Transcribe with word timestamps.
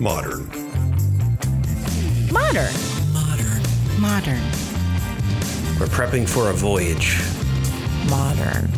Modern. 0.00 0.46
Modern. 2.32 2.72
Modern. 3.12 3.62
Modern. 3.98 4.42
We're 5.80 5.88
prepping 5.88 6.28
for 6.28 6.50
a 6.50 6.52
voyage. 6.52 7.18
Modern. 8.08 8.70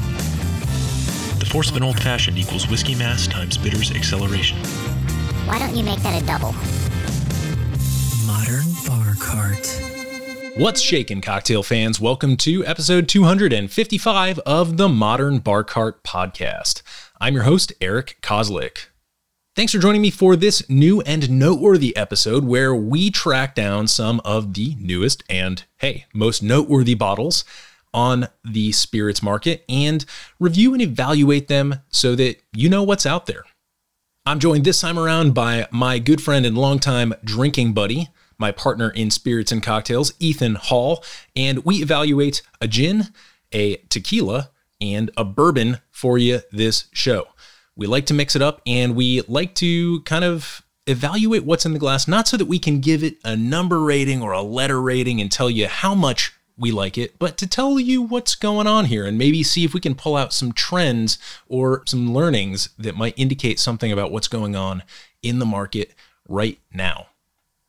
The 1.38 1.46
force 1.50 1.68
of 1.70 1.76
an 1.76 1.82
old 1.82 2.00
fashioned 2.00 2.38
equals 2.38 2.68
whiskey 2.68 2.94
mass 2.94 3.26
times 3.26 3.58
bitters 3.58 3.90
acceleration. 3.90 4.56
Why 5.44 5.58
don't 5.58 5.76
you 5.76 5.84
make 5.84 5.98
that 5.98 6.22
a 6.22 6.24
double? 6.24 6.54
Modern 8.26 8.64
bar 8.86 9.14
cart. 9.20 9.66
What's 10.56 10.80
shaking, 10.80 11.20
cocktail 11.20 11.62
fans? 11.62 12.00
Welcome 12.00 12.38
to 12.38 12.64
episode 12.64 13.08
255 13.08 14.38
of 14.40 14.78
the 14.78 14.88
Modern 14.88 15.40
Bar 15.40 15.64
Cart 15.64 16.02
Podcast. 16.02 16.80
I'm 17.20 17.34
your 17.34 17.42
host, 17.42 17.74
Eric 17.82 18.16
Kozlik. 18.22 18.86
Thanks 19.60 19.74
for 19.74 19.78
joining 19.78 20.00
me 20.00 20.08
for 20.08 20.36
this 20.36 20.66
new 20.70 21.02
and 21.02 21.28
noteworthy 21.28 21.94
episode 21.94 22.44
where 22.44 22.74
we 22.74 23.10
track 23.10 23.54
down 23.54 23.88
some 23.88 24.18
of 24.24 24.54
the 24.54 24.74
newest 24.80 25.22
and, 25.28 25.62
hey, 25.76 26.06
most 26.14 26.42
noteworthy 26.42 26.94
bottles 26.94 27.44
on 27.92 28.28
the 28.42 28.72
spirits 28.72 29.22
market 29.22 29.62
and 29.68 30.06
review 30.38 30.72
and 30.72 30.80
evaluate 30.80 31.48
them 31.48 31.74
so 31.90 32.14
that 32.14 32.36
you 32.54 32.70
know 32.70 32.82
what's 32.82 33.04
out 33.04 33.26
there. 33.26 33.44
I'm 34.24 34.38
joined 34.38 34.64
this 34.64 34.80
time 34.80 34.98
around 34.98 35.34
by 35.34 35.68
my 35.70 35.98
good 35.98 36.22
friend 36.22 36.46
and 36.46 36.56
longtime 36.56 37.12
drinking 37.22 37.74
buddy, 37.74 38.08
my 38.38 38.52
partner 38.52 38.88
in 38.88 39.10
spirits 39.10 39.52
and 39.52 39.62
cocktails, 39.62 40.14
Ethan 40.18 40.54
Hall, 40.54 41.04
and 41.36 41.66
we 41.66 41.82
evaluate 41.82 42.40
a 42.62 42.66
gin, 42.66 43.08
a 43.52 43.76
tequila, 43.90 44.52
and 44.80 45.10
a 45.18 45.24
bourbon 45.26 45.80
for 45.90 46.16
you 46.16 46.40
this 46.50 46.86
show. 46.94 47.26
We 47.76 47.86
like 47.86 48.06
to 48.06 48.14
mix 48.14 48.36
it 48.36 48.42
up 48.42 48.60
and 48.66 48.94
we 48.94 49.22
like 49.22 49.54
to 49.56 50.00
kind 50.02 50.24
of 50.24 50.62
evaluate 50.86 51.44
what's 51.44 51.64
in 51.64 51.72
the 51.72 51.78
glass, 51.78 52.08
not 52.08 52.28
so 52.28 52.36
that 52.36 52.46
we 52.46 52.58
can 52.58 52.80
give 52.80 53.02
it 53.02 53.16
a 53.24 53.36
number 53.36 53.80
rating 53.80 54.22
or 54.22 54.32
a 54.32 54.42
letter 54.42 54.80
rating 54.80 55.20
and 55.20 55.30
tell 55.30 55.50
you 55.50 55.68
how 55.68 55.94
much 55.94 56.32
we 56.60 56.70
like 56.70 56.98
it, 56.98 57.18
but 57.18 57.38
to 57.38 57.46
tell 57.46 57.80
you 57.80 58.02
what's 58.02 58.34
going 58.34 58.66
on 58.66 58.84
here 58.84 59.06
and 59.06 59.16
maybe 59.16 59.42
see 59.42 59.64
if 59.64 59.72
we 59.72 59.80
can 59.80 59.94
pull 59.94 60.14
out 60.14 60.32
some 60.32 60.52
trends 60.52 61.18
or 61.48 61.82
some 61.86 62.12
learnings 62.12 62.68
that 62.78 62.96
might 62.96 63.14
indicate 63.16 63.58
something 63.58 63.90
about 63.90 64.12
what's 64.12 64.28
going 64.28 64.54
on 64.54 64.82
in 65.22 65.38
the 65.38 65.46
market 65.46 65.94
right 66.28 66.58
now. 66.72 67.06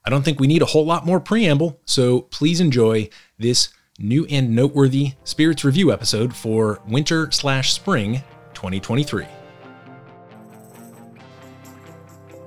I 0.03 0.09
don't 0.09 0.23
think 0.23 0.39
we 0.39 0.47
need 0.47 0.61
a 0.61 0.67
whole 0.67 0.86
lot 0.86 1.05
more 1.05 1.19
preamble, 1.19 1.80
so 1.86 2.21
please 2.21 2.59
enjoy 2.59 3.09
this 3.38 3.69
new 3.97 4.25
and 4.25 4.55
noteworthy 4.55 5.13
spirits 5.23 5.63
review 5.63 5.91
episode 5.91 6.36
for 6.36 6.81
winter 6.88 7.31
slash 7.31 7.71
spring 7.71 8.23
2023. 8.53 9.41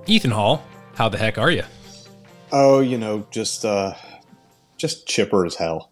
Ethan 0.07 0.33
Hall, 0.33 0.63
how 0.95 1.09
the 1.09 1.17
heck 1.17 1.39
are 1.39 1.51
you? 1.51 1.63
Oh, 2.53 2.81
you 2.81 2.99
know, 2.99 3.27
just 3.31 3.65
uh 3.65 3.95
just 4.77 5.07
chipper 5.07 5.47
as 5.47 5.55
hell. 5.55 5.91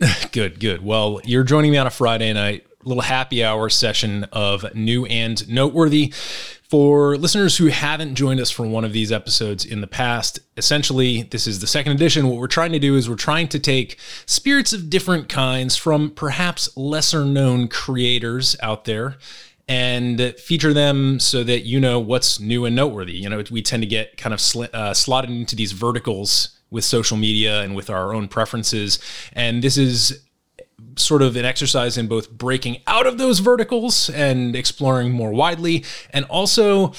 Good, 0.32 0.60
good. 0.60 0.84
Well, 0.84 1.20
you're 1.24 1.42
joining 1.42 1.72
me 1.72 1.76
on 1.76 1.86
a 1.88 1.90
Friday 1.90 2.32
night, 2.32 2.64
little 2.84 3.02
happy 3.02 3.42
hour 3.42 3.68
session 3.68 4.24
of 4.32 4.72
new 4.74 5.06
and 5.06 5.48
noteworthy. 5.48 6.12
For 6.70 7.16
listeners 7.16 7.56
who 7.56 7.66
haven't 7.66 8.14
joined 8.14 8.40
us 8.40 8.50
for 8.50 8.66
one 8.66 8.84
of 8.84 8.92
these 8.92 9.10
episodes 9.10 9.64
in 9.64 9.80
the 9.80 9.86
past, 9.86 10.38
essentially, 10.56 11.22
this 11.22 11.46
is 11.46 11.60
the 11.60 11.66
second 11.66 11.92
edition. 11.92 12.28
What 12.28 12.38
we're 12.38 12.46
trying 12.46 12.72
to 12.72 12.78
do 12.78 12.94
is 12.94 13.08
we're 13.08 13.16
trying 13.16 13.48
to 13.48 13.58
take 13.58 13.98
spirits 14.26 14.72
of 14.72 14.90
different 14.90 15.28
kinds 15.28 15.76
from 15.76 16.10
perhaps 16.10 16.76
lesser 16.76 17.24
known 17.24 17.68
creators 17.68 18.54
out 18.62 18.84
there 18.84 19.16
and 19.68 20.34
feature 20.38 20.72
them 20.72 21.20
so 21.20 21.44
that 21.44 21.60
you 21.60 21.78
know 21.78 22.00
what's 22.00 22.40
new 22.40 22.64
and 22.64 22.74
noteworthy. 22.74 23.12
You 23.12 23.28
know, 23.28 23.42
we 23.50 23.62
tend 23.62 23.82
to 23.82 23.86
get 23.86 24.16
kind 24.16 24.32
of 24.32 24.40
sl- 24.40 24.64
uh, 24.72 24.94
slotted 24.94 25.30
into 25.30 25.54
these 25.54 25.72
verticals 25.72 26.58
with 26.70 26.84
social 26.84 27.16
media 27.16 27.62
and 27.62 27.74
with 27.76 27.90
our 27.90 28.14
own 28.14 28.28
preferences. 28.28 28.98
And 29.32 29.62
this 29.62 29.76
is 29.76 30.24
sort 30.96 31.22
of 31.22 31.36
an 31.36 31.44
exercise 31.44 31.96
in 31.96 32.08
both 32.08 32.30
breaking 32.30 32.82
out 32.86 33.06
of 33.06 33.18
those 33.18 33.38
verticals 33.38 34.10
and 34.10 34.56
exploring 34.56 35.12
more 35.12 35.32
widely, 35.32 35.84
and 36.10 36.24
also 36.26 36.92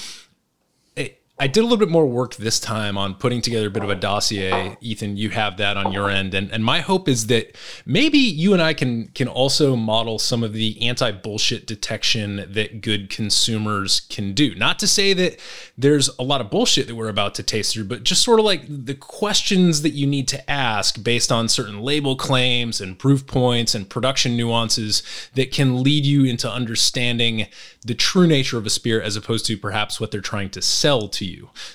I 1.40 1.46
did 1.46 1.60
a 1.60 1.62
little 1.62 1.78
bit 1.78 1.88
more 1.88 2.04
work 2.04 2.34
this 2.34 2.60
time 2.60 2.98
on 2.98 3.14
putting 3.14 3.40
together 3.40 3.68
a 3.68 3.70
bit 3.70 3.82
of 3.82 3.88
a 3.88 3.94
dossier. 3.94 4.76
Ethan, 4.82 5.16
you 5.16 5.30
have 5.30 5.56
that 5.56 5.78
on 5.78 5.90
your 5.90 6.10
end, 6.10 6.34
and 6.34 6.52
and 6.52 6.62
my 6.62 6.80
hope 6.80 7.08
is 7.08 7.28
that 7.28 7.56
maybe 7.86 8.18
you 8.18 8.52
and 8.52 8.60
I 8.60 8.74
can 8.74 9.08
can 9.14 9.26
also 9.26 9.74
model 9.74 10.18
some 10.18 10.44
of 10.44 10.52
the 10.52 10.86
anti 10.86 11.10
bullshit 11.12 11.66
detection 11.66 12.44
that 12.46 12.82
good 12.82 13.08
consumers 13.08 14.00
can 14.00 14.34
do. 14.34 14.54
Not 14.54 14.78
to 14.80 14.86
say 14.86 15.14
that 15.14 15.40
there's 15.78 16.10
a 16.18 16.22
lot 16.22 16.42
of 16.42 16.50
bullshit 16.50 16.86
that 16.88 16.94
we're 16.94 17.08
about 17.08 17.34
to 17.36 17.42
taste 17.42 17.72
through, 17.72 17.84
but 17.84 18.04
just 18.04 18.22
sort 18.22 18.38
of 18.38 18.44
like 18.44 18.62
the 18.68 18.94
questions 18.94 19.80
that 19.80 19.94
you 19.94 20.06
need 20.06 20.28
to 20.28 20.50
ask 20.50 21.02
based 21.02 21.32
on 21.32 21.48
certain 21.48 21.80
label 21.80 22.16
claims 22.16 22.82
and 22.82 22.98
proof 22.98 23.26
points 23.26 23.74
and 23.74 23.88
production 23.88 24.36
nuances 24.36 25.02
that 25.36 25.50
can 25.50 25.82
lead 25.82 26.04
you 26.04 26.24
into 26.24 26.50
understanding 26.50 27.46
the 27.82 27.94
true 27.94 28.26
nature 28.26 28.58
of 28.58 28.66
a 28.66 28.70
spirit 28.70 29.06
as 29.06 29.16
opposed 29.16 29.46
to 29.46 29.56
perhaps 29.56 29.98
what 29.98 30.10
they're 30.10 30.20
trying 30.20 30.50
to 30.50 30.60
sell 30.60 31.08
to 31.08 31.24
you. 31.24 31.29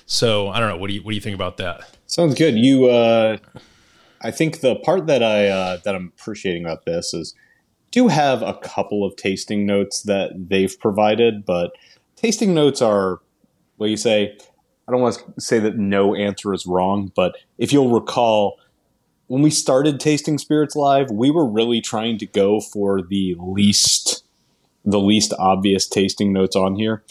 So 0.06 0.48
I 0.48 0.60
don't 0.60 0.68
know. 0.68 0.76
What 0.76 0.88
do 0.88 0.94
you 0.94 1.02
what 1.02 1.10
do 1.10 1.14
you 1.14 1.20
think 1.20 1.34
about 1.34 1.56
that? 1.58 1.96
Sounds 2.06 2.34
good. 2.34 2.56
You, 2.56 2.86
uh, 2.86 3.38
I 4.20 4.30
think 4.30 4.60
the 4.60 4.76
part 4.76 5.06
that 5.06 5.22
I 5.22 5.48
uh, 5.48 5.78
that 5.84 5.94
I'm 5.94 6.12
appreciating 6.18 6.64
about 6.64 6.84
this 6.84 7.12
is 7.12 7.34
do 7.90 8.08
have 8.08 8.42
a 8.42 8.54
couple 8.54 9.04
of 9.04 9.16
tasting 9.16 9.66
notes 9.66 10.02
that 10.02 10.32
they've 10.48 10.78
provided, 10.78 11.44
but 11.44 11.72
tasting 12.16 12.54
notes 12.54 12.82
are 12.82 13.20
what 13.76 13.90
you 13.90 13.96
say. 13.96 14.36
I 14.88 14.92
don't 14.92 15.00
want 15.00 15.16
to 15.34 15.40
say 15.40 15.58
that 15.58 15.76
no 15.76 16.14
answer 16.14 16.54
is 16.54 16.64
wrong, 16.64 17.10
but 17.16 17.36
if 17.58 17.72
you'll 17.72 17.90
recall, 17.90 18.60
when 19.26 19.42
we 19.42 19.50
started 19.50 19.98
tasting 19.98 20.38
spirits 20.38 20.76
live, 20.76 21.10
we 21.10 21.28
were 21.28 21.44
really 21.44 21.80
trying 21.80 22.18
to 22.18 22.26
go 22.26 22.60
for 22.60 23.02
the 23.02 23.34
least 23.38 24.22
the 24.84 25.00
least 25.00 25.34
obvious 25.38 25.86
tasting 25.88 26.32
notes 26.32 26.54
on 26.54 26.76
here. 26.76 27.02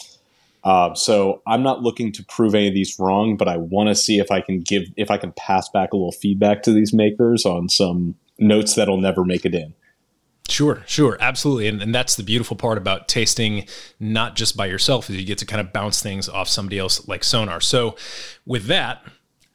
Uh, 0.66 0.92
so 0.96 1.42
I'm 1.46 1.62
not 1.62 1.82
looking 1.82 2.10
to 2.10 2.24
prove 2.24 2.52
any 2.52 2.66
of 2.66 2.74
these 2.74 2.98
wrong, 2.98 3.36
but 3.36 3.46
I 3.46 3.56
want 3.56 3.88
to 3.88 3.94
see 3.94 4.18
if 4.18 4.32
I 4.32 4.40
can 4.40 4.62
give 4.62 4.82
if 4.96 5.12
I 5.12 5.16
can 5.16 5.30
pass 5.30 5.68
back 5.68 5.92
a 5.92 5.96
little 5.96 6.10
feedback 6.10 6.64
to 6.64 6.72
these 6.72 6.92
makers 6.92 7.46
on 7.46 7.68
some 7.68 8.16
notes 8.40 8.74
that'll 8.74 9.00
never 9.00 9.24
make 9.24 9.46
it 9.46 9.54
in. 9.54 9.74
Sure, 10.48 10.82
sure, 10.84 11.16
absolutely, 11.20 11.68
and, 11.68 11.80
and 11.80 11.94
that's 11.94 12.16
the 12.16 12.24
beautiful 12.24 12.56
part 12.56 12.78
about 12.78 13.06
tasting 13.06 13.68
not 14.00 14.34
just 14.34 14.56
by 14.56 14.66
yourself 14.66 15.08
is 15.08 15.16
you 15.16 15.24
get 15.24 15.38
to 15.38 15.46
kind 15.46 15.60
of 15.60 15.72
bounce 15.72 16.02
things 16.02 16.28
off 16.28 16.48
somebody 16.48 16.80
else 16.80 17.06
like 17.06 17.22
sonar. 17.22 17.60
So, 17.60 17.94
with 18.44 18.66
that, 18.66 19.04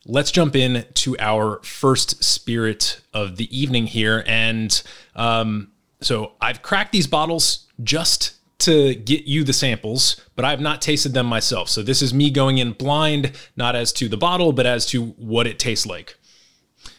let's 0.05 0.31
jump 0.31 0.55
in 0.55 0.85
to 0.93 1.17
our 1.19 1.61
first 1.61 2.23
spirit 2.23 3.01
of 3.13 3.35
the 3.35 3.57
evening 3.57 3.87
here, 3.87 4.23
and 4.25 4.81
um, 5.17 5.73
so 5.99 6.31
I've 6.39 6.61
cracked 6.61 6.93
these 6.93 7.07
bottles 7.07 7.67
just 7.83 8.35
to 8.61 8.95
get 8.95 9.25
you 9.25 9.43
the 9.43 9.53
samples, 9.53 10.21
but 10.35 10.45
I 10.45 10.51
have 10.51 10.61
not 10.61 10.81
tasted 10.81 11.13
them 11.13 11.25
myself. 11.25 11.69
So 11.69 11.83
this 11.83 12.01
is 12.01 12.13
me 12.13 12.29
going 12.29 12.57
in 12.57 12.73
blind, 12.73 13.31
not 13.55 13.75
as 13.75 13.91
to 13.93 14.07
the 14.07 14.17
bottle, 14.17 14.53
but 14.53 14.65
as 14.65 14.85
to 14.87 15.07
what 15.17 15.47
it 15.47 15.59
tastes 15.59 15.85
like. 15.85 16.15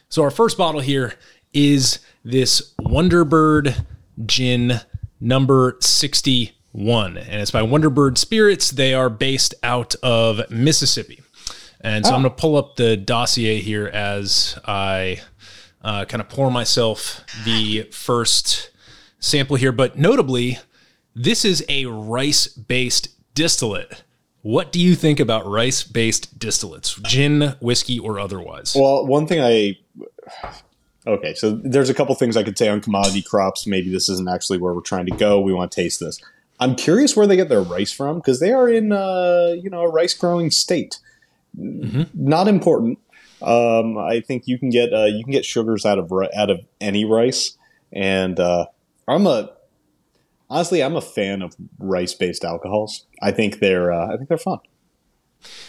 So 0.09 0.22
our 0.22 0.31
first 0.31 0.59
bottle 0.59 0.81
here 0.81 1.15
is 1.53 2.01
this 2.25 2.75
Wonderbird 2.81 3.84
Gin 4.27 4.81
number 5.21 5.77
61, 5.81 7.17
and 7.17 7.41
it's 7.41 7.51
by 7.51 7.62
Wonderbird 7.62 8.19
Spirits. 8.19 8.71
They 8.71 8.95
are 8.95 9.09
based 9.09 9.55
out 9.62 9.95
of 10.03 10.51
Mississippi. 10.51 11.22
And 11.81 12.05
so 12.05 12.12
oh. 12.12 12.17
I'm 12.17 12.22
going 12.22 12.34
to 12.34 12.41
pull 12.41 12.56
up 12.56 12.77
the 12.77 12.97
dossier 12.97 13.61
here 13.61 13.87
as 13.87 14.59
I 14.65 15.21
uh, 15.83 16.05
kind 16.05 16.21
of 16.21 16.28
pour 16.28 16.51
myself 16.51 17.25
the 17.45 17.83
first 17.91 18.71
sample 19.19 19.56
here. 19.56 19.72
But 19.72 19.99
notably, 19.99 20.59
this 21.15 21.45
is 21.45 21.65
a 21.69 21.87
rice 21.87 22.47
based 22.47 23.09
distillate. 23.34 24.03
What 24.42 24.72
do 24.72 24.81
you 24.81 24.95
think 24.97 25.21
about 25.21 25.47
rice 25.47 25.84
based 25.84 26.39
distillates, 26.39 27.01
gin, 27.03 27.54
whiskey, 27.60 27.98
or 27.98 28.19
otherwise? 28.19 28.75
Well, 28.75 29.07
one 29.07 29.27
thing 29.27 29.41
I. 29.41 29.78
Okay, 31.07 31.34
so 31.34 31.51
there's 31.51 31.91
a 31.91 31.95
couple 31.95 32.15
things 32.15 32.36
I 32.36 32.42
could 32.42 32.57
say 32.57 32.69
on 32.69 32.81
commodity 32.81 33.22
crops. 33.22 33.66
Maybe 33.66 33.91
this 33.91 34.09
isn't 34.09 34.28
actually 34.28 34.59
where 34.59 34.72
we're 34.72 34.81
trying 34.81 35.07
to 35.07 35.16
go. 35.16 35.41
We 35.41 35.53
want 35.53 35.71
to 35.72 35.83
taste 35.83 36.01
this. 36.01 36.21
I'm 36.60 36.77
curious 36.77 37.16
where 37.16 37.27
they 37.27 37.36
get 37.36 37.48
their 37.48 37.63
rice 37.63 37.92
from 37.92 38.19
because 38.19 38.39
they 38.39 38.53
are 38.53 38.69
in, 38.69 38.92
uh, 38.92 39.54
you 39.60 39.69
know, 39.69 39.83
a 39.83 39.91
rice 39.91 40.15
growing 40.15 40.51
state. 40.51 40.98
Mm-hmm. 41.59 42.03
Not 42.15 42.47
important. 42.47 42.98
Um, 43.42 43.98
I 43.98 44.21
think 44.21 44.47
you 44.47 44.59
can 44.59 44.71
get 44.71 44.92
uh, 44.92 45.07
you 45.07 45.25
can 45.25 45.33
get 45.33 45.45
sugars 45.45 45.84
out 45.84 45.98
of 45.98 46.13
out 46.36 46.51
of 46.51 46.60
any 46.81 47.04
rice, 47.04 47.57
and 47.92 48.39
uh, 48.39 48.66
I'm 49.09 49.27
a 49.27 49.51
honestly, 50.53 50.83
I'm 50.83 50.97
a 50.97 51.01
fan 51.01 51.43
of 51.43 51.57
rice 51.78 52.15
based 52.15 52.45
alcohols. 52.45 53.07
I 53.22 53.33
think 53.33 53.59
they're 53.59 53.91
uh, 53.93 54.13
I 54.13 54.16
think 54.16 54.28
they're 54.28 54.39
fun. 54.39 54.59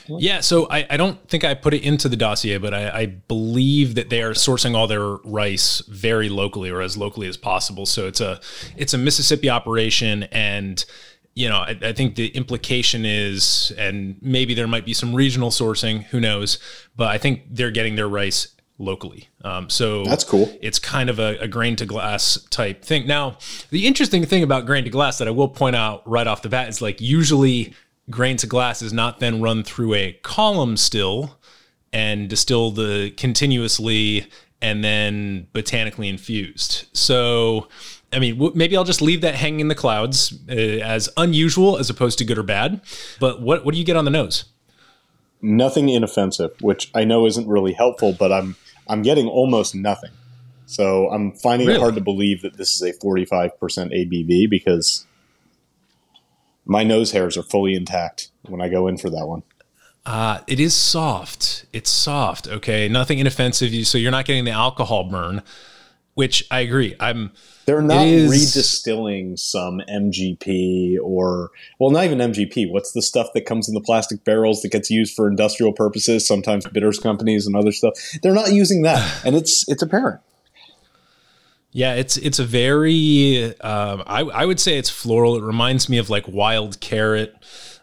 Yeah, 0.08 0.42
so 0.42 0.68
I, 0.70 0.86
I 0.92 0.98
don't 0.98 1.28
think 1.28 1.44
I 1.44 1.56
put 1.56 1.74
it 1.74 1.82
into 1.82 2.08
the 2.08 2.16
dossier, 2.16 2.60
but 2.60 2.76
I, 2.76 2.90
I, 2.90 3.06
believe 3.08 3.96
that 3.96 4.12
they 4.12 4.22
are 4.22 4.34
sourcing 4.34 4.76
all 4.76 4.86
their 4.86 5.16
rice 5.24 5.80
very 5.88 6.30
locally 6.30 6.70
or 6.70 6.80
as 6.80 6.96
locally 6.96 7.26
as 7.26 7.38
possible. 7.38 7.88
So 7.88 8.06
it's 8.06 8.22
a 8.22 8.40
it's 8.78 8.94
a 8.94 9.00
Mississippi 9.00 9.50
operation, 9.50 10.24
and 10.32 10.86
you 11.34 11.50
know, 11.50 11.58
I, 11.58 11.76
I 11.82 11.94
think 11.94 12.16
the 12.16 12.28
implication 12.28 13.04
is, 13.04 13.74
and 13.78 14.18
maybe 14.22 14.54
there 14.54 14.68
might 14.68 14.86
be 14.86 14.94
some 14.94 15.16
regional 15.16 15.50
sourcing, 15.50 16.04
who 16.06 16.20
knows, 16.20 16.60
but 16.96 17.08
I 17.08 17.18
think 17.18 17.44
they're 17.50 17.72
getting 17.72 17.96
their 17.96 18.10
rice 18.10 18.53
locally. 18.78 19.30
Um, 19.44 19.70
so 19.70 20.04
That's 20.04 20.24
cool. 20.24 20.52
It's 20.62 20.80
kind 20.80 21.10
of 21.10 21.20
a, 21.20 21.38
a 21.40 21.48
grain 21.48 21.76
to 21.78 21.86
glass 21.86 22.38
type 22.50 22.84
thing. 22.84 23.08
Now, 23.08 23.38
the 23.70 23.88
interesting 23.88 24.26
thing 24.26 24.44
about 24.44 24.66
grain 24.66 24.84
to 24.84 24.90
glass 24.90 25.18
that 25.20 25.28
I 25.28 25.32
will 25.32 25.48
point 25.48 25.76
out 25.76 26.08
right 26.10 26.28
off 26.28 26.42
the 26.42 26.50
bat 26.50 26.70
is 26.70 26.82
like 26.82 27.00
usually 27.00 27.74
grain 28.10 28.38
to 28.38 28.48
glass 28.48 28.82
is 28.82 28.92
not 28.92 29.20
then 29.20 29.42
run 29.42 29.64
through 29.64 29.94
a 29.94 30.14
column 30.24 30.78
still 30.78 31.40
and 31.92 32.30
distilled 32.30 32.76
the 32.76 33.12
continuously 33.18 34.28
and 34.62 34.84
then 34.84 35.48
botanically 35.54 36.10
infused. 36.10 36.88
So, 36.94 37.68
I 38.12 38.20
mean, 38.20 38.36
w- 38.36 38.54
maybe 38.56 38.78
I'll 38.78 38.84
just 38.84 39.02
leave 39.02 39.22
that 39.22 39.36
hanging 39.36 39.60
in 39.60 39.68
the 39.68 39.76
clouds 39.76 40.34
uh, 40.50 40.54
as 40.54 41.10
unusual 41.18 41.78
as 41.78 41.90
opposed 41.90 42.18
to 42.20 42.26
good 42.26 42.38
or 42.38 42.44
bad. 42.44 42.82
But 43.20 43.42
what 43.42 43.66
what 43.66 43.74
do 43.74 43.80
you 43.80 43.86
get 43.86 43.96
on 43.96 44.06
the 44.06 44.12
nose? 44.12 44.46
Nothing 45.44 45.90
inoffensive, 45.90 46.52
which 46.62 46.90
I 46.96 47.04
know 47.04 47.26
isn't 47.28 47.48
really 47.48 47.74
helpful, 47.74 48.14
but 48.18 48.32
I'm 48.32 48.56
I'm 48.88 49.02
getting 49.04 49.28
almost 49.28 49.76
nothing. 49.76 50.12
So 50.66 51.10
I'm 51.10 51.34
finding 51.34 51.68
Really? 51.68 51.78
it 51.80 51.82
hard 51.82 51.96
to 51.96 52.02
believe 52.02 52.42
that 52.42 52.58
this 52.58 52.74
is 52.76 52.82
a 52.82 52.94
45% 53.06 53.52
ABV 53.60 54.50
because 54.50 55.06
my 56.66 56.84
nose 56.84 57.12
hairs 57.12 57.38
are 57.38 57.44
fully 57.44 57.76
intact 57.76 58.30
when 58.48 58.62
I 58.62 58.70
go 58.70 58.88
in 58.88 58.98
for 58.98 59.10
that 59.10 59.26
one. 59.28 59.44
Uh, 60.06 60.40
it 60.48 60.60
is 60.60 60.74
soft. 60.74 61.66
It's 61.74 61.90
soft. 61.90 62.48
Okay, 62.48 62.90
nothing 62.90 63.20
inoffensive. 63.20 63.74
You 63.74 63.86
so 63.86 63.98
you're 63.98 64.12
not 64.12 64.26
getting 64.26 64.46
the 64.46 64.52
alcohol 64.52 65.04
burn, 65.06 65.42
which 66.14 66.46
I 66.50 66.62
agree. 66.62 66.96
I'm. 67.00 67.32
They're 67.66 67.82
not 67.82 68.08
is- 68.08 68.30
redistilling 68.32 69.40
some 69.40 69.82
MGP 69.90 70.98
or, 71.02 71.52
well, 71.80 71.92
not 71.92 72.04
even 72.04 72.20
MGP. 72.20 72.70
What's 72.70 72.92
the 72.92 73.02
stuff 73.02 73.28
that 73.34 73.46
comes 73.46 73.68
in 73.68 73.74
the 73.74 73.82
plastic 73.82 74.24
barrels 74.24 74.62
that 74.62 74.72
gets 74.72 74.90
used 74.90 75.16
for 75.16 75.30
industrial 75.30 75.72
purposes? 75.72 76.28
Sometimes 76.28 76.66
bitters 76.68 77.00
companies 77.00 77.48
and 77.48 77.56
other 77.56 77.72
stuff. 77.72 77.94
They're 78.22 78.34
not 78.34 78.52
using 78.52 78.82
that, 78.84 79.22
and 79.26 79.36
it's 79.36 79.68
it's 79.70 79.82
apparent. 79.82 80.20
Yeah, 81.72 81.96
it's 81.96 82.18
it's 82.18 82.38
a 82.38 82.44
very. 82.46 83.46
Um, 83.62 84.04
I 84.06 84.22
I 84.22 84.46
would 84.46 84.60
say 84.60 84.78
it's 84.78 84.90
floral. 84.90 85.36
It 85.38 85.44
reminds 85.44 85.90
me 85.90 85.98
of 85.98 86.10
like 86.10 86.28
wild 86.28 86.80
carrot. 86.80 87.36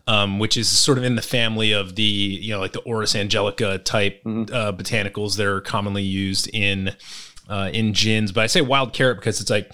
Um, 0.06 0.40
which 0.40 0.56
is 0.56 0.68
sort 0.68 0.98
of 0.98 1.04
in 1.04 1.14
the 1.14 1.22
family 1.22 1.72
of 1.72 1.94
the 1.94 2.02
you 2.02 2.52
know 2.52 2.58
like 2.58 2.72
the 2.72 2.80
Orris 2.80 3.14
angelica 3.14 3.78
type 3.78 4.20
uh, 4.24 4.72
botanicals 4.72 5.36
that 5.36 5.46
are 5.46 5.60
commonly 5.60 6.02
used 6.02 6.50
in 6.52 6.96
uh, 7.50 7.70
in 7.72 7.92
gins. 7.92 8.32
But 8.32 8.44
I 8.44 8.46
say 8.46 8.62
wild 8.62 8.94
carrot 8.94 9.18
because 9.18 9.40
it's 9.40 9.50
like 9.50 9.70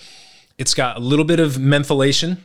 it's 0.58 0.74
got 0.74 0.96
a 0.96 1.00
little 1.00 1.24
bit 1.24 1.38
of 1.38 1.52
mentholation. 1.52 2.38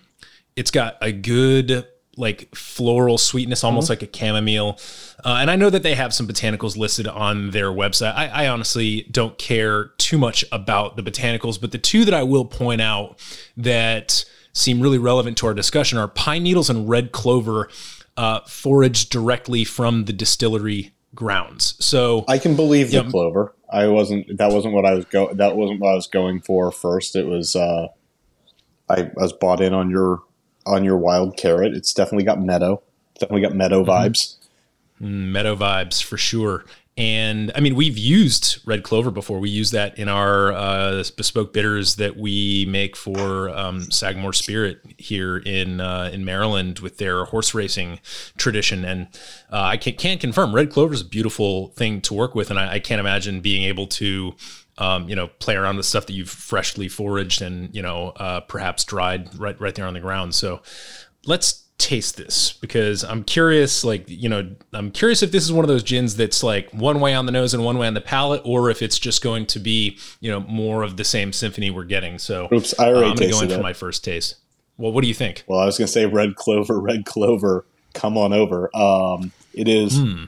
It's 0.55 0.69
got 0.69 0.97
a 1.01 1.11
good 1.11 1.87
like 2.17 2.53
floral 2.53 3.17
sweetness, 3.17 3.63
almost 3.63 3.89
like 3.89 4.03
a 4.03 4.09
chamomile. 4.13 4.77
Uh, 5.23 5.37
and 5.39 5.49
I 5.49 5.55
know 5.55 5.69
that 5.69 5.81
they 5.81 5.95
have 5.95 6.13
some 6.13 6.27
botanicals 6.27 6.75
listed 6.75 7.07
on 7.07 7.51
their 7.51 7.69
website. 7.69 8.13
I, 8.13 8.27
I 8.27 8.47
honestly 8.49 9.07
don't 9.09 9.37
care 9.37 9.85
too 9.97 10.17
much 10.17 10.43
about 10.51 10.97
the 10.97 11.03
botanicals, 11.03 11.59
but 11.59 11.71
the 11.71 11.77
two 11.77 12.03
that 12.05 12.13
I 12.13 12.23
will 12.23 12.45
point 12.45 12.81
out 12.81 13.17
that 13.55 14.25
seem 14.53 14.81
really 14.81 14.97
relevant 14.97 15.37
to 15.37 15.47
our 15.47 15.53
discussion 15.53 15.97
are 15.97 16.09
pine 16.09 16.43
needles 16.43 16.69
and 16.69 16.89
red 16.89 17.13
clover, 17.13 17.69
uh, 18.17 18.41
foraged 18.41 19.09
directly 19.09 19.63
from 19.63 20.03
the 20.05 20.13
distillery 20.13 20.93
grounds. 21.15 21.75
So 21.83 22.25
I 22.27 22.37
can 22.37 22.55
believe 22.55 22.87
the 22.91 22.97
Yep. 22.97 23.07
clover. 23.09 23.55
I 23.69 23.87
wasn't. 23.87 24.37
That 24.37 24.51
wasn't 24.51 24.73
what 24.73 24.85
I 24.85 24.93
was 24.93 25.05
go. 25.05 25.33
That 25.33 25.55
wasn't 25.55 25.79
what 25.79 25.91
I 25.91 25.95
was 25.95 26.07
going 26.07 26.41
for 26.41 26.71
first. 26.71 27.15
It 27.15 27.25
was. 27.27 27.55
Uh, 27.55 27.87
I, 28.89 29.03
I 29.03 29.11
was 29.15 29.31
bought 29.33 29.61
in 29.61 29.73
on 29.73 29.89
your 29.89 30.21
on 30.65 30.83
your 30.83 30.97
wild 30.97 31.37
carrot. 31.37 31.73
It's 31.73 31.93
definitely 31.93 32.25
got 32.25 32.41
meadow. 32.41 32.81
Definitely 33.19 33.41
got 33.41 33.55
meadow 33.55 33.83
vibes. 33.85 34.35
meadow 34.99 35.55
vibes 35.55 36.03
for 36.03 36.17
sure. 36.17 36.65
And 36.97 37.53
I 37.55 37.61
mean, 37.61 37.75
we've 37.75 37.97
used 37.97 38.59
red 38.67 38.83
clover 38.83 39.11
before. 39.11 39.39
We 39.39 39.49
use 39.49 39.71
that 39.71 39.97
in 39.97 40.09
our 40.09 40.51
uh, 40.51 41.03
bespoke 41.15 41.53
bitters 41.53 41.95
that 41.95 42.17
we 42.17 42.65
make 42.67 42.97
for 42.97 43.49
um, 43.49 43.89
Sagamore 43.89 44.33
Spirit 44.33 44.81
here 44.97 45.37
in 45.37 45.79
uh, 45.79 46.09
in 46.11 46.25
Maryland 46.25 46.79
with 46.79 46.97
their 46.97 47.25
horse 47.25 47.53
racing 47.53 47.99
tradition. 48.37 48.83
And 48.83 49.07
uh, 49.51 49.61
I 49.61 49.77
can, 49.77 49.95
can 49.95 50.17
confirm, 50.17 50.53
red 50.53 50.69
clover 50.69 50.93
is 50.93 51.01
a 51.01 51.05
beautiful 51.05 51.69
thing 51.69 52.01
to 52.01 52.13
work 52.13 52.35
with, 52.35 52.49
and 52.49 52.59
I, 52.59 52.73
I 52.73 52.79
can't 52.79 52.99
imagine 52.99 53.41
being 53.41 53.63
able 53.63 53.87
to. 53.87 54.35
Um, 54.77 55.07
you 55.07 55.15
know, 55.15 55.27
play 55.27 55.55
around 55.55 55.77
with 55.77 55.85
stuff 55.85 56.07
that 56.07 56.13
you've 56.13 56.29
freshly 56.29 56.87
foraged 56.87 57.41
and 57.41 57.75
you 57.75 57.83
know, 57.83 58.13
uh, 58.15 58.39
perhaps 58.39 58.83
dried 58.83 59.37
right 59.37 59.59
right 59.59 59.75
there 59.75 59.85
on 59.85 59.93
the 59.93 59.99
ground. 59.99 60.33
So, 60.33 60.61
let's 61.25 61.60
taste 61.81 62.15
this 62.15 62.53
because 62.53 63.03
I'm 63.03 63.23
curious, 63.23 63.83
like, 63.83 64.07
you 64.07 64.29
know, 64.29 64.49
I'm 64.71 64.91
curious 64.91 65.23
if 65.23 65.31
this 65.31 65.43
is 65.43 65.51
one 65.51 65.65
of 65.65 65.67
those 65.67 65.83
gins 65.83 66.15
that's 66.15 66.43
like 66.43 66.69
one 66.71 66.99
way 66.99 67.13
on 67.13 67.25
the 67.25 67.31
nose 67.31 67.53
and 67.53 67.65
one 67.65 67.77
way 67.77 67.87
on 67.87 67.95
the 67.95 68.01
palate, 68.01 68.41
or 68.45 68.69
if 68.69 68.81
it's 68.81 68.99
just 68.99 69.23
going 69.23 69.47
to 69.47 69.59
be, 69.59 69.97
you 70.19 70.29
know, 70.31 70.41
more 70.41 70.83
of 70.83 70.97
the 70.97 71.03
same 71.03 71.33
symphony 71.33 71.71
we're 71.71 71.83
getting. 71.83 72.19
So 72.19 72.47
Oops, 72.53 72.79
I 72.79 72.85
uh, 72.85 72.87
already 72.89 73.09
I'm 73.09 73.15
going 73.15 73.29
to 73.29 73.33
go 73.33 73.39
in 73.39 73.47
tasted 73.47 73.55
for 73.57 73.63
my 73.63 73.73
first 73.73 74.03
taste. 74.03 74.35
Well, 74.77 74.91
what 74.91 75.01
do 75.01 75.07
you 75.07 75.13
think? 75.13 75.43
Well, 75.47 75.59
I 75.59 75.65
was 75.65 75.77
going 75.77 75.87
to 75.87 75.91
say 75.91 76.05
red 76.05 76.35
clover, 76.35 76.79
red 76.79 77.05
clover. 77.05 77.65
Come 77.93 78.17
on 78.17 78.31
over. 78.31 78.69
Um, 78.75 79.31
it 79.53 79.67
is. 79.67 79.97
Hmm. 79.97 80.25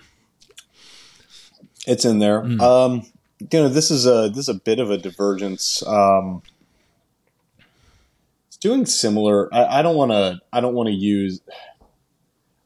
It's 1.86 2.06
in 2.06 2.20
there. 2.20 2.44
Um, 2.62 3.06
you 3.40 3.60
know, 3.60 3.70
this 3.70 3.92
is 3.92 4.06
a 4.06 4.30
this 4.30 4.40
is 4.40 4.50
a 4.50 4.54
bit 4.54 4.80
of 4.80 4.90
a 4.90 4.98
divergence. 4.98 5.86
Um, 5.86 6.42
doing 8.64 8.86
similar. 8.86 9.54
I, 9.54 9.80
I 9.80 9.82
don't 9.82 9.96
want 9.96 10.12
to. 10.12 10.40
I 10.52 10.62
don't 10.62 10.74
want 10.74 10.88
to 10.88 10.96
use. 10.96 11.42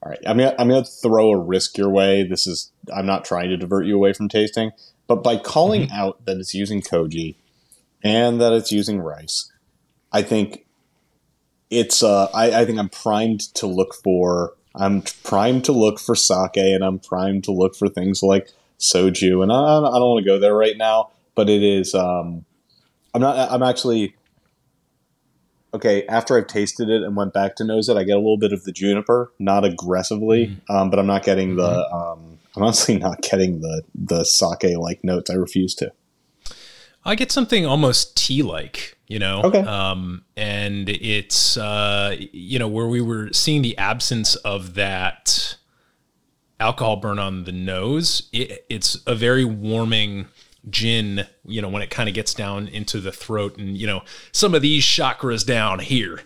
All 0.02 0.12
right, 0.12 0.20
I'm 0.26 0.38
gonna, 0.38 0.56
I'm 0.58 0.70
going 0.70 0.84
to 0.84 0.90
throw 0.90 1.32
a 1.32 1.38
risk 1.38 1.78
your 1.78 1.90
way. 1.90 2.24
This 2.24 2.48
is. 2.48 2.72
I'm 2.96 3.06
not 3.06 3.26
trying 3.26 3.50
to 3.50 3.58
divert 3.58 3.86
you 3.86 3.96
away 3.96 4.14
from 4.14 4.30
tasting, 4.30 4.72
but 5.08 5.24
by 5.24 5.38
calling 5.38 5.92
out 5.92 6.24
that 6.26 6.38
it's 6.38 6.54
using 6.54 6.82
koji 6.82 7.36
and 8.04 8.40
that 8.40 8.54
it's 8.54 8.72
using 8.72 9.02
rice, 9.02 9.52
I 10.14 10.22
think 10.22 10.66
it's 11.70 12.04
uh, 12.04 12.30
I, 12.34 12.62
I 12.62 12.66
think 12.66 12.80
I'm 12.80 12.90
primed 12.90 13.42
to 13.56 13.68
look 13.68 13.94
for 13.96 14.54
I'm 14.76 15.02
primed 15.24 15.66
to 15.66 15.72
look 15.72 16.00
for 16.00 16.16
sake 16.16 16.56
and 16.58 16.84
I'm 16.84 17.00
primed 17.00 17.44
to 17.46 17.52
look 17.52 17.76
for 17.76 17.90
things 17.90 18.22
like 18.22 18.50
soju 18.80 19.42
and 19.42 19.52
I, 19.52 19.56
I 19.56 19.82
don't 19.82 20.10
want 20.10 20.24
to 20.24 20.30
go 20.30 20.40
there 20.40 20.56
right 20.56 20.78
now 20.78 21.10
but 21.36 21.50
it 21.50 21.64
is 21.64 21.94
um, 21.94 22.46
I'm 23.14 23.22
not 23.22 23.52
I'm 23.52 23.64
actually 23.64 24.16
okay 25.74 26.06
after 26.08 26.38
I've 26.38 26.48
tasted 26.48 26.90
it 26.90 27.04
and 27.04 27.16
went 27.16 27.34
back 27.34 27.56
to 27.58 27.64
nose 27.64 27.90
it 27.90 27.98
I 27.98 28.04
get 28.04 28.16
a 28.16 28.20
little 28.20 28.38
bit 28.38 28.54
of 28.54 28.64
the 28.64 28.72
juniper 28.72 29.32
not 29.40 29.64
aggressively 29.66 30.58
um, 30.70 30.90
but 30.90 31.00
I'm 31.00 31.08
not 31.08 31.24
getting 31.24 31.56
the 31.56 31.88
um, 31.94 32.40
I'm 32.56 32.64
honestly 32.64 32.98
not 33.00 33.22
getting 33.22 33.62
the 33.62 33.84
the 33.94 34.24
sake 34.24 34.78
like 34.78 35.04
notes 35.04 35.30
I 35.30 35.36
refuse 35.36 35.76
to 35.76 35.92
I 37.08 37.16
get 37.16 37.32
something 37.32 37.66
almost 37.66 38.18
tea 38.18 38.44
like, 38.44 38.98
you 39.08 39.18
know? 39.18 39.42
Okay. 39.44 39.62
Um, 39.62 40.26
and 40.36 40.90
it's, 40.90 41.56
uh, 41.56 42.18
you 42.20 42.60
know, 42.60 42.68
where 42.68 42.88
we 42.88 43.00
were 43.00 43.32
seeing 43.32 43.62
the 43.62 43.78
absence 43.78 44.36
of 44.36 44.74
that 44.74 45.56
alcohol 46.60 46.98
burn 46.98 47.18
on 47.18 47.46
the 47.46 47.54
nose, 47.54 48.28
it, 48.34 48.66
it's 48.70 48.98
a 49.08 49.16
very 49.16 49.46
warming 49.46 50.28
gin, 50.70 51.26
you 51.46 51.62
know, 51.62 51.70
when 51.70 51.82
it 51.82 51.90
kind 51.90 52.10
of 52.10 52.16
gets 52.16 52.34
down 52.34 52.68
into 52.68 53.00
the 53.00 53.12
throat 53.12 53.58
and, 53.58 53.78
you 53.78 53.88
know, 53.88 54.04
some 54.32 54.54
of 54.54 54.62
these 54.62 54.84
chakras 54.84 55.46
down 55.46 55.80
here. 55.80 56.22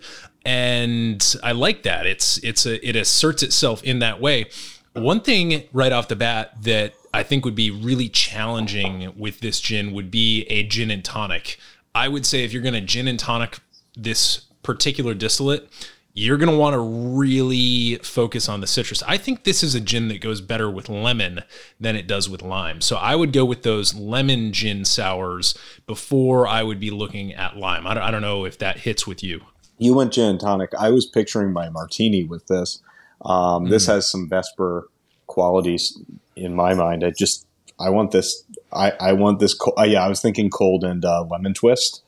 And 0.46 1.36
I 1.44 1.52
like 1.52 1.84
that. 1.84 2.06
It's, 2.06 2.38
it's 2.40 2.66
a, 2.66 2.88
it 2.88 2.96
asserts 2.96 3.44
itself 3.44 3.84
in 3.84 4.00
that 4.00 4.20
way. 4.20 4.48
One 4.94 5.22
thing 5.22 5.64
right 5.72 5.92
off 5.92 6.08
the 6.08 6.16
bat 6.16 6.64
that 6.64 6.94
I 7.14 7.24
think 7.24 7.46
would 7.46 7.56
be 7.56 7.72
really 7.72 8.10
challenging 8.10 9.14
with 9.18 9.40
this 9.40 9.60
gin 9.60 9.92
would 9.94 10.10
be 10.10 10.44
a 10.44 10.64
gin 10.64 10.92
and 10.92 11.04
tonic. 11.04 11.58
I 11.94 12.08
would 12.08 12.26
say 12.26 12.44
if 12.44 12.54
you're 12.54 12.62
going 12.62 12.74
to 12.74 12.82
gin 12.82 13.08
and 13.08 13.20
tonic 13.20 13.60
this 13.96 14.46
particular 14.64 15.14
distillate, 15.14 15.70
you're 16.14 16.38
going 16.38 16.52
to 16.52 16.58
want 16.58 16.74
to 16.74 16.80
really 16.80 17.96
focus 18.04 18.50
on 18.50 18.60
the 18.62 18.68
citrus. 18.68 19.02
I 19.04 19.18
think 19.18 19.44
this 19.44 19.64
is 19.64 19.76
a 19.76 19.80
gin 19.80 20.10
that 20.10 20.20
goes 20.22 20.42
better 20.42 20.70
with 20.70 20.90
lemon 20.90 21.42
than 21.80 21.96
it 21.96 22.06
does 22.08 22.30
with 22.30 22.42
lime. 22.42 22.82
So 22.82 22.98
I 22.98 23.16
would 23.16 23.32
go 23.32 23.46
with 23.46 23.64
those 23.64 23.96
lemon 23.96 24.52
gin 24.52 24.84
sours 24.84 25.58
before 25.88 26.48
I 26.48 26.64
would 26.64 26.80
be 26.80 26.92
looking 26.92 27.34
at 27.34 27.56
lime. 27.58 27.88
I 27.88 27.94
don't, 27.94 28.04
I 28.04 28.12
don't 28.12 28.22
know 28.22 28.46
if 28.46 28.58
that 28.58 28.80
hits 28.80 29.08
with 29.08 29.24
you. 29.24 29.42
You 29.78 29.94
went 29.94 30.12
gin 30.14 30.30
and 30.32 30.40
tonic. 30.40 30.72
I 30.78 30.90
was 30.90 31.06
picturing 31.06 31.54
my 31.54 31.70
martini 31.70 32.24
with 32.26 32.46
this. 32.48 32.82
Um, 33.24 33.70
This 33.70 33.86
Hmm. 33.86 33.92
has 33.94 34.12
some 34.12 34.28
Vesper 34.30 34.90
qualities 35.28 35.98
in 36.36 36.54
my 36.56 36.74
mind. 36.74 37.04
I 37.04 37.12
just 37.12 37.46
I 37.80 37.90
want 37.90 38.12
this. 38.12 38.44
I 38.74 38.92
I 39.00 39.14
want 39.14 39.40
this. 39.40 39.54
Co- 39.56 39.74
uh, 39.78 39.84
yeah, 39.84 40.04
I 40.06 40.08
was 40.08 40.22
thinking 40.22 40.50
cold 40.50 40.84
and 40.84 41.04
uh, 41.04 41.24
lemon 41.24 41.54
twist. 41.54 42.04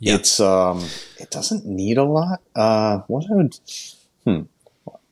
Yeah. 0.00 0.14
It's 0.16 0.38
um, 0.40 0.84
it 1.18 1.30
doesn't 1.30 1.66
need 1.66 1.98
a 1.98 2.04
lot. 2.04 2.40
Uh, 2.54 3.00
what 3.08 3.24
I 3.30 3.34
would, 3.34 3.58
hmm, 4.24 4.42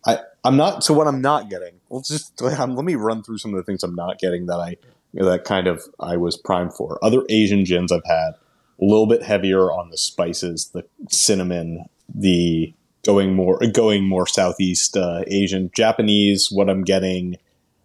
I 0.07 0.19
I'm 0.45 0.57
not. 0.57 0.85
So 0.85 0.95
what 0.95 1.09
I'm 1.09 1.21
not 1.21 1.51
getting. 1.51 1.75
Well, 1.89 2.03
just 2.03 2.41
um, 2.43 2.77
let 2.77 2.85
me 2.85 2.95
run 2.95 3.23
through 3.23 3.39
some 3.39 3.53
of 3.53 3.57
the 3.59 3.65
things 3.65 3.83
I'm 3.83 3.95
not 3.95 4.19
getting 4.19 4.47
that 4.47 4.59
I 4.59 4.77
that 5.15 5.45
kind 5.45 5.67
of 5.67 5.83
I 5.99 6.17
was 6.17 6.37
primed 6.37 6.75
for. 6.75 6.99
Other 7.03 7.23
Asian 7.29 7.65
gins 7.65 7.91
I've 7.91 8.05
had 8.07 8.35
a 8.81 8.85
little 8.85 9.07
bit 9.07 9.23
heavier 9.23 9.73
on 9.73 9.91
the 9.91 9.97
spices, 9.97 10.71
the 10.75 10.85
cinnamon, 11.09 11.87
the 12.15 12.73
going 13.05 13.35
more 13.35 13.59
going 13.73 14.07
more 14.07 14.27
Southeast 14.27 14.97
uh, 14.97 15.23
Asian, 15.27 15.71
Japanese. 15.75 16.49
What 16.53 16.69
I'm 16.71 16.85
getting, 16.85 17.39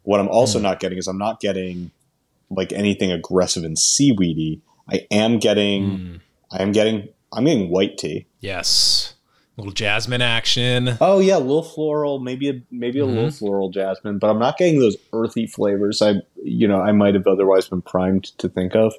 what 0.04 0.20
I'm 0.20 0.28
also 0.28 0.60
Hmm. 0.60 0.64
not 0.64 0.80
getting 0.80 0.98
is 1.00 1.08
I'm 1.08 1.18
not 1.18 1.40
getting 1.40 1.92
like 2.52 2.72
anything 2.74 3.12
aggressive 3.12 3.64
and 3.64 3.80
seaweedy. 3.80 4.62
I 4.92 5.08
am 5.10 5.40
getting, 5.40 5.98
Hmm. 5.98 6.16
I 6.52 6.62
am 6.62 6.72
getting, 6.72 7.10
I'm 7.32 7.46
getting 7.46 7.70
white 7.70 7.98
tea. 7.98 8.28
Yes. 8.40 9.16
little 9.58 9.74
jasmine 9.74 10.22
action. 10.22 10.98
Oh 11.00 11.20
yeah, 11.20 11.38
a 11.38 11.40
little 11.40 11.64
floral, 11.64 12.20
maybe 12.20 12.50
a 12.50 12.62
maybe 12.72 13.00
a 13.00 13.06
little 13.06 13.32
floral 13.32 13.70
jasmine, 13.70 14.18
but 14.18 14.30
I'm 14.30 14.40
not 14.40 14.58
getting 14.58 14.80
those 14.80 14.98
earthy 15.14 15.46
flavors. 15.46 16.02
I 16.02 16.16
you 16.44 16.68
know 16.68 16.82
I 16.82 16.92
might 16.92 17.14
have 17.14 17.28
otherwise 17.28 17.68
been 17.68 17.82
primed 17.82 18.26
to 18.40 18.50
think 18.50 18.76
of. 18.76 18.94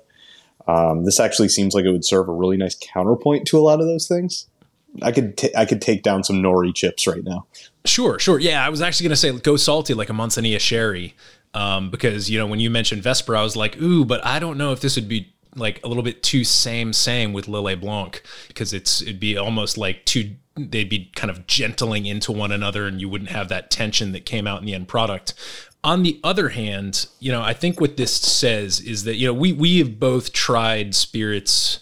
Um, 0.68 1.04
this 1.04 1.18
actually 1.18 1.48
seems 1.48 1.74
like 1.74 1.84
it 1.84 1.90
would 1.90 2.04
serve 2.04 2.28
a 2.28 2.32
really 2.32 2.56
nice 2.56 2.76
counterpoint 2.80 3.46
to 3.48 3.58
a 3.58 3.60
lot 3.62 3.80
of 3.80 3.86
those 3.86 4.06
things. 4.06 4.46
I 5.00 5.10
could 5.10 5.36
ta- 5.36 5.48
I 5.56 5.64
could 5.64 5.82
take 5.82 6.02
down 6.02 6.22
some 6.22 6.36
nori 6.36 6.74
chips 6.74 7.06
right 7.06 7.24
now. 7.24 7.46
Sure, 7.84 8.18
sure. 8.18 8.38
Yeah, 8.38 8.64
I 8.64 8.68
was 8.68 8.80
actually 8.80 9.04
going 9.04 9.16
to 9.16 9.16
say 9.16 9.38
go 9.38 9.56
salty 9.56 9.94
like 9.94 10.10
a 10.10 10.12
Manzanilla 10.12 10.60
sherry. 10.60 11.16
Um, 11.54 11.90
because, 11.90 12.30
you 12.30 12.38
know, 12.38 12.46
when 12.46 12.60
you 12.60 12.70
mentioned 12.70 13.02
Vesper, 13.02 13.36
I 13.36 13.42
was 13.42 13.56
like, 13.56 13.76
ooh, 13.80 14.06
but 14.06 14.24
I 14.24 14.38
don't 14.38 14.56
know 14.56 14.72
if 14.72 14.80
this 14.80 14.96
would 14.96 15.08
be 15.08 15.31
like 15.54 15.80
a 15.84 15.88
little 15.88 16.02
bit 16.02 16.22
too 16.22 16.44
same, 16.44 16.92
same 16.92 17.32
with 17.32 17.46
Lillet 17.46 17.80
Blanc 17.80 18.22
because 18.48 18.72
it's, 18.72 19.02
it'd 19.02 19.20
be 19.20 19.36
almost 19.36 19.76
like 19.76 20.04
too, 20.04 20.36
they'd 20.56 20.88
be 20.88 21.10
kind 21.14 21.30
of 21.30 21.46
gentling 21.46 22.06
into 22.06 22.32
one 22.32 22.52
another 22.52 22.86
and 22.86 23.00
you 23.00 23.08
wouldn't 23.08 23.30
have 23.30 23.48
that 23.48 23.70
tension 23.70 24.12
that 24.12 24.24
came 24.24 24.46
out 24.46 24.60
in 24.60 24.66
the 24.66 24.74
end 24.74 24.88
product. 24.88 25.34
On 25.84 26.02
the 26.02 26.20
other 26.22 26.50
hand, 26.50 27.06
you 27.18 27.32
know, 27.32 27.42
I 27.42 27.54
think 27.54 27.80
what 27.80 27.96
this 27.96 28.14
says 28.14 28.80
is 28.80 29.04
that, 29.04 29.16
you 29.16 29.26
know, 29.26 29.34
we, 29.34 29.52
we 29.52 29.78
have 29.78 29.98
both 29.98 30.32
tried 30.32 30.94
spirits 30.94 31.80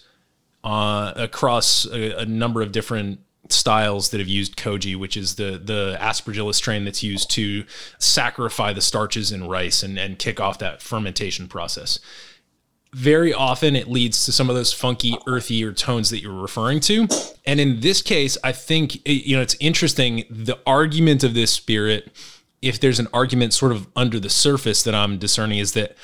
uh, 0.63 1.13
across 1.15 1.85
a, 1.85 2.21
a 2.21 2.25
number 2.25 2.61
of 2.61 2.71
different 2.71 3.19
styles 3.49 4.09
that 4.09 4.19
have 4.19 4.27
used 4.27 4.55
koji, 4.55 4.95
which 4.95 5.17
is 5.17 5.35
the 5.35 5.61
the 5.63 5.97
aspergillus 5.99 6.55
strain 6.55 6.85
that's 6.85 7.03
used 7.03 7.29
to 7.31 7.63
saccharify 7.99 8.73
the 8.73 8.81
starches 8.81 9.31
in 9.31 9.47
rice 9.47 9.83
and, 9.83 9.97
and 9.99 10.19
kick 10.19 10.39
off 10.39 10.59
that 10.59 10.81
fermentation 10.81 11.47
process. 11.47 11.99
Very 12.93 13.33
often 13.33 13.75
it 13.75 13.87
leads 13.87 14.25
to 14.25 14.31
some 14.31 14.49
of 14.49 14.55
those 14.55 14.73
funky, 14.73 15.15
earthier 15.25 15.71
tones 15.71 16.09
that 16.09 16.21
you're 16.21 16.33
referring 16.33 16.81
to. 16.81 17.07
And 17.45 17.59
in 17.59 17.79
this 17.79 18.01
case, 18.01 18.37
I 18.43 18.51
think 18.51 19.07
you 19.07 19.35
know 19.35 19.41
it's 19.41 19.55
interesting. 19.59 20.25
The 20.29 20.59
argument 20.65 21.23
of 21.23 21.33
this 21.33 21.51
spirit, 21.51 22.11
if 22.61 22.79
there's 22.79 22.99
an 22.99 23.07
argument 23.13 23.53
sort 23.53 23.71
of 23.71 23.87
under 23.95 24.19
the 24.19 24.29
surface 24.29 24.83
that 24.83 24.93
I'm 24.93 25.17
discerning, 25.17 25.59
is 25.59 25.71
that 25.73 25.95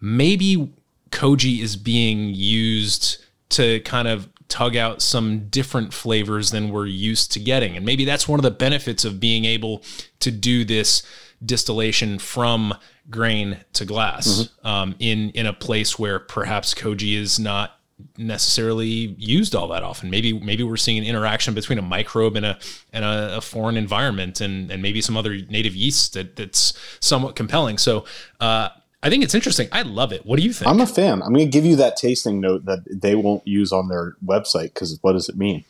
maybe 0.00 0.72
koji 1.10 1.60
is 1.60 1.76
being 1.76 2.30
used 2.34 3.24
to 3.50 3.80
kind 3.80 4.06
of 4.06 4.28
tug 4.48 4.76
out 4.76 5.02
some 5.02 5.48
different 5.48 5.92
flavors 5.92 6.50
than 6.50 6.70
we're 6.70 6.86
used 6.86 7.32
to 7.32 7.40
getting. 7.40 7.76
And 7.76 7.84
maybe 7.84 8.04
that's 8.04 8.28
one 8.28 8.38
of 8.38 8.44
the 8.44 8.50
benefits 8.50 9.04
of 9.04 9.18
being 9.18 9.44
able 9.44 9.82
to 10.20 10.30
do 10.30 10.64
this 10.64 11.02
distillation 11.44 12.18
from 12.18 12.74
grain 13.10 13.58
to 13.72 13.84
glass 13.84 14.48
um, 14.64 14.94
in 14.98 15.30
in 15.30 15.46
a 15.46 15.52
place 15.52 15.98
where 15.98 16.18
perhaps 16.18 16.74
koji 16.74 17.14
is 17.16 17.38
not 17.38 17.78
necessarily 18.18 19.14
used 19.18 19.54
all 19.54 19.68
that 19.68 19.82
often. 19.82 20.10
Maybe 20.10 20.38
maybe 20.38 20.62
we're 20.62 20.76
seeing 20.76 20.98
an 20.98 21.04
interaction 21.04 21.54
between 21.54 21.78
a 21.78 21.82
microbe 21.82 22.36
and 22.36 22.46
a 22.46 22.58
and 22.92 23.04
a, 23.04 23.38
a 23.38 23.40
foreign 23.40 23.76
environment 23.76 24.40
and 24.40 24.70
and 24.70 24.82
maybe 24.82 25.00
some 25.00 25.16
other 25.16 25.38
native 25.48 25.74
yeast 25.74 26.14
that 26.14 26.36
that's 26.36 26.74
somewhat 27.00 27.36
compelling. 27.36 27.78
So 27.78 28.04
uh, 28.40 28.70
I 29.02 29.10
think 29.10 29.22
it's 29.22 29.34
interesting. 29.34 29.68
I 29.72 29.82
love 29.82 30.12
it. 30.12 30.26
What 30.26 30.38
do 30.38 30.44
you 30.44 30.52
think? 30.52 30.70
I'm 30.70 30.80
a 30.80 30.86
fan. 30.86 31.22
I'm 31.22 31.32
going 31.32 31.46
to 31.46 31.50
give 31.50 31.64
you 31.64 31.76
that 31.76 31.96
tasting 31.96 32.40
note 32.40 32.64
that 32.64 32.84
they 32.90 33.14
won't 33.14 33.46
use 33.46 33.72
on 33.72 33.88
their 33.88 34.16
website 34.24 34.74
because 34.74 34.98
what 35.02 35.12
does 35.12 35.28
it 35.28 35.36
mean? 35.36 35.64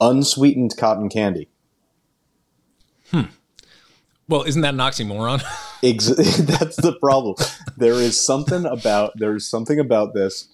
Unsweetened 0.00 0.76
cotton 0.76 1.08
candy. 1.08 1.48
Well, 4.28 4.42
isn't 4.42 4.62
that 4.62 4.74
an 4.74 4.80
oxymoron? 4.80 5.42
Ex- 5.82 6.06
that's 6.06 6.76
the 6.76 6.96
problem. 7.00 7.34
There 7.76 7.94
is 7.94 8.20
something 8.24 8.64
about 8.64 9.12
there's 9.16 9.48
something 9.48 9.78
about 9.78 10.14
this. 10.14 10.48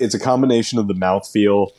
It's 0.00 0.14
a 0.14 0.20
combination 0.20 0.78
of 0.78 0.88
the 0.88 0.94
mouthfeel, 0.94 1.70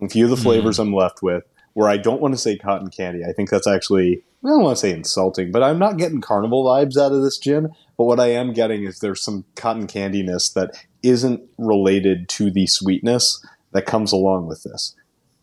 a 0.00 0.08
few 0.08 0.24
of 0.24 0.30
the 0.30 0.36
flavors 0.36 0.78
mm. 0.78 0.82
I'm 0.82 0.94
left 0.94 1.22
with, 1.22 1.44
where 1.74 1.88
I 1.88 1.96
don't 1.96 2.20
want 2.20 2.34
to 2.34 2.38
say 2.38 2.56
cotton 2.56 2.88
candy. 2.88 3.24
I 3.24 3.32
think 3.32 3.50
that's 3.50 3.66
actually 3.66 4.22
I 4.44 4.48
don't 4.48 4.62
want 4.62 4.76
to 4.76 4.80
say 4.80 4.92
insulting, 4.92 5.52
but 5.52 5.62
I'm 5.62 5.78
not 5.78 5.98
getting 5.98 6.20
carnival 6.20 6.64
vibes 6.64 6.96
out 6.96 7.12
of 7.12 7.22
this 7.22 7.38
gin. 7.38 7.68
But 7.98 8.04
what 8.04 8.18
I 8.18 8.28
am 8.28 8.52
getting 8.52 8.84
is 8.84 9.00
there's 9.00 9.22
some 9.22 9.44
cotton 9.54 9.86
candiness 9.86 10.52
that 10.54 10.74
isn't 11.02 11.42
related 11.58 12.28
to 12.30 12.50
the 12.50 12.66
sweetness 12.66 13.44
that 13.72 13.86
comes 13.86 14.12
along 14.12 14.46
with 14.46 14.62
this. 14.62 14.96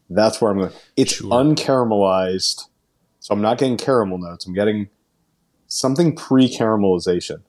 That's 0.09 0.41
where 0.41 0.51
I'm 0.51 0.57
going. 0.57 0.71
It's 0.95 1.13
Sure. 1.13 1.29
uncaramelized, 1.29 2.63
so 3.19 3.33
I'm 3.33 3.41
not 3.41 3.57
getting 3.57 3.77
caramel 3.77 4.17
notes. 4.17 4.45
I'm 4.45 4.53
getting 4.53 4.89
something 5.67 6.15
pre-caramelization. 6.15 7.41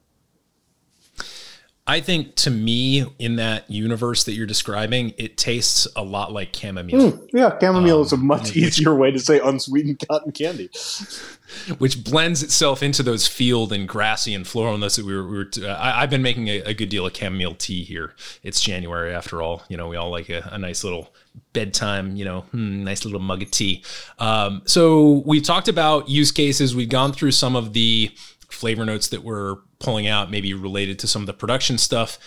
I 1.89 2.01
think 2.01 2.35
to 2.37 2.51
me, 2.51 3.07
in 3.19 3.37
that 3.37 3.69
universe 3.71 4.25
that 4.25 4.33
you're 4.35 4.47
describing, 4.47 5.15
it 5.17 5.39
tastes 5.39 5.89
a 5.97 6.03
lot 6.05 6.33
like 6.33 6.55
chamomile, 6.55 7.27
Yeah, 7.33 7.59
chamomile 7.59 8.03
is 8.03 8.13
a 8.13 8.17
Um, 8.17 8.27
much 8.27 8.55
easier 8.57 8.95
way 8.95 9.11
to 9.11 9.19
say 9.19 9.41
unsweetened 9.41 10.01
cotton 10.07 10.33
candy. 10.33 10.69
which 11.79 12.05
blends 12.05 12.43
itself 12.43 12.83
into 12.83 13.03
those 13.03 13.27
field 13.27 13.73
and 13.73 13.89
grassy 13.89 14.35
and 14.35 14.45
floralness 14.45 14.97
that 14.97 15.07
we 15.07 15.17
were. 15.17 15.27
We 15.27 15.37
were 15.39 15.45
t- 15.47 15.67
I, 15.67 16.03
I've 16.03 16.11
been 16.11 16.21
making 16.21 16.49
a, 16.49 16.59
a 16.61 16.75
good 16.75 16.91
deal 16.91 17.07
of 17.07 17.17
chamomile 17.17 17.55
tea 17.55 17.85
here. 17.85 18.15
It's 18.43 18.61
January 18.61 19.15
after 19.15 19.41
all. 19.41 19.63
You 19.71 19.79
know, 19.79 19.89
we 19.89 19.97
all 19.97 20.11
like 20.11 20.29
a, 20.29 20.47
a 20.53 20.59
nice 20.59 20.85
little 20.85 21.09
bedtime. 21.55 22.17
You 22.17 22.27
know, 22.27 22.41
hmm, 22.51 22.85
nice 22.85 23.07
little 23.07 23.21
mug 23.21 23.43
of 23.43 23.51
tea. 23.51 23.83
Um, 24.19 24.61
so 24.67 25.23
we've 25.25 25.43
talked 25.43 25.69
about 25.69 26.11
use 26.11 26.33
cases. 26.33 26.77
We've 26.77 26.89
gone 26.91 27.13
through 27.15 27.31
some 27.33 27.57
of 27.57 27.73
the 27.73 28.11
flavor 28.51 28.85
notes 28.85 29.09
that 29.09 29.25
we're 29.25 29.57
pulling 29.81 30.07
out, 30.07 30.31
maybe 30.31 30.55
related 30.55 30.99
to 31.01 31.07
some 31.07 31.23
of 31.23 31.27
the 31.27 31.33
production 31.33 31.79
stuff. 31.79 32.19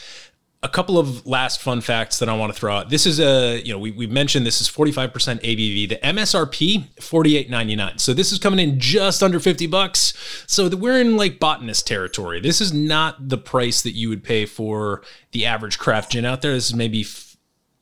A 0.64 0.70
couple 0.70 1.00
of 1.00 1.26
last 1.26 1.60
fun 1.60 1.82
facts 1.82 2.20
that 2.20 2.30
I 2.30 2.38
want 2.38 2.54
to 2.54 2.60
throw 2.60 2.76
out. 2.78 2.90
This 2.92 3.08
is 3.08 3.20
a, 3.20 3.60
you 3.62 3.74
know, 3.74 3.80
we, 3.80 3.90
we 3.90 4.06
mentioned 4.06 4.46
this 4.46 4.62
is 4.62 4.70
45% 4.70 5.12
ABV. 5.42 5.90
The 5.90 5.96
MSRP, 6.04 6.94
48.99. 6.98 8.00
So 8.00 8.14
this 8.14 8.32
is 8.32 8.38
coming 8.38 8.60
in 8.60 8.80
just 8.80 9.24
under 9.24 9.40
50 9.40 9.66
bucks. 9.66 10.14
So 10.46 10.70
we're 10.70 11.02
in 11.02 11.18
like 11.18 11.40
botanist 11.40 11.88
territory. 11.88 12.40
This 12.40 12.62
is 12.62 12.72
not 12.72 13.30
the 13.30 13.40
price 13.40 13.82
that 13.82 13.94
you 13.94 14.10
would 14.10 14.24
pay 14.24 14.46
for 14.46 15.02
the 15.32 15.48
average 15.48 15.80
craft 15.80 16.12
gin 16.12 16.26
out 16.26 16.44
there. 16.44 16.54
This 16.54 16.68
is 16.68 16.76
maybe 16.76 17.06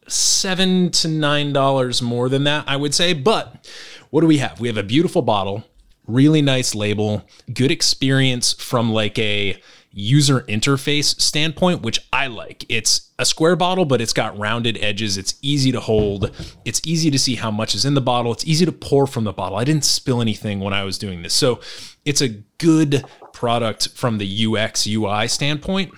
seven 0.07 0.89
to 0.91 1.07
nine 1.07 1.53
dollars 1.53 2.01
more 2.01 2.29
than 2.29 2.43
that, 2.45 2.65
I 2.67 2.75
would 2.75 2.93
say. 2.93 3.13
But 3.13 3.69
what 4.09 4.21
do 4.21 4.27
we 4.27 4.37
have? 4.39 4.59
We 4.59 4.67
have 4.67 4.77
a 4.77 4.83
beautiful 4.83 5.21
bottle, 5.21 5.63
really 6.09 6.41
nice 6.41 6.75
label, 6.75 7.23
good 7.53 7.71
experience 7.71 8.53
from 8.53 8.91
like 8.91 9.17
a 9.19 9.61
user 9.91 10.41
interface 10.41 11.19
standpoint, 11.19 11.81
which 11.81 11.99
I 12.13 12.27
like. 12.27 12.65
It's 12.69 13.11
a 13.17 13.25
square 13.25 13.55
bottle, 13.55 13.85
but 13.85 14.01
it's 14.01 14.13
got 14.13 14.37
rounded 14.37 14.77
edges. 14.81 15.17
It's 15.17 15.35
easy 15.41 15.71
to 15.71 15.79
hold. 15.79 16.31
It's 16.65 16.81
easy 16.85 17.09
to 17.11 17.19
see 17.19 17.35
how 17.35 17.51
much 17.51 17.75
is 17.75 17.85
in 17.85 17.95
the 17.95 18.01
bottle. 18.01 18.31
It's 18.31 18.45
easy 18.45 18.65
to 18.65 18.71
pour 18.71 19.07
from 19.07 19.23
the 19.23 19.33
bottle. 19.33 19.57
I 19.57 19.63
didn't 19.63 19.85
spill 19.85 20.21
anything 20.21 20.59
when 20.59 20.73
I 20.73 20.83
was 20.83 20.97
doing 20.97 21.23
this. 21.23 21.33
So 21.33 21.59
it's 22.05 22.21
a 22.21 22.29
good 22.29 23.03
product 23.33 23.89
from 23.89 24.19
the 24.19 24.45
UX 24.45 24.85
UI 24.87 25.27
standpoint. 25.27 25.93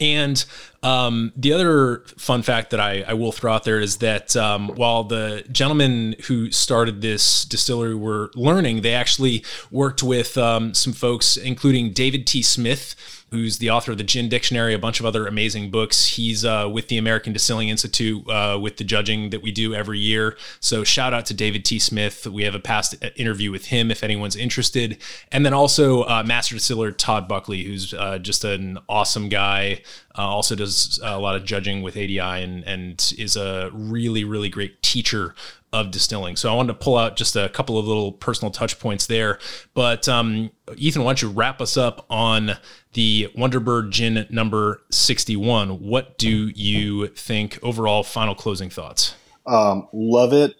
And 0.00 0.44
um, 0.86 1.32
the 1.34 1.52
other 1.52 2.04
fun 2.16 2.42
fact 2.42 2.70
that 2.70 2.78
I, 2.78 3.04
I 3.08 3.14
will 3.14 3.32
throw 3.32 3.52
out 3.52 3.64
there 3.64 3.80
is 3.80 3.96
that 3.96 4.36
um, 4.36 4.68
while 4.68 5.02
the 5.02 5.44
gentlemen 5.50 6.14
who 6.28 6.52
started 6.52 7.00
this 7.00 7.44
distillery 7.44 7.96
were 7.96 8.30
learning, 8.36 8.82
they 8.82 8.94
actually 8.94 9.44
worked 9.72 10.04
with 10.04 10.38
um, 10.38 10.74
some 10.74 10.92
folks, 10.92 11.36
including 11.36 11.92
David 11.92 12.24
T. 12.24 12.40
Smith, 12.40 12.94
who's 13.30 13.58
the 13.58 13.70
author 13.70 13.92
of 13.92 13.98
the 13.98 14.04
Gin 14.04 14.28
Dictionary, 14.28 14.72
a 14.72 14.78
bunch 14.78 15.00
of 15.00 15.06
other 15.06 15.26
amazing 15.26 15.70
books. 15.70 16.06
He's 16.06 16.44
uh, 16.44 16.68
with 16.72 16.88
the 16.88 16.96
American 16.96 17.32
Distilling 17.32 17.68
Institute 17.68 18.28
uh, 18.28 18.58
with 18.60 18.76
the 18.76 18.84
judging 18.84 19.30
that 19.30 19.42
we 19.42 19.50
do 19.50 19.74
every 19.74 19.98
year. 19.98 20.36
So 20.60 20.84
shout 20.84 21.12
out 21.12 21.26
to 21.26 21.34
David 21.34 21.64
T. 21.64 21.78
Smith. 21.78 22.26
We 22.26 22.44
have 22.44 22.54
a 22.54 22.60
past 22.60 22.94
interview 23.16 23.50
with 23.50 23.66
him 23.66 23.90
if 23.90 24.04
anyone's 24.04 24.36
interested. 24.36 24.98
And 25.32 25.44
then 25.44 25.52
also 25.52 26.02
uh, 26.02 26.22
Master 26.24 26.54
Distiller 26.54 26.92
Todd 26.92 27.26
Buckley, 27.26 27.64
who's 27.64 27.92
uh, 27.92 28.18
just 28.18 28.44
an 28.44 28.78
awesome 28.88 29.28
guy. 29.28 29.82
Uh, 30.16 30.22
also 30.22 30.54
does 30.54 31.00
a 31.02 31.18
lot 31.18 31.36
of 31.36 31.44
judging 31.44 31.82
with 31.82 31.96
ADI 31.96 32.18
and 32.20 32.64
and 32.64 33.12
is 33.18 33.36
a 33.36 33.70
really 33.72 34.24
really 34.24 34.48
great 34.48 34.82
teacher 34.82 35.34
of 35.72 35.90
distilling. 35.90 36.36
So 36.36 36.50
I 36.50 36.54
wanted 36.54 36.72
to 36.72 36.78
pull 36.78 36.96
out 36.96 37.16
just 37.16 37.36
a 37.36 37.48
couple 37.48 37.78
of 37.78 37.86
little 37.86 38.12
personal 38.12 38.50
touch 38.50 38.78
points 38.78 39.06
there. 39.06 39.38
But 39.74 40.08
um, 40.08 40.50
Ethan, 40.76 41.02
why 41.02 41.10
don't 41.10 41.22
you 41.22 41.28
wrap 41.28 41.60
us 41.60 41.76
up 41.76 42.06
on 42.08 42.56
the 42.96 43.28
Wonderbird 43.36 43.90
Gin 43.90 44.26
number 44.30 44.82
sixty-one? 44.90 45.80
What 45.80 46.18
do 46.18 46.48
you 46.54 47.08
think 47.08 47.58
overall? 47.62 48.02
Final 48.02 48.34
closing 48.34 48.70
thoughts. 48.70 49.14
Um, 49.46 49.86
love 49.92 50.32
it. 50.32 50.56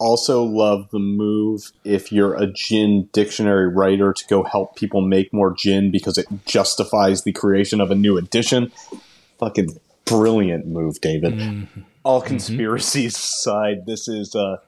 Also 0.00 0.42
love 0.42 0.90
the 0.90 0.98
move 0.98 1.72
if 1.84 2.12
you're 2.12 2.34
a 2.34 2.46
gin 2.46 3.08
dictionary 3.12 3.68
writer 3.68 4.12
to 4.12 4.24
go 4.28 4.42
help 4.44 4.76
people 4.76 5.00
make 5.00 5.32
more 5.32 5.54
gin 5.54 5.90
because 5.90 6.18
it 6.18 6.26
justifies 6.44 7.22
the 7.22 7.32
creation 7.32 7.80
of 7.80 7.90
a 7.90 7.94
new 7.94 8.16
edition. 8.18 8.70
Fucking 9.38 9.80
brilliant 10.04 10.66
move, 10.66 11.00
David. 11.00 11.68
All 12.04 12.20
conspiracies 12.20 13.16
aside, 13.16 13.86
this 13.86 14.08
is 14.08 14.34
uh 14.34 14.58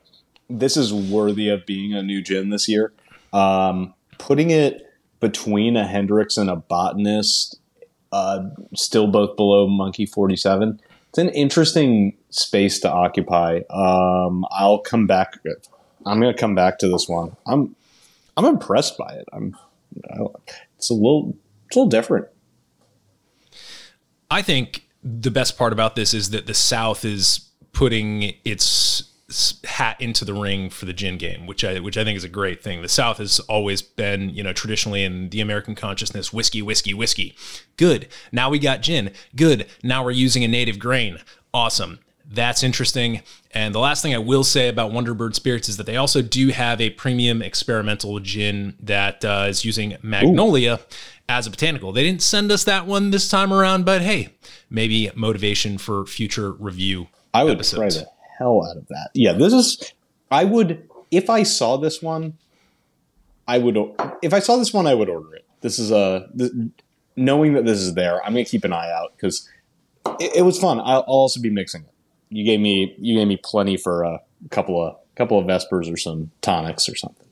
this 0.49 0.77
is 0.77 0.93
worthy 0.93 1.49
of 1.49 1.67
being 1.67 1.95
a 1.95 2.03
new 2.03 2.23
gin 2.23 2.51
this 2.51 2.69
year. 2.69 2.93
Um, 3.33 3.95
putting 4.19 4.51
it 4.51 4.90
between 5.21 5.77
a 5.77 5.87
Hendrick's 5.87 6.37
and 6.37 6.51
a 6.51 6.57
Botanist, 6.57 7.61
uh, 8.13 8.49
still 8.75 9.07
both 9.07 9.37
below 9.37 9.67
Monkey 9.69 10.07
47. 10.07 10.81
It's 11.11 11.19
an 11.19 11.29
interesting 11.31 12.17
space 12.31 12.81
to 12.81 12.91
occupy. 12.91 13.61
Um, 13.71 14.47
I'll 14.51 14.79
come 14.79 15.07
back. 15.07 15.35
I'm 16.07 16.21
going 16.21 16.33
to 16.33 16.39
come 16.39 16.55
back 16.55 16.79
to 16.79 16.89
this 16.89 17.09
one. 17.09 17.37
I'm 17.47 17.77
I'm 18.37 18.45
impressed 18.45 18.97
by 18.97 19.13
it. 19.15 19.29
I'm. 19.33 19.57
It's 20.77 20.89
a 20.89 20.95
little. 20.95 21.37
It's 21.67 21.77
a 21.77 21.81
little 21.81 21.91
different. 21.91 22.29
I 24.31 24.43
think 24.43 24.87
the 25.03 25.31
best 25.31 25.59
part 25.59 25.73
about 25.73 25.97
this 25.97 26.15
is 26.15 26.31
that 26.31 26.47
the 26.47 26.55
South 26.55 27.05
is 27.05 27.51
putting 27.73 28.35
its 28.45 29.10
hat 29.65 30.01
into 30.01 30.25
the 30.25 30.35
ring 30.35 30.71
for 30.71 30.87
the 30.87 30.93
gin 30.93 31.19
game, 31.19 31.47
which 31.47 31.65
I 31.65 31.79
which 31.81 31.97
I 31.97 32.05
think 32.05 32.17
is 32.17 32.25
a 32.25 32.29
great 32.29 32.63
thing. 32.63 32.83
The 32.83 32.89
South 32.89 33.19
has 33.19 33.41
always 33.41 33.83
been, 33.83 34.31
you 34.31 34.43
know, 34.43 34.53
traditionally 34.53 35.05
in 35.05 35.31
the 35.31 35.41
American 35.41 35.75
consciousness, 35.75 36.33
whiskey, 36.33 36.63
whiskey, 36.63 36.95
whiskey. 36.95 37.35
Good. 37.77 38.09
Now 38.33 38.51
we 38.51 38.59
got 38.59 38.83
gin. 38.83 39.13
Good. 39.37 39.67
Now 39.83 40.05
we're 40.05 40.11
using 40.11 40.45
a 40.45 40.49
native 40.49 40.79
grain. 40.79 41.19
Awesome. 41.55 42.01
That's 42.33 42.63
interesting. 42.63 43.23
And 43.53 43.75
the 43.75 43.81
last 43.81 44.03
thing 44.03 44.15
I 44.15 44.19
will 44.19 44.45
say 44.45 44.69
about 44.69 44.93
Wonderbird 44.93 45.35
Spirits 45.35 45.69
is 45.69 45.77
that 45.79 45.87
they 45.87 45.97
also 45.97 46.23
do 46.23 46.49
have 46.49 46.81
a 46.81 46.91
premium 46.91 47.43
experimental 47.43 48.21
gin 48.21 48.77
that 48.81 49.25
uh, 49.25 49.47
is 49.49 49.65
using 49.65 49.97
Magnolia 50.03 50.75
Ooh. 50.75 50.95
as 51.29 51.49
a 51.49 51.51
botanical. 51.51 51.91
They 51.91 52.05
didn't 52.05 52.23
send 52.23 52.53
us 52.53 52.63
that 52.65 52.87
one 52.87 53.11
this 53.11 53.29
time 53.29 53.53
around, 53.53 53.85
but 53.85 54.03
hey, 54.03 54.29
maybe 54.71 55.11
motivation 55.17 55.77
for 55.77 56.07
future 56.07 56.53
review. 56.53 57.09
I 57.35 57.43
would 57.43 57.55
episodes. 57.55 57.97
try 57.97 58.05
the 58.05 58.11
hell 58.41 58.67
out 58.69 58.77
of 58.77 58.89
that. 58.89 59.11
Yeah, 59.15 59.35
this 59.35 59.53
is. 59.53 59.93
I 60.33 60.45
would 60.45 60.89
if 61.13 61.31
I 61.31 61.45
saw 61.45 61.77
this 61.77 62.03
one. 62.03 62.39
I 63.47 63.59
would 63.59 63.77
if 64.23 64.35
I 64.35 64.41
saw 64.41 64.57
this 64.57 64.73
one, 64.73 64.87
I 64.87 64.95
would 64.95 65.09
order 65.09 65.35
it. 65.37 65.45
This 65.61 65.79
is 65.79 65.93
a 65.93 66.29
this, 66.35 66.51
knowing 67.15 67.55
that 67.55 67.65
this 67.65 67.79
is 67.79 67.95
there. 67.95 68.25
I'm 68.25 68.33
gonna 68.33 68.45
keep 68.45 68.65
an 68.65 68.73
eye 68.73 68.91
out 68.91 69.13
because 69.17 69.49
it, 70.21 70.37
it, 70.37 70.43
was 70.43 70.59
fun. 70.59 70.79
I'll, 70.81 70.87
I'll 70.87 71.05
also 71.07 71.41
be 71.41 71.51
mixing 71.51 71.83
it 71.83 71.95
you 72.31 72.45
gave 72.45 72.61
me 72.61 72.97
you 72.99 73.17
gave 73.17 73.29
me 73.29 73.37
plenty 73.37 73.77
for 73.77 74.05
a 74.05 74.21
couple 74.51 74.83
of 74.83 74.97
couple 75.17 75.39
of 75.39 75.47
vespers 75.47 75.89
or 75.89 75.97
some 75.97 76.31
tonics 76.41 76.89
or 76.89 76.95
something. 76.95 77.27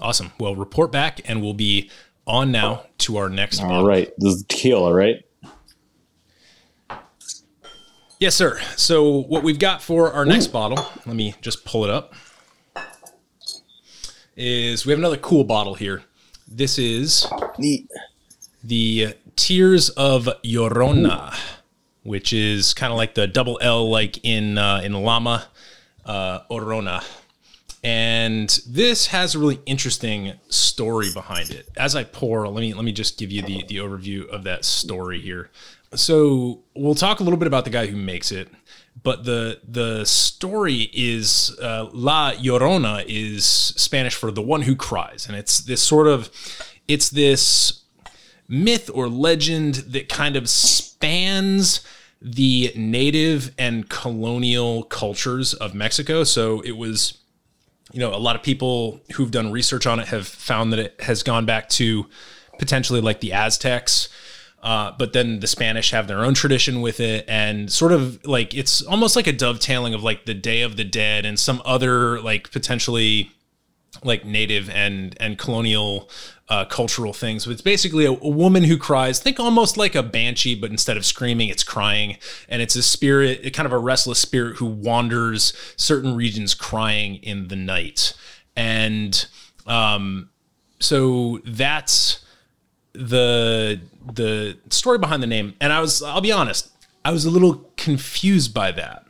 Awesome. 0.00 0.32
Well, 0.40 0.56
report 0.56 0.90
back, 0.90 1.20
and 1.26 1.42
we'll 1.42 1.54
be 1.54 1.90
on 2.26 2.50
now 2.50 2.86
to 2.98 3.18
our 3.18 3.28
next. 3.28 3.62
All 3.62 3.86
right, 3.86 4.12
this 4.18 4.34
is 4.36 4.44
tequila, 4.44 4.92
right? 4.92 5.24
Yes, 8.22 8.36
sir. 8.36 8.60
So 8.76 9.22
what 9.22 9.42
we've 9.42 9.58
got 9.58 9.82
for 9.82 10.12
our 10.12 10.24
next 10.24 10.50
Ooh. 10.50 10.52
bottle, 10.52 10.86
let 11.06 11.16
me 11.16 11.34
just 11.40 11.64
pull 11.64 11.82
it 11.82 11.90
up. 11.90 12.14
Is 14.36 14.86
we 14.86 14.92
have 14.92 15.00
another 15.00 15.16
cool 15.16 15.42
bottle 15.42 15.74
here. 15.74 16.04
This 16.46 16.78
is 16.78 17.26
Neat. 17.58 17.90
the 18.62 19.16
Tears 19.34 19.88
of 19.88 20.28
Llorona. 20.44 21.34
Ooh 21.34 21.36
which 22.04 22.32
is 22.32 22.74
kind 22.74 22.92
of 22.92 22.96
like 22.96 23.14
the 23.14 23.28
double 23.28 23.60
L, 23.62 23.88
like 23.88 24.18
in 24.24 24.58
uh, 24.58 24.80
in 24.82 24.92
Llama 24.92 25.46
uh, 26.04 26.40
Orona. 26.50 27.04
And 27.84 28.48
this 28.68 29.06
has 29.08 29.36
a 29.36 29.38
really 29.38 29.60
interesting 29.66 30.34
story 30.48 31.12
behind 31.14 31.50
it. 31.50 31.68
As 31.76 31.94
I 31.94 32.02
pour, 32.02 32.48
let 32.48 32.60
me 32.60 32.74
let 32.74 32.84
me 32.84 32.92
just 32.92 33.18
give 33.18 33.30
you 33.30 33.42
the 33.42 33.64
the 33.68 33.76
overview 33.76 34.28
of 34.28 34.42
that 34.44 34.64
story 34.64 35.20
here. 35.20 35.50
So 35.94 36.62
we'll 36.74 36.94
talk 36.94 37.20
a 37.20 37.22
little 37.22 37.38
bit 37.38 37.46
about 37.46 37.64
the 37.64 37.70
guy 37.70 37.86
who 37.86 37.96
makes 37.96 38.32
it, 38.32 38.48
but 39.02 39.24
the 39.24 39.60
the 39.66 40.04
story 40.04 40.90
is 40.92 41.56
uh, 41.60 41.88
La 41.92 42.32
Llorona 42.32 43.04
is 43.06 43.44
Spanish 43.44 44.14
for 44.14 44.30
the 44.30 44.42
one 44.42 44.62
who 44.62 44.74
cries, 44.74 45.26
and 45.26 45.36
it's 45.36 45.60
this 45.60 45.82
sort 45.82 46.08
of 46.08 46.30
it's 46.88 47.10
this 47.10 47.82
myth 48.48 48.90
or 48.92 49.08
legend 49.08 49.76
that 49.76 50.08
kind 50.08 50.36
of 50.36 50.48
spans 50.48 51.80
the 52.20 52.72
native 52.76 53.52
and 53.58 53.88
colonial 53.88 54.84
cultures 54.84 55.54
of 55.54 55.74
Mexico. 55.74 56.22
So 56.22 56.60
it 56.60 56.76
was, 56.76 57.18
you 57.92 57.98
know, 57.98 58.14
a 58.14 58.18
lot 58.18 58.36
of 58.36 58.42
people 58.42 59.00
who've 59.14 59.30
done 59.30 59.50
research 59.50 59.86
on 59.86 59.98
it 59.98 60.08
have 60.08 60.28
found 60.28 60.72
that 60.72 60.78
it 60.78 61.00
has 61.00 61.22
gone 61.22 61.46
back 61.46 61.68
to 61.70 62.06
potentially 62.58 63.00
like 63.00 63.20
the 63.20 63.32
Aztecs. 63.32 64.08
Uh, 64.62 64.92
but 64.96 65.12
then 65.12 65.40
the 65.40 65.46
Spanish 65.46 65.90
have 65.90 66.06
their 66.06 66.24
own 66.24 66.34
tradition 66.34 66.80
with 66.80 67.00
it, 67.00 67.24
and 67.26 67.72
sort 67.72 67.90
of 67.90 68.24
like 68.24 68.54
it's 68.54 68.80
almost 68.82 69.16
like 69.16 69.26
a 69.26 69.32
dovetailing 69.32 69.92
of 69.92 70.02
like 70.02 70.24
the 70.24 70.34
Day 70.34 70.62
of 70.62 70.76
the 70.76 70.84
Dead 70.84 71.26
and 71.26 71.38
some 71.38 71.60
other 71.64 72.20
like 72.20 72.52
potentially 72.52 73.32
like 74.04 74.24
native 74.24 74.70
and 74.70 75.16
and 75.20 75.36
colonial 75.36 76.08
uh, 76.48 76.64
cultural 76.64 77.12
things. 77.12 77.44
But 77.44 77.52
it's 77.52 77.62
basically 77.62 78.04
a, 78.04 78.12
a, 78.12 78.28
woman 78.28 78.64
who 78.64 78.76
cries. 78.76 79.18
Think 79.18 79.40
almost 79.40 79.76
like 79.76 79.94
a 79.94 80.02
banshee, 80.02 80.54
but 80.54 80.70
instead 80.70 80.96
of 80.96 81.06
screaming, 81.06 81.48
it's 81.48 81.64
crying, 81.64 82.18
and 82.48 82.60
it's 82.60 82.76
a 82.76 82.82
spirit, 82.82 83.52
kind 83.54 83.66
of 83.66 83.72
a 83.72 83.78
restless 83.78 84.18
spirit 84.18 84.56
who 84.56 84.66
wanders 84.66 85.52
certain 85.76 86.14
regions, 86.14 86.54
crying 86.54 87.16
in 87.16 87.48
the 87.48 87.56
night. 87.56 88.14
And 88.54 89.26
um, 89.66 90.30
so 90.78 91.40
that's 91.44 92.24
the 92.94 93.80
the 94.14 94.58
story 94.70 94.98
behind 94.98 95.22
the 95.22 95.26
name. 95.26 95.54
And 95.60 95.72
I 95.72 95.80
was, 95.80 96.02
I'll 96.02 96.20
be 96.20 96.32
honest, 96.32 96.70
I 97.04 97.12
was 97.12 97.24
a 97.24 97.30
little 97.30 97.70
confused 97.76 98.52
by 98.52 98.72
that 98.72 99.06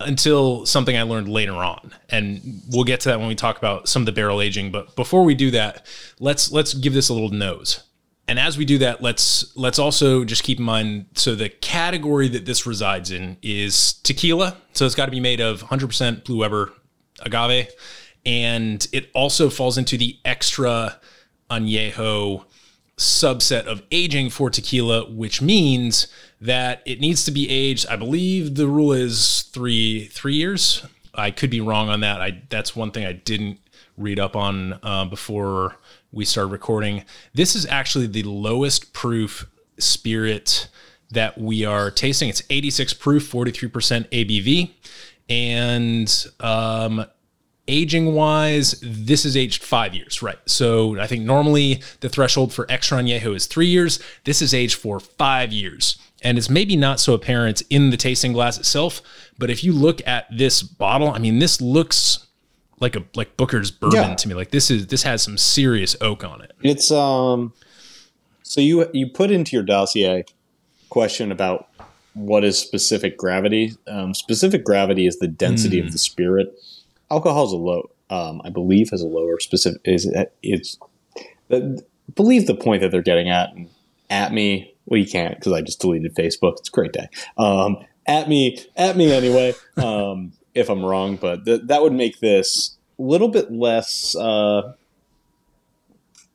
until 0.00 0.66
something 0.66 0.96
I 0.96 1.02
learned 1.02 1.28
later 1.28 1.54
on. 1.54 1.94
And 2.08 2.62
we'll 2.70 2.84
get 2.84 3.00
to 3.00 3.10
that 3.10 3.18
when 3.20 3.28
we 3.28 3.34
talk 3.34 3.58
about 3.58 3.88
some 3.88 4.02
of 4.02 4.06
the 4.06 4.12
barrel 4.12 4.40
aging, 4.40 4.70
but 4.72 4.96
before 4.96 5.24
we 5.24 5.34
do 5.34 5.50
that, 5.52 5.86
let's 6.18 6.50
let's 6.50 6.74
give 6.74 6.94
this 6.94 7.08
a 7.08 7.14
little 7.14 7.30
nose. 7.30 7.82
And 8.28 8.38
as 8.38 8.56
we 8.56 8.64
do 8.64 8.78
that, 8.78 9.02
let's 9.02 9.54
let's 9.56 9.78
also 9.78 10.24
just 10.24 10.42
keep 10.42 10.58
in 10.58 10.64
mind 10.64 11.06
so 11.14 11.34
the 11.34 11.48
category 11.48 12.28
that 12.28 12.46
this 12.46 12.66
resides 12.66 13.10
in 13.10 13.36
is 13.42 13.94
tequila. 13.94 14.56
So 14.72 14.86
it's 14.86 14.94
got 14.94 15.06
to 15.06 15.10
be 15.10 15.20
made 15.20 15.40
of 15.40 15.62
100% 15.64 16.24
Blue 16.24 16.38
Weber 16.38 16.72
agave 17.20 17.68
and 18.24 18.86
it 18.92 19.10
also 19.14 19.50
falls 19.50 19.78
into 19.78 19.96
the 19.96 20.18
extra 20.24 20.98
añejo 21.50 22.44
subset 22.96 23.64
of 23.64 23.82
aging 23.90 24.30
for 24.30 24.50
tequila, 24.50 25.10
which 25.10 25.40
means 25.40 26.06
that 26.40 26.82
it 26.84 27.00
needs 27.00 27.24
to 27.24 27.30
be 27.30 27.48
aged. 27.48 27.86
I 27.88 27.96
believe 27.96 28.54
the 28.54 28.66
rule 28.66 28.92
is 28.92 29.42
three 29.42 30.06
three 30.06 30.34
years. 30.34 30.84
I 31.14 31.30
could 31.30 31.50
be 31.50 31.60
wrong 31.60 31.88
on 31.88 32.00
that. 32.00 32.20
I 32.20 32.42
that's 32.48 32.76
one 32.76 32.90
thing 32.90 33.04
I 33.04 33.12
didn't 33.12 33.58
read 33.96 34.18
up 34.18 34.36
on 34.36 34.78
uh, 34.82 35.04
before 35.04 35.76
we 36.12 36.24
started 36.24 36.52
recording. 36.52 37.04
This 37.34 37.54
is 37.54 37.66
actually 37.66 38.06
the 38.06 38.22
lowest 38.22 38.92
proof 38.92 39.46
spirit 39.78 40.68
that 41.10 41.38
we 41.38 41.64
are 41.64 41.90
tasting. 41.90 42.28
It's 42.28 42.42
86 42.48 42.94
proof, 42.94 43.30
43% 43.30 44.08
ABV, 44.08 44.70
and 45.28 46.26
um, 46.40 47.04
aging 47.68 48.14
wise, 48.14 48.80
this 48.82 49.24
is 49.24 49.36
aged 49.36 49.62
five 49.62 49.94
years, 49.94 50.22
right? 50.22 50.38
So 50.46 50.98
I 50.98 51.06
think 51.06 51.24
normally 51.24 51.82
the 52.00 52.08
threshold 52.08 52.52
for 52.52 52.66
extra 52.68 52.98
añejo 52.98 53.34
is 53.34 53.46
three 53.46 53.66
years. 53.66 54.00
This 54.24 54.42
is 54.42 54.52
aged 54.52 54.74
for 54.74 55.00
five 55.00 55.52
years. 55.52 55.98
And 56.22 56.38
it's 56.38 56.50
maybe 56.50 56.76
not 56.76 57.00
so 57.00 57.14
apparent 57.14 57.62
in 57.70 57.90
the 57.90 57.96
tasting 57.96 58.32
glass 58.32 58.58
itself, 58.58 59.02
but 59.38 59.50
if 59.50 59.64
you 59.64 59.72
look 59.72 60.06
at 60.06 60.26
this 60.30 60.62
bottle, 60.62 61.10
I 61.10 61.18
mean, 61.18 61.38
this 61.38 61.60
looks 61.60 62.26
like 62.78 62.96
a 62.96 63.04
like 63.14 63.36
Booker's 63.36 63.70
bourbon 63.70 64.10
yeah. 64.10 64.14
to 64.14 64.28
me. 64.28 64.34
Like 64.34 64.50
this 64.50 64.70
is 64.70 64.88
this 64.88 65.04
has 65.04 65.22
some 65.22 65.38
serious 65.38 65.96
oak 66.00 66.24
on 66.24 66.42
it. 66.42 66.52
It's 66.62 66.90
um 66.90 67.52
so 68.42 68.60
you 68.60 68.88
you 68.92 69.08
put 69.08 69.30
into 69.30 69.56
your 69.56 69.62
dossier 69.62 70.24
question 70.90 71.32
about 71.32 71.68
what 72.14 72.44
is 72.44 72.58
specific 72.58 73.16
gravity. 73.16 73.74
Um, 73.86 74.14
specific 74.14 74.64
gravity 74.64 75.06
is 75.06 75.18
the 75.18 75.28
density 75.28 75.80
mm. 75.80 75.86
of 75.86 75.92
the 75.92 75.98
spirit 75.98 76.54
alcohol 77.12 77.44
is 77.44 77.52
a 77.52 77.56
low, 77.56 77.90
um, 78.10 78.40
I 78.44 78.50
believe, 78.50 78.90
has 78.90 79.02
a 79.02 79.06
lower 79.06 79.38
specific. 79.38 79.80
Is 79.84 80.10
it's 80.42 80.78
the, 81.48 81.84
believe 82.14 82.46
the 82.46 82.54
point 82.54 82.80
that 82.82 82.90
they're 82.90 83.02
getting 83.02 83.28
at 83.28 83.50
at 84.10 84.32
me. 84.32 84.74
Well, 84.86 84.98
you 84.98 85.06
can't 85.06 85.36
because 85.36 85.52
I 85.52 85.60
just 85.60 85.80
deleted 85.80 86.14
Facebook. 86.14 86.58
It's 86.58 86.68
a 86.68 86.72
great 86.72 86.92
day. 86.92 87.08
Um, 87.38 87.78
at 88.06 88.28
me, 88.28 88.58
at 88.76 88.96
me 88.96 89.12
anyway. 89.12 89.54
Um, 89.76 90.34
if 90.54 90.68
I'm 90.68 90.84
wrong, 90.84 91.16
but 91.16 91.46
th- 91.46 91.62
that 91.64 91.80
would 91.80 91.94
make 91.94 92.20
this 92.20 92.76
a 92.98 93.02
little 93.02 93.28
bit 93.28 93.50
less, 93.50 94.14
uh, 94.14 94.20
a 94.20 94.74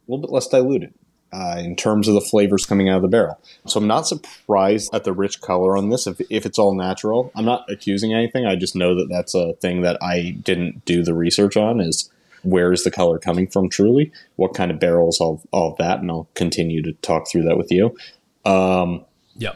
little 0.08 0.22
bit 0.22 0.32
less 0.32 0.48
diluted 0.48 0.92
uh, 1.32 1.58
in 1.60 1.76
terms 1.76 2.08
of 2.08 2.14
the 2.14 2.22
flavors 2.22 2.66
coming 2.66 2.90
out 2.90 2.98
of 2.98 3.02
the 3.02 3.08
barrel. 3.08 3.40
So 3.66 3.80
I'm 3.80 3.88
not 3.88 4.08
surprised 4.08 4.94
at 4.94 5.04
the 5.04 5.14
rich 5.14 5.42
color 5.42 5.78
on 5.78 5.90
this 5.90 6.08
if, 6.08 6.22
if 6.30 6.46
it's 6.46 6.58
all 6.58 6.74
natural. 6.74 7.32
I'm 7.36 7.46
not 7.46 7.66
accusing 7.70 8.14
anything. 8.14 8.46
I 8.46 8.56
just 8.56 8.76
know 8.76 8.96
that 8.96 9.10
that's 9.10 9.36
a 9.36 9.54
thing 9.56 9.82
that 9.82 9.98
I 10.02 10.38
didn't 10.42 10.86
do 10.86 11.04
the 11.04 11.14
research 11.14 11.58
on 11.58 11.82
is 11.82 12.10
where 12.44 12.72
is 12.72 12.84
the 12.84 12.92
color 12.92 13.20
coming 13.20 13.48
from 13.48 13.70
truly? 13.70 14.12
What 14.36 14.54
kind 14.54 14.72
of 14.72 14.80
barrels, 14.80 15.20
all, 15.20 15.44
all 15.52 15.72
of 15.72 15.78
that. 15.78 16.00
And 16.00 16.10
I'll 16.10 16.30
continue 16.34 16.82
to 16.84 16.94
talk 16.94 17.30
through 17.30 17.44
that 17.44 17.58
with 17.58 17.72
you. 17.72 17.98
Um, 18.46 19.04
yeah. 19.36 19.56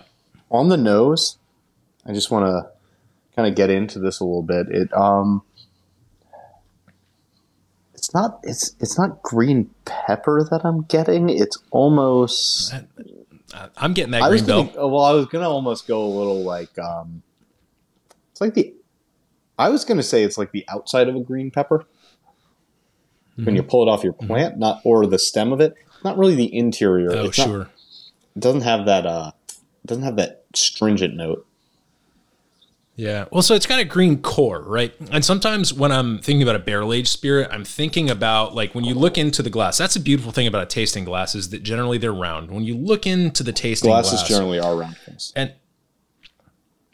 On 0.50 0.68
the 0.68 0.78
nose, 0.78 1.38
I 2.06 2.12
just 2.12 2.32
want 2.32 2.46
to 2.46 2.70
kind 3.36 3.48
of 3.48 3.56
get 3.56 3.70
into 3.70 4.00
this 4.00 4.20
a 4.20 4.26
little 4.26 4.44
bit. 4.44 4.68
It, 4.70 4.94
um, 4.94 5.44
it's 8.12 8.14
not 8.14 8.40
it's 8.44 8.76
it's 8.82 8.98
not 9.00 9.22
green 9.24 9.70
pepper 9.86 10.44
that 10.52 10.66
I'm 10.66 10.82
getting. 10.84 11.30
It's 11.30 11.58
almost 11.72 12.74
I'm 13.78 13.94
getting 13.94 14.12
that 14.12 14.22
I 14.24 14.30
green 14.30 14.46
gonna, 14.46 14.88
well, 14.88 15.04
I 15.06 15.12
was 15.14 15.28
gonna 15.28 15.50
almost 15.50 15.88
go 15.88 16.04
a 16.04 16.08
little 16.08 16.44
like 16.44 16.78
um, 16.78 17.24
it's 18.32 18.42
like 18.42 18.54
the. 18.54 18.74
I 19.58 19.70
was 19.70 19.86
gonna 19.86 20.04
say 20.04 20.24
it's 20.24 20.38
like 20.38 20.52
the 20.52 20.66
outside 20.68 21.08
of 21.08 21.16
a 21.16 21.22
green 21.22 21.52
pepper 21.52 21.86
when 23.36 23.46
Mm-hmm. 23.48 23.56
you 23.56 23.64
pull 23.64 23.88
it 23.88 23.90
off 23.90 24.04
your 24.04 24.12
plant, 24.14 24.58
not 24.60 24.82
or 24.84 25.06
the 25.08 25.18
stem 25.18 25.54
of 25.54 25.62
it. 25.62 25.74
Not 26.04 26.18
really 26.18 26.36
the 26.36 26.54
interior. 26.54 27.12
Oh, 27.14 27.26
It's 27.26 27.38
not- 27.38 27.48
sure. 27.48 27.62
it 28.36 28.40
doesn't 28.40 28.62
have 28.62 28.86
that. 28.88 29.06
Uh, 29.06 29.32
it 29.48 29.88
doesn't 29.88 30.04
have 30.04 30.18
that 30.18 30.44
stringent 30.54 31.16
note. 31.16 31.46
Yeah. 33.02 33.26
Well, 33.32 33.42
so 33.42 33.56
it's 33.56 33.66
got 33.66 33.80
a 33.80 33.84
green 33.84 34.22
core, 34.22 34.62
right? 34.62 34.94
And 35.12 35.26
sometimes 35.26 35.74
when 35.74 35.92
I'm 35.92 36.20
thinking 36.20 36.44
about 36.44 36.56
a 36.56 36.60
barrel 36.60 36.94
aged 36.94 37.08
spirit, 37.08 37.50
I'm 37.52 37.64
thinking 37.64 38.12
about 38.12 38.54
like 38.54 38.76
when 38.76 38.84
you 38.84 38.94
look 38.94 39.18
into 39.18 39.42
the 39.42 39.50
glass. 39.50 39.76
That's 39.76 39.96
a 39.96 40.00
beautiful 40.00 40.32
thing 40.32 40.46
about 40.46 40.62
a 40.62 40.66
tasting 40.68 41.04
glass 41.04 41.34
is 41.34 41.50
that 41.50 41.64
generally 41.64 41.98
they're 41.98 42.14
round. 42.14 42.52
When 42.52 42.64
you 42.64 42.78
look 42.78 43.08
into 43.08 43.42
the 43.42 43.54
tasting 43.54 43.90
glass 43.90 44.12
Glasses 44.12 44.20
glass, 44.20 44.30
generally 44.30 44.60
are 44.60 44.76
round 44.76 44.98
things. 44.98 45.34
and 45.36 45.52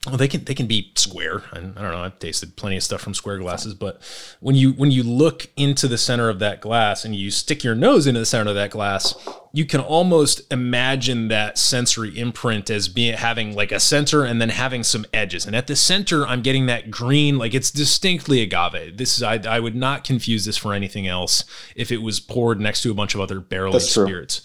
well, 0.05 0.15
they 0.15 0.27
can 0.27 0.45
they 0.45 0.53
can 0.53 0.67
be 0.67 0.91
square. 0.95 1.43
And 1.51 1.77
I 1.77 1.81
don't 1.81 1.91
know. 1.91 2.03
I've 2.03 2.19
tasted 2.19 2.55
plenty 2.55 2.77
of 2.77 2.83
stuff 2.83 3.01
from 3.01 3.13
square 3.13 3.39
glasses, 3.39 3.73
but 3.73 4.01
when 4.39 4.55
you 4.55 4.71
when 4.71 4.89
you 4.89 5.03
look 5.03 5.47
into 5.57 5.87
the 5.87 5.97
center 5.97 6.29
of 6.29 6.39
that 6.39 6.61
glass 6.61 7.03
and 7.03 7.13
you 7.13 7.29
stick 7.29 7.63
your 7.63 7.75
nose 7.75 8.07
into 8.07 8.19
the 8.19 8.25
center 8.25 8.49
of 8.49 8.55
that 8.55 8.71
glass, 8.71 9.15
you 9.51 9.65
can 9.65 9.81
almost 9.81 10.41
imagine 10.51 11.27
that 11.27 11.57
sensory 11.57 12.17
imprint 12.17 12.69
as 12.69 12.87
being 12.87 13.15
having 13.17 13.53
like 13.53 13.73
a 13.73 13.81
center 13.81 14.23
and 14.23 14.39
then 14.39 14.49
having 14.49 14.81
some 14.83 15.05
edges. 15.13 15.45
And 15.45 15.55
at 15.55 15.67
the 15.67 15.75
center, 15.75 16.25
I'm 16.25 16.41
getting 16.41 16.67
that 16.67 16.89
green, 16.89 17.37
like 17.37 17.53
it's 17.53 17.71
distinctly 17.71 18.41
agave. 18.41 18.95
This 18.97 19.17
is 19.17 19.23
I, 19.23 19.41
I 19.45 19.59
would 19.59 19.75
not 19.75 20.05
confuse 20.05 20.45
this 20.45 20.55
for 20.57 20.73
anything 20.73 21.05
else 21.05 21.43
if 21.75 21.91
it 21.91 22.01
was 22.01 22.21
poured 22.21 22.61
next 22.61 22.81
to 22.83 22.91
a 22.91 22.93
bunch 22.93 23.13
of 23.13 23.19
other 23.19 23.41
barrel 23.41 23.75
aged 23.75 23.85
That's 23.85 23.93
true. 23.93 24.05
spirits. 24.05 24.41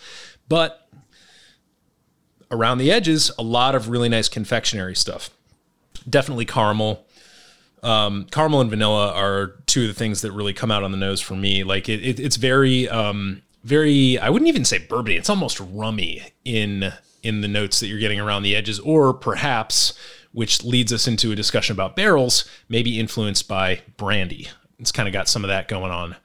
But 0.49 0.89
around 2.51 2.79
the 2.79 2.91
edges, 2.91 3.31
a 3.39 3.43
lot 3.45 3.77
of 3.77 3.89
really 3.89 4.09
nice 4.09 4.29
confectionery 4.29 4.97
stuff 4.97 5.31
definitely 6.09 6.45
caramel. 6.45 7.07
Um, 7.83 8.27
caramel 8.31 8.61
and 8.61 8.71
vanilla 8.71 9.13
are 9.13 9.57
two 9.67 9.83
of 9.83 9.89
the 9.89 9.95
things 9.95 10.21
that 10.23 10.33
really 10.33 10.53
come 10.53 10.71
out 10.71 10.85
on 10.85 10.93
the 10.93 10.97
nose 10.97 11.21
for 11.21 11.35
me. 11.35 11.65
Like 11.65 11.89
it, 11.89 12.01
it 12.05 12.21
it's 12.21 12.37
very, 12.37 12.89
um, 12.89 13.43
very. 13.65 14.19
I 14.19 14.31
wouldn't 14.31 14.49
even 14.49 14.65
say 14.65 14.79
bourbony. 14.79 15.19
It's 15.19 15.31
almost 15.31 15.61
rummy 15.61 16.23
in 16.45 16.93
in 17.23 17.41
the 17.41 17.49
notes 17.49 17.81
that 17.81 17.87
you're 17.87 18.01
getting 18.01 18.21
around 18.21 18.43
the 18.43 18.55
edges, 18.55 18.79
or 18.81 19.15
perhaps, 19.15 19.95
which 20.33 20.65
leads 20.65 20.93
us 20.93 21.07
into 21.07 21.33
a 21.33 21.37
discussion 21.37 21.73
about 21.73 21.97
barrels, 21.97 22.49
maybe 22.69 22.99
influenced 22.99 23.49
by 23.49 23.81
brandy. 23.97 24.49
It's 24.79 24.93
kind 24.93 25.09
of 25.09 25.13
got 25.13 25.29
some 25.29 25.45
of 25.45 25.49
that 25.49 25.69
going 25.69 25.93
on. 25.93 26.17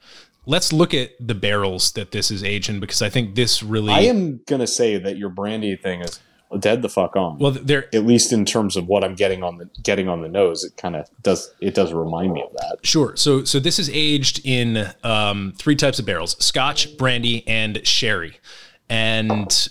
Let's 0.46 0.72
look 0.72 0.94
at 0.94 1.10
the 1.20 1.34
barrels 1.34 1.92
that 1.92 2.10
this 2.10 2.30
is 2.30 2.42
aged 2.42 2.70
in 2.70 2.80
because 2.80 3.02
I 3.02 3.10
think 3.10 3.34
this 3.34 3.62
really. 3.62 3.92
I 3.92 4.00
am 4.00 4.40
gonna 4.46 4.66
say 4.66 4.96
that 4.98 5.16
your 5.16 5.28
brandy 5.28 5.76
thing 5.76 6.00
is 6.02 6.20
dead 6.56 6.80
the 6.80 6.88
fuck 6.88 7.14
on. 7.16 7.38
well. 7.38 7.50
There, 7.50 7.94
at 7.94 8.06
least 8.06 8.32
in 8.32 8.44
terms 8.44 8.76
of 8.76 8.86
what 8.86 9.04
I'm 9.04 9.14
getting 9.14 9.42
on 9.42 9.58
the 9.58 9.66
getting 9.82 10.08
on 10.08 10.22
the 10.22 10.28
nose, 10.28 10.64
it 10.64 10.76
kind 10.76 10.96
of 10.96 11.08
does 11.22 11.52
it 11.60 11.74
does 11.74 11.92
remind 11.92 12.32
me 12.32 12.42
of 12.42 12.52
that. 12.54 12.78
Sure. 12.82 13.14
So 13.16 13.44
so 13.44 13.60
this 13.60 13.78
is 13.78 13.90
aged 13.90 14.40
in 14.44 14.92
um, 15.04 15.52
three 15.56 15.76
types 15.76 15.98
of 15.98 16.06
barrels: 16.06 16.42
Scotch, 16.42 16.96
brandy, 16.96 17.46
and 17.46 17.86
sherry. 17.86 18.40
And 18.88 19.68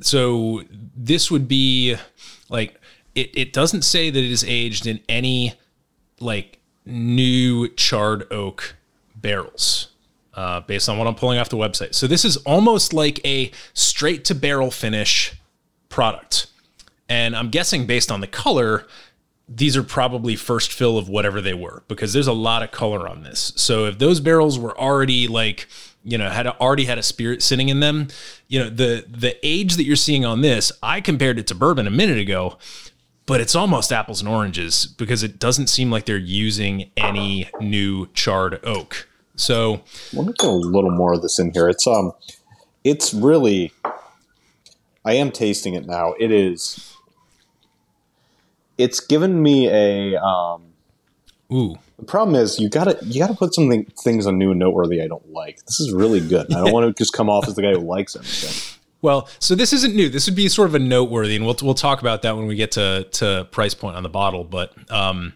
so 0.00 0.62
this 0.96 1.30
would 1.30 1.46
be 1.46 1.96
like 2.48 2.80
it. 3.14 3.30
It 3.36 3.52
doesn't 3.52 3.82
say 3.82 4.08
that 4.08 4.18
it 4.18 4.30
is 4.30 4.44
aged 4.44 4.86
in 4.86 5.00
any 5.08 5.54
like 6.20 6.58
new 6.86 7.68
charred 7.68 8.32
oak 8.32 8.76
barrels. 9.14 9.88
Uh, 10.32 10.58
based 10.58 10.88
on 10.88 10.98
what 10.98 11.06
I'm 11.06 11.14
pulling 11.14 11.38
off 11.38 11.48
the 11.48 11.56
website. 11.56 11.94
So 11.94 12.08
this 12.08 12.24
is 12.24 12.38
almost 12.38 12.92
like 12.92 13.24
a 13.24 13.52
straight 13.72 14.24
to 14.24 14.34
barrel 14.34 14.72
finish 14.72 15.32
product. 15.94 16.48
And 17.08 17.36
I'm 17.36 17.50
guessing 17.50 17.86
based 17.86 18.10
on 18.10 18.20
the 18.20 18.26
color, 18.26 18.84
these 19.48 19.76
are 19.76 19.84
probably 19.84 20.34
first 20.34 20.72
fill 20.72 20.98
of 20.98 21.08
whatever 21.08 21.40
they 21.40 21.54
were 21.54 21.84
because 21.86 22.12
there's 22.12 22.26
a 22.26 22.32
lot 22.32 22.64
of 22.64 22.72
color 22.72 23.08
on 23.08 23.22
this. 23.22 23.52
So 23.54 23.86
if 23.86 23.98
those 23.98 24.18
barrels 24.18 24.58
were 24.58 24.76
already 24.76 25.28
like, 25.28 25.68
you 26.02 26.18
know, 26.18 26.28
had 26.28 26.48
already 26.48 26.86
had 26.86 26.98
a 26.98 27.02
spirit 27.02 27.42
sitting 27.42 27.68
in 27.68 27.78
them, 27.78 28.08
you 28.48 28.58
know, 28.58 28.68
the 28.68 29.04
the 29.08 29.36
age 29.46 29.76
that 29.76 29.84
you're 29.84 29.94
seeing 29.94 30.24
on 30.24 30.40
this, 30.40 30.72
I 30.82 31.00
compared 31.00 31.38
it 31.38 31.46
to 31.48 31.54
bourbon 31.54 31.86
a 31.86 31.90
minute 31.90 32.18
ago, 32.18 32.58
but 33.26 33.40
it's 33.40 33.54
almost 33.54 33.92
apples 33.92 34.20
and 34.20 34.28
oranges 34.28 34.86
because 34.86 35.22
it 35.22 35.38
doesn't 35.38 35.68
seem 35.68 35.92
like 35.92 36.06
they're 36.06 36.16
using 36.16 36.90
any 36.96 37.48
new 37.60 38.08
charred 38.14 38.60
oak. 38.66 39.08
So 39.36 39.82
Let 40.12 40.26
me 40.26 40.32
get 40.38 40.48
a 40.48 40.52
little 40.52 40.90
more 40.90 41.12
of 41.14 41.22
this 41.22 41.38
in 41.38 41.52
here. 41.52 41.68
It's 41.68 41.86
um, 41.86 42.12
it's 42.82 43.14
really. 43.14 43.72
I 45.04 45.14
am 45.14 45.30
tasting 45.30 45.74
it 45.74 45.86
now. 45.86 46.14
It 46.18 46.30
is. 46.30 46.96
It's 48.78 49.00
given 49.00 49.42
me 49.42 49.68
a. 49.68 50.20
Um, 50.20 50.62
ooh, 51.52 51.76
the 51.98 52.04
problem 52.04 52.34
is 52.34 52.58
you 52.58 52.68
gotta 52.68 52.98
you 53.02 53.20
gotta 53.20 53.34
put 53.34 53.54
something 53.54 53.84
things 54.02 54.26
on 54.26 54.38
new 54.38 54.50
and 54.50 54.58
noteworthy 54.58 55.02
I 55.02 55.06
don't 55.06 55.30
like. 55.30 55.64
This 55.66 55.80
is 55.80 55.92
really 55.92 56.20
good. 56.20 56.52
I 56.52 56.64
don't 56.64 56.72
want 56.72 56.86
to 56.86 57.00
just 57.00 57.12
come 57.12 57.28
off 57.28 57.46
as 57.46 57.54
the 57.54 57.62
guy 57.62 57.72
who 57.72 57.80
likes 57.80 58.16
everything. 58.16 58.78
Well, 59.02 59.28
so 59.38 59.54
this 59.54 59.74
isn't 59.74 59.94
new. 59.94 60.08
This 60.08 60.26
would 60.26 60.34
be 60.34 60.48
sort 60.48 60.68
of 60.68 60.74
a 60.74 60.78
noteworthy, 60.78 61.36
and 61.36 61.44
we'll 61.44 61.56
we'll 61.62 61.74
talk 61.74 62.00
about 62.00 62.22
that 62.22 62.36
when 62.36 62.46
we 62.46 62.56
get 62.56 62.72
to 62.72 63.06
to 63.12 63.46
price 63.50 63.74
point 63.74 63.96
on 63.96 64.02
the 64.02 64.08
bottle. 64.08 64.44
But 64.44 64.72
um, 64.90 65.34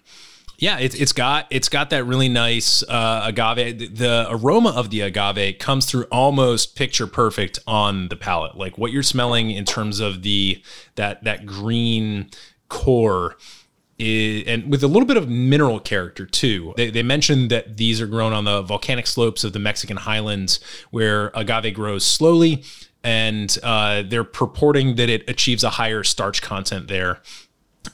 yeah, 0.59 0.79
it's 0.81 0.97
it's 0.97 1.12
got 1.12 1.47
it's 1.51 1.68
got 1.68 1.90
that 1.90 2.05
really 2.05 2.29
nice 2.29 2.83
uh, 2.83 3.23
agave. 3.25 3.79
The, 3.79 3.87
the 3.87 4.27
aroma 4.29 4.71
of 4.71 4.90
the 4.90 5.03
agave 5.03 5.59
comes 5.61 5.87
through 5.87 6.05
almost 6.11 6.75
picture 6.75 7.07
perfect 7.07 7.61
on 7.66 8.09
the 8.09 8.16
palate. 8.16 8.57
Like 8.57 8.77
what 8.77 8.90
you're 8.90 9.05
smelling 9.05 9.53
in 9.53 9.64
terms 9.64 10.01
of 10.01 10.23
the 10.23 10.61
that 10.97 11.23
that 11.23 11.47
green 11.47 12.31
core 12.68 13.37
is, 14.01 14.49
and 14.49 14.68
with 14.68 14.83
a 14.83 14.88
little 14.88 15.07
bit 15.07 15.16
of 15.16 15.29
mineral 15.29 15.79
character 15.79 16.27
too. 16.27 16.75
They, 16.77 16.90
they 16.90 17.05
mentioned 17.05 17.51
that 17.51 17.77
these 17.77 18.01
are 18.01 18.09
grown 18.09 18.33
on 18.33 18.44
the 18.44 18.62
volcanic 18.62 19.07
slopes 19.07 19.44
of 19.44 19.53
the 19.53 19.61
Mexican 19.61 19.97
highlands 19.97 20.59
where 20.90 21.31
agave 21.35 21.73
grows 21.73 22.05
slowly, 22.05 22.64
and 23.05 23.57
uh, 23.62 24.03
they're 24.03 24.25
purporting 24.25 24.97
that 24.97 25.09
it 25.09 25.29
achieves 25.31 25.62
a 25.62 25.71
higher 25.71 26.03
starch 26.03 26.42
content 26.42 26.88
there. 26.88 27.21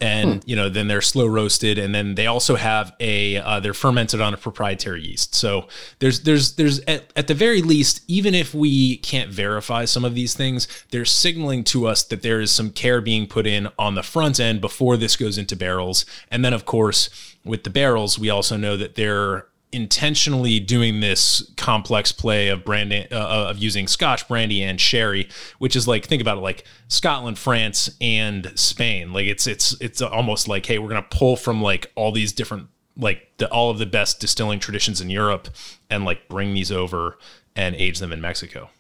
And 0.01 0.43
you 0.45 0.57
know, 0.57 0.69
then 0.69 0.89
they're 0.89 1.01
slow 1.01 1.27
roasted, 1.27 1.79
and 1.79 1.95
then 1.95 2.17
they 2.17 2.27
also 2.27 2.57
have 2.57 2.95
a 2.99 3.37
uh, 3.37 3.61
they're 3.61 3.75
fermented 3.75 4.21
on 4.21 4.35
a 4.35 4.37
proprietary 4.37 5.03
yeast. 5.03 5.35
So 5.35 5.69
there's 6.01 6.23
there's 6.23 6.57
there's 6.57 6.81
at, 6.81 7.13
at 7.15 7.29
the 7.29 7.35
very 7.35 7.63
least, 7.63 8.03
even 8.09 8.35
if 8.35 8.55
we 8.55 8.97
can't 8.99 9.31
verify 9.31 9.85
some 9.85 10.05
of 10.05 10.15
these 10.15 10.35
things, 10.35 10.67
they're 10.91 11.05
signaling 11.05 11.65
to 11.65 11.87
us 11.87 12.03
that 12.05 12.23
there 12.23 12.41
is 12.41 12.51
some 12.51 12.71
care 12.71 13.01
being 13.01 13.27
put 13.27 13.47
in 13.47 13.69
on 13.79 13.95
the 13.95 14.03
front 14.03 14.41
end 14.41 14.61
before 14.61 14.97
this 14.97 15.17
goes 15.17 15.39
into 15.39 15.55
barrels. 15.55 16.05
And 16.31 16.45
then, 16.45 16.53
of 16.53 16.65
course, 16.65 17.09
with 17.45 17.63
the 17.63 17.71
barrels, 17.71 18.19
we 18.19 18.31
also 18.31 18.57
know 18.57 18.77
that 18.77 18.97
they're 18.97 19.47
intentionally 19.75 20.61
doing 20.61 21.01
this 21.01 21.51
complex 21.57 22.13
play 22.13 22.49
of 22.49 22.65
branding 22.65 23.07
uh, 23.11 23.49
of 23.51 23.59
using 23.59 23.87
Scotch 23.87 24.27
brandy 24.29 24.63
and 24.63 24.81
sherry, 24.81 25.29
which 25.59 25.77
is 25.77 25.89
like 25.89 26.07
think 26.07 26.23
about 26.23 26.39
it 26.39 26.43
like 26.43 26.65
Scotland, 26.89 27.39
France, 27.39 27.91
and 28.01 28.53
Spain. 28.55 29.13
Like 29.13 29.27
it's 29.27 29.47
it's 29.47 29.79
it's 29.81 30.01
almost 30.01 30.49
like 30.49 30.65
hey, 30.67 30.79
we're 30.79 30.89
gonna 30.89 31.03
pull 31.03 31.37
from 31.37 31.61
like 31.61 31.91
all 31.95 32.13
these 32.13 32.33
different 32.33 32.69
like 32.97 33.29
the, 33.39 33.51
all 33.51 33.71
of 33.71 33.79
the 33.79 33.87
best 33.87 34.21
distilling 34.21 34.61
traditions 34.61 35.01
in 35.01 35.11
Europe 35.11 35.49
and 35.91 36.05
like 36.05 36.29
bring 36.29 36.55
these 36.55 36.71
over 36.71 37.19
and 37.57 37.75
age 37.75 37.99
them 37.99 38.13
in 38.13 38.21
Mexico. 38.21 38.71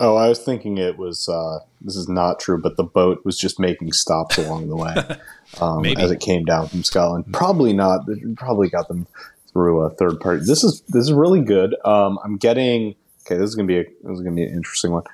Oh, 0.00 0.16
I 0.16 0.28
was 0.28 0.40
thinking 0.40 0.78
it 0.78 0.98
was. 0.98 1.28
Uh, 1.28 1.60
this 1.80 1.96
is 1.96 2.08
not 2.08 2.40
true, 2.40 2.60
but 2.60 2.76
the 2.76 2.84
boat 2.84 3.24
was 3.24 3.38
just 3.38 3.60
making 3.60 3.92
stops 3.92 4.38
along 4.38 4.68
the 4.68 4.76
way 4.76 4.94
um, 5.60 5.84
as 5.84 6.10
it 6.10 6.20
came 6.20 6.44
down 6.44 6.68
from 6.68 6.82
Scotland. 6.82 7.26
Probably 7.32 7.72
not. 7.72 8.00
Probably 8.36 8.68
got 8.68 8.88
them 8.88 9.06
through 9.54 9.80
a 9.80 9.90
third 9.90 10.20
party. 10.20 10.44
This 10.44 10.62
is 10.62 10.82
this 10.88 11.04
is 11.04 11.12
really 11.12 11.40
good. 11.40 11.74
Um, 11.86 12.18
I'm 12.22 12.36
getting. 12.36 12.96
Okay, 13.24 13.38
this 13.38 13.48
is 13.48 13.54
gonna 13.54 13.68
be 13.68 13.78
a 13.78 13.84
this 14.02 14.18
is 14.18 14.20
gonna 14.20 14.36
be 14.36 14.42
an 14.44 14.52
interesting 14.52 14.90
one. 14.92 15.04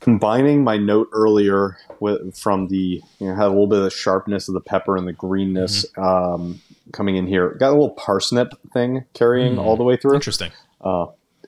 Combining 0.00 0.64
my 0.64 0.76
note 0.76 1.08
earlier 1.12 1.76
with 2.00 2.36
from 2.36 2.66
the 2.66 3.00
you 3.20 3.28
know 3.28 3.36
had 3.36 3.46
a 3.46 3.48
little 3.50 3.68
bit 3.68 3.78
of 3.78 3.84
the 3.84 3.90
sharpness 3.90 4.48
of 4.48 4.54
the 4.54 4.60
pepper 4.60 4.96
and 4.96 5.06
the 5.06 5.12
greenness 5.12 5.86
um, 5.96 6.60
coming 6.92 7.14
in 7.14 7.28
here. 7.28 7.50
Got 7.50 7.68
a 7.68 7.78
little 7.78 7.90
parsnip 7.90 8.48
thing 8.72 9.04
carrying 9.14 9.58
all 9.58 9.76
the 9.76 9.84
way 9.84 9.96
through 9.96 10.14
Interesting. 10.14 10.50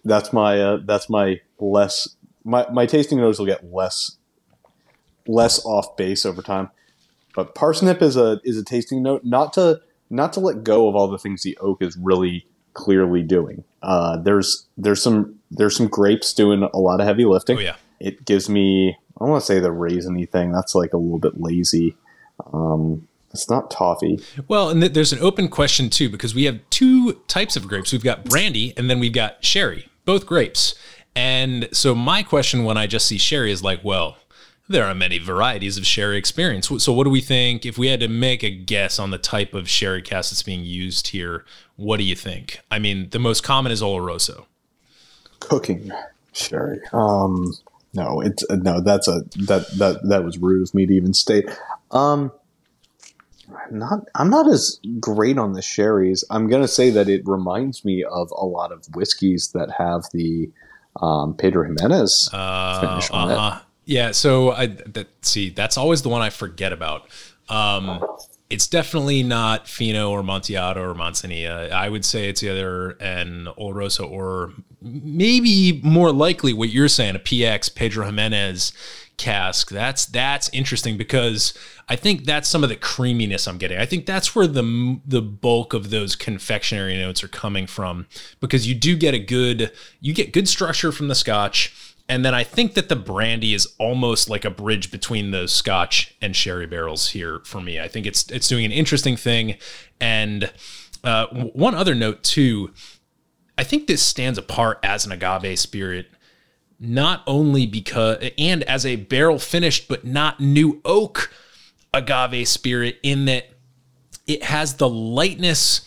that's 0.04 0.32
my 0.32 0.60
uh, 0.60 0.78
that's 0.84 1.10
my 1.10 1.40
less 1.58 2.14
my, 2.44 2.68
my 2.70 2.86
tasting 2.86 3.18
notes 3.18 3.40
will 3.40 3.46
get 3.46 3.72
less 3.72 4.16
less 5.26 5.64
off 5.66 5.96
base 5.96 6.24
over 6.24 6.40
time 6.40 6.70
but 7.34 7.54
parsnip 7.54 8.00
is 8.00 8.16
a 8.16 8.40
is 8.44 8.56
a 8.56 8.64
tasting 8.64 9.02
note 9.02 9.24
not 9.24 9.52
to 9.52 9.80
not 10.10 10.32
to 10.32 10.40
let 10.40 10.64
go 10.64 10.88
of 10.88 10.96
all 10.96 11.08
the 11.08 11.18
things 11.18 11.42
the 11.42 11.56
oak 11.58 11.82
is 11.82 11.96
really 11.96 12.46
clearly 12.74 13.22
doing 13.22 13.64
uh, 13.82 14.16
there's 14.18 14.66
there's 14.76 15.02
some 15.02 15.34
there's 15.50 15.76
some 15.76 15.88
grapes 15.88 16.32
doing 16.32 16.62
a 16.72 16.78
lot 16.78 17.00
of 17.00 17.06
heavy 17.06 17.24
lifting 17.24 17.56
Oh 17.58 17.60
yeah. 17.60 17.76
it 18.00 18.24
gives 18.24 18.48
me 18.48 18.90
i 18.90 19.24
don't 19.24 19.30
want 19.30 19.42
to 19.42 19.46
say 19.46 19.58
the 19.58 19.68
raisiny 19.70 20.28
thing 20.28 20.52
that's 20.52 20.74
like 20.74 20.92
a 20.92 20.96
little 20.96 21.18
bit 21.18 21.40
lazy 21.40 21.96
um, 22.52 23.08
It's 23.32 23.50
not 23.50 23.70
toffee. 23.70 24.20
Well, 24.46 24.70
and 24.70 24.80
th- 24.80 24.92
there's 24.92 25.12
an 25.12 25.18
open 25.20 25.48
question 25.48 25.90
too 25.90 26.08
because 26.08 26.34
we 26.34 26.44
have 26.44 26.60
two 26.70 27.14
types 27.26 27.56
of 27.56 27.66
grapes. 27.66 27.92
We've 27.92 28.02
got 28.04 28.24
brandy 28.24 28.72
and 28.76 28.88
then 28.88 29.00
we've 29.00 29.12
got 29.12 29.44
sherry, 29.44 29.88
both 30.04 30.24
grapes. 30.24 30.74
And 31.16 31.68
so 31.72 31.94
my 31.96 32.22
question 32.22 32.62
when 32.64 32.76
I 32.78 32.86
just 32.86 33.06
see 33.08 33.18
sherry 33.18 33.50
is 33.50 33.62
like, 33.62 33.82
well, 33.82 34.16
there 34.68 34.84
are 34.84 34.94
many 34.94 35.18
varieties 35.18 35.78
of 35.78 35.86
sherry 35.86 36.18
experience. 36.18 36.68
So 36.78 36.92
what 36.92 37.04
do 37.04 37.10
we 37.10 37.20
think 37.20 37.64
if 37.64 37.78
we 37.78 37.88
had 37.88 38.00
to 38.00 38.08
make 38.08 38.42
a 38.42 38.50
guess 38.50 38.98
on 38.98 39.10
the 39.10 39.18
type 39.18 39.54
of 39.54 39.68
sherry 39.68 40.02
cask 40.02 40.30
that's 40.30 40.42
being 40.42 40.64
used 40.64 41.08
here? 41.08 41.44
What 41.76 41.96
do 41.96 42.04
you 42.04 42.14
think? 42.14 42.60
I 42.70 42.78
mean, 42.78 43.08
the 43.10 43.18
most 43.18 43.42
common 43.42 43.72
is 43.72 43.82
Oloroso. 43.82 44.44
Cooking 45.40 45.90
sherry. 46.32 46.80
Um, 46.92 47.54
no, 47.94 48.20
it's 48.20 48.44
uh, 48.50 48.56
no. 48.56 48.80
That's 48.80 49.08
a 49.08 49.22
that 49.46 49.66
that 49.78 50.06
that 50.08 50.24
was 50.24 50.36
rude 50.38 50.68
of 50.68 50.74
me 50.74 50.84
to 50.86 50.92
even 50.92 51.14
state. 51.14 51.48
Um, 51.90 52.30
I'm 53.50 53.78
not 53.78 54.00
I'm 54.14 54.28
not 54.28 54.46
as 54.48 54.78
great 55.00 55.38
on 55.38 55.54
the 55.54 55.62
sherries. 55.62 56.24
I'm 56.30 56.48
gonna 56.48 56.68
say 56.68 56.90
that 56.90 57.08
it 57.08 57.22
reminds 57.24 57.84
me 57.84 58.04
of 58.04 58.30
a 58.36 58.44
lot 58.44 58.72
of 58.72 58.84
whiskeys 58.94 59.52
that 59.54 59.70
have 59.78 60.04
the 60.12 60.50
um, 61.00 61.34
Pedro 61.34 61.64
Jimenez 61.64 62.28
Uh, 62.32 62.80
finish 62.80 63.10
on 63.10 63.30
it. 63.30 63.62
Yeah, 63.88 64.10
so 64.10 64.50
I 64.52 64.66
that 64.66 65.08
see 65.22 65.48
that's 65.48 65.78
always 65.78 66.02
the 66.02 66.10
one 66.10 66.20
I 66.20 66.28
forget 66.28 66.74
about. 66.74 67.08
Um, 67.48 68.04
it's 68.50 68.66
definitely 68.66 69.22
not 69.22 69.66
Fino 69.66 70.10
or 70.10 70.20
Amontillado 70.20 70.82
or 70.82 70.94
Manzanilla. 70.94 71.70
I 71.70 71.88
would 71.88 72.04
say 72.04 72.28
it's 72.28 72.42
either 72.42 72.90
an 73.00 73.48
Oloroso 73.58 74.10
or 74.10 74.52
maybe 74.82 75.80
more 75.82 76.12
likely 76.12 76.52
what 76.52 76.68
you're 76.68 76.88
saying, 76.88 77.16
a 77.16 77.18
PX 77.18 77.74
Pedro 77.74 78.04
Jimenez 78.04 78.74
cask. 79.16 79.70
That's 79.70 80.04
that's 80.04 80.50
interesting 80.50 80.98
because 80.98 81.54
I 81.88 81.96
think 81.96 82.24
that's 82.24 82.46
some 82.46 82.62
of 82.62 82.68
the 82.68 82.76
creaminess 82.76 83.48
I'm 83.48 83.56
getting. 83.56 83.78
I 83.78 83.86
think 83.86 84.04
that's 84.04 84.34
where 84.34 84.46
the 84.46 85.00
the 85.06 85.22
bulk 85.22 85.72
of 85.72 85.88
those 85.88 86.14
confectionery 86.14 86.98
notes 86.98 87.24
are 87.24 87.28
coming 87.28 87.66
from 87.66 88.06
because 88.38 88.68
you 88.68 88.74
do 88.74 88.96
get 88.96 89.14
a 89.14 89.18
good 89.18 89.72
you 89.98 90.12
get 90.12 90.34
good 90.34 90.46
structure 90.46 90.92
from 90.92 91.08
the 91.08 91.14
Scotch. 91.14 91.87
And 92.08 92.24
then 92.24 92.34
I 92.34 92.42
think 92.42 92.74
that 92.74 92.88
the 92.88 92.96
brandy 92.96 93.52
is 93.52 93.66
almost 93.78 94.30
like 94.30 94.44
a 94.46 94.50
bridge 94.50 94.90
between 94.90 95.30
the 95.30 95.46
Scotch 95.46 96.14
and 96.22 96.34
sherry 96.34 96.66
barrels 96.66 97.10
here 97.10 97.40
for 97.44 97.60
me. 97.60 97.78
I 97.78 97.88
think 97.88 98.06
it's 98.06 98.30
it's 98.30 98.48
doing 98.48 98.64
an 98.64 98.72
interesting 98.72 99.16
thing. 99.16 99.56
And 100.00 100.50
uh, 101.04 101.26
one 101.26 101.74
other 101.74 101.94
note 101.94 102.22
too, 102.22 102.72
I 103.58 103.64
think 103.64 103.86
this 103.86 104.02
stands 104.02 104.38
apart 104.38 104.78
as 104.82 105.04
an 105.04 105.12
agave 105.12 105.58
spirit, 105.58 106.10
not 106.80 107.22
only 107.26 107.66
because 107.66 108.30
and 108.38 108.62
as 108.62 108.86
a 108.86 108.96
barrel 108.96 109.38
finished 109.38 109.86
but 109.86 110.06
not 110.06 110.40
new 110.40 110.80
oak 110.86 111.32
agave 111.92 112.48
spirit 112.48 112.98
in 113.02 113.26
that 113.26 113.50
it 114.26 114.44
has 114.44 114.74
the 114.74 114.88
lightness 114.88 115.82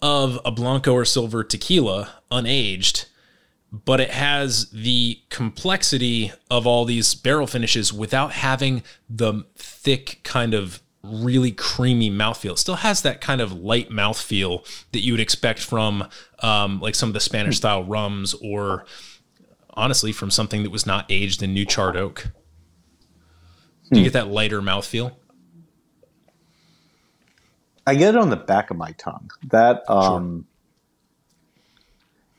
of 0.00 0.38
a 0.44 0.50
blanco 0.50 0.92
or 0.92 1.04
silver 1.04 1.44
tequila 1.44 2.10
unaged 2.30 3.06
but 3.72 4.00
it 4.00 4.10
has 4.10 4.68
the 4.70 5.18
complexity 5.30 6.30
of 6.50 6.66
all 6.66 6.84
these 6.84 7.14
barrel 7.14 7.46
finishes 7.46 7.92
without 7.92 8.32
having 8.32 8.82
the 9.08 9.44
thick 9.56 10.20
kind 10.24 10.52
of 10.52 10.82
really 11.02 11.50
creamy 11.50 12.10
mouthfeel. 12.10 12.52
It 12.52 12.58
still 12.58 12.76
has 12.76 13.02
that 13.02 13.20
kind 13.20 13.40
of 13.40 13.52
light 13.52 13.88
mouthfeel 13.88 14.64
that 14.92 15.00
you 15.00 15.14
would 15.14 15.20
expect 15.20 15.58
from 15.58 16.08
um, 16.40 16.80
like 16.80 16.94
some 16.94 17.08
of 17.08 17.14
the 17.14 17.20
Spanish 17.20 17.56
style 17.56 17.82
rums 17.82 18.34
or 18.34 18.84
honestly 19.70 20.12
from 20.12 20.30
something 20.30 20.62
that 20.62 20.70
was 20.70 20.86
not 20.86 21.06
aged 21.08 21.42
in 21.42 21.54
new 21.54 21.64
charred 21.64 21.96
oak. 21.96 22.28
Do 23.90 23.98
you 23.98 24.04
get 24.04 24.12
that 24.12 24.28
lighter 24.28 24.62
mouthfeel? 24.62 25.14
I 27.86 27.94
get 27.94 28.14
it 28.14 28.18
on 28.18 28.30
the 28.30 28.36
back 28.36 28.70
of 28.70 28.76
my 28.76 28.92
tongue. 28.92 29.30
That 29.50 29.82
um, 29.88 30.46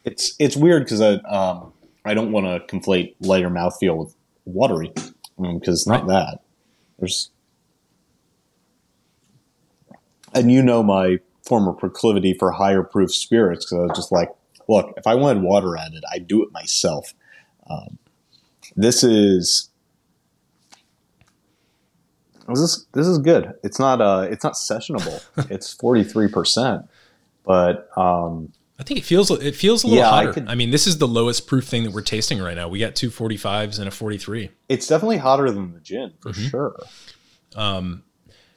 it's 0.06 0.36
it's 0.40 0.56
weird 0.56 0.84
because 0.84 1.02
I 1.02 1.14
um, 1.30 1.74
I 2.06 2.14
don't 2.14 2.32
want 2.32 2.46
to 2.46 2.76
conflate 2.76 3.16
lighter 3.20 3.50
mouthfeel 3.50 3.98
with 3.98 4.16
watery 4.46 4.92
because 5.38 5.82
it's 5.82 5.88
not 5.88 6.08
that. 6.08 6.40
There's 7.00 7.30
and 10.34 10.52
you 10.52 10.62
know 10.62 10.84
my 10.84 11.20
former 11.44 11.74
proclivity 11.74 12.34
for 12.34 12.52
higher 12.52 12.84
proof 12.84 13.14
spirits 13.14 13.66
because 13.66 13.80
I 13.80 13.82
was 13.88 13.98
just 13.98 14.12
like, 14.12 14.30
look, 14.68 14.94
if 14.98 15.08
I 15.08 15.16
wanted 15.16 15.44
water 15.44 15.78
added, 15.78 16.04
I'd 16.12 16.28
do 16.28 16.44
it 16.44 16.52
myself. 16.52 17.14
Um, 17.70 17.98
this 18.76 19.04
is 19.04 19.70
this 22.48 22.60
is 22.60 22.86
this 22.94 23.08
is 23.08 23.20
good. 23.20 23.54
It's 23.64 23.80
not 23.80 24.02
uh 24.02 24.28
it's 24.30 24.44
not 24.44 24.54
sessionable. 24.54 25.24
it's 25.50 25.74
forty 25.74 26.04
three 26.04 26.28
percent, 26.28 26.90
but 27.46 27.90
um, 27.98 28.52
I 28.84 28.86
think 28.86 29.00
it 29.00 29.06
feels 29.06 29.32
it 29.32 29.56
feels 29.56 29.86
a 29.86 29.88
little 29.88 30.04
Yeah, 30.04 30.10
I 30.12 30.16
hotter. 30.26 30.34
could- 30.34 30.48
I 30.50 30.56
mean, 30.56 30.72
this 30.72 30.88
is 30.88 30.98
the 30.98 31.08
lowest 31.08 31.48
proof 31.48 31.64
thing 31.66 31.84
that 31.86 31.94
we're 31.94 32.02
tasting 32.02 32.40
right 32.42 32.54
now. 32.54 32.68
We 32.68 32.80
got 32.80 32.96
two 32.96 33.10
45s 33.10 33.80
and 33.80 33.88
a 33.88 33.92
43. 33.92 34.50
it's 34.68 34.88
definitely 34.88 35.18
hotter 35.20 35.50
than 35.50 35.74
the 35.74 35.80
gin 35.80 36.12
for 36.20 36.32
Mm-hmm. 36.32 36.48
sure. 36.50 36.76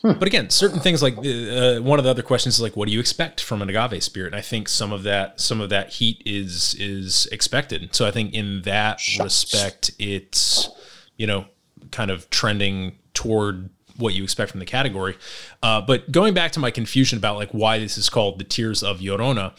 But 0.02 0.22
again, 0.24 0.50
certain 0.50 0.78
things 0.78 1.02
like 1.02 1.16
uh, 1.18 1.78
one 1.80 1.98
of 1.98 2.04
the 2.04 2.10
other 2.10 2.22
questions 2.22 2.54
is 2.56 2.60
like, 2.60 2.76
what 2.76 2.86
do 2.86 2.92
you 2.92 3.00
expect 3.00 3.40
from 3.40 3.60
an 3.60 3.68
agave 3.68 4.02
spirit? 4.04 4.28
And 4.28 4.36
I 4.36 4.40
think 4.40 4.68
some 4.68 4.92
of 4.92 5.02
that, 5.04 5.40
some 5.40 5.60
of 5.60 5.68
that 5.70 5.90
heat 5.94 6.22
is 6.24 6.74
is 6.78 7.26
expected. 7.32 7.92
So 7.94 8.06
I 8.06 8.10
think 8.12 8.32
in 8.34 8.62
that 8.62 9.00
respect, 9.20 9.90
it's 9.98 10.68
you 11.16 11.26
know 11.26 11.46
kind 11.90 12.10
of 12.10 12.28
trending 12.30 12.98
toward 13.14 13.70
what 13.96 14.14
you 14.14 14.22
expect 14.22 14.50
from 14.52 14.60
the 14.60 14.66
category. 14.66 15.16
Uh, 15.62 15.80
but 15.80 16.12
going 16.12 16.34
back 16.34 16.52
to 16.52 16.60
my 16.60 16.70
confusion 16.70 17.16
about 17.18 17.36
like 17.36 17.50
why 17.50 17.78
this 17.78 17.96
is 17.98 18.08
called 18.08 18.38
the 18.38 18.44
Tears 18.44 18.82
of 18.82 19.00
Llorona. 19.00 19.54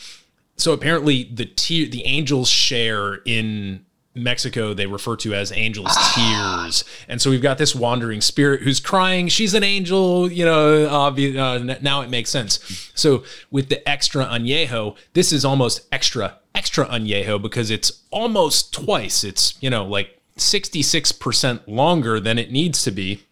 So 0.58 0.74
apparently 0.74 1.24
the 1.24 1.46
tear, 1.46 1.88
the 1.88 2.06
angels 2.06 2.50
share 2.50 3.15
in 3.26 3.86
Mexico 4.17 4.74
they 4.74 4.88
refer 4.88 5.15
to 5.17 5.34
as 5.34 5.52
angels 5.52 5.96
tears. 6.13 6.84
And 7.08 7.22
so 7.22 7.30
we've 7.30 7.41
got 7.41 7.58
this 7.58 7.76
wandering 7.76 8.22
spirit 8.22 8.62
who's 8.62 8.80
crying 8.80 9.28
she's 9.28 9.54
an 9.54 9.63
angel 9.63 10.32
you 10.32 10.43
know 10.43 10.89
obvious, 10.89 11.38
uh, 11.38 11.78
now 11.82 12.02
it 12.02 12.10
makes 12.10 12.30
sense. 12.30 12.91
So 12.96 13.24
with 13.52 13.70
the 13.70 13.88
extra 13.88 14.26
añejo 14.26 14.98
this 15.13 15.32
is 15.32 15.46
almost 15.46 15.88
extra 15.91 16.39
extra 16.56 16.86
añejo 16.88 17.39
because 17.41 17.70
it's 17.70 18.04
almost 18.12 18.74
twice 18.74 19.24
it's 19.24 19.62
you 19.62 19.70
know 19.70 19.86
like 19.86 20.20
66% 20.38 21.62
longer 21.67 22.20
than 22.20 22.38
it 22.38 22.52
needs 22.52 22.84
to 22.84 22.91
be 22.91 23.24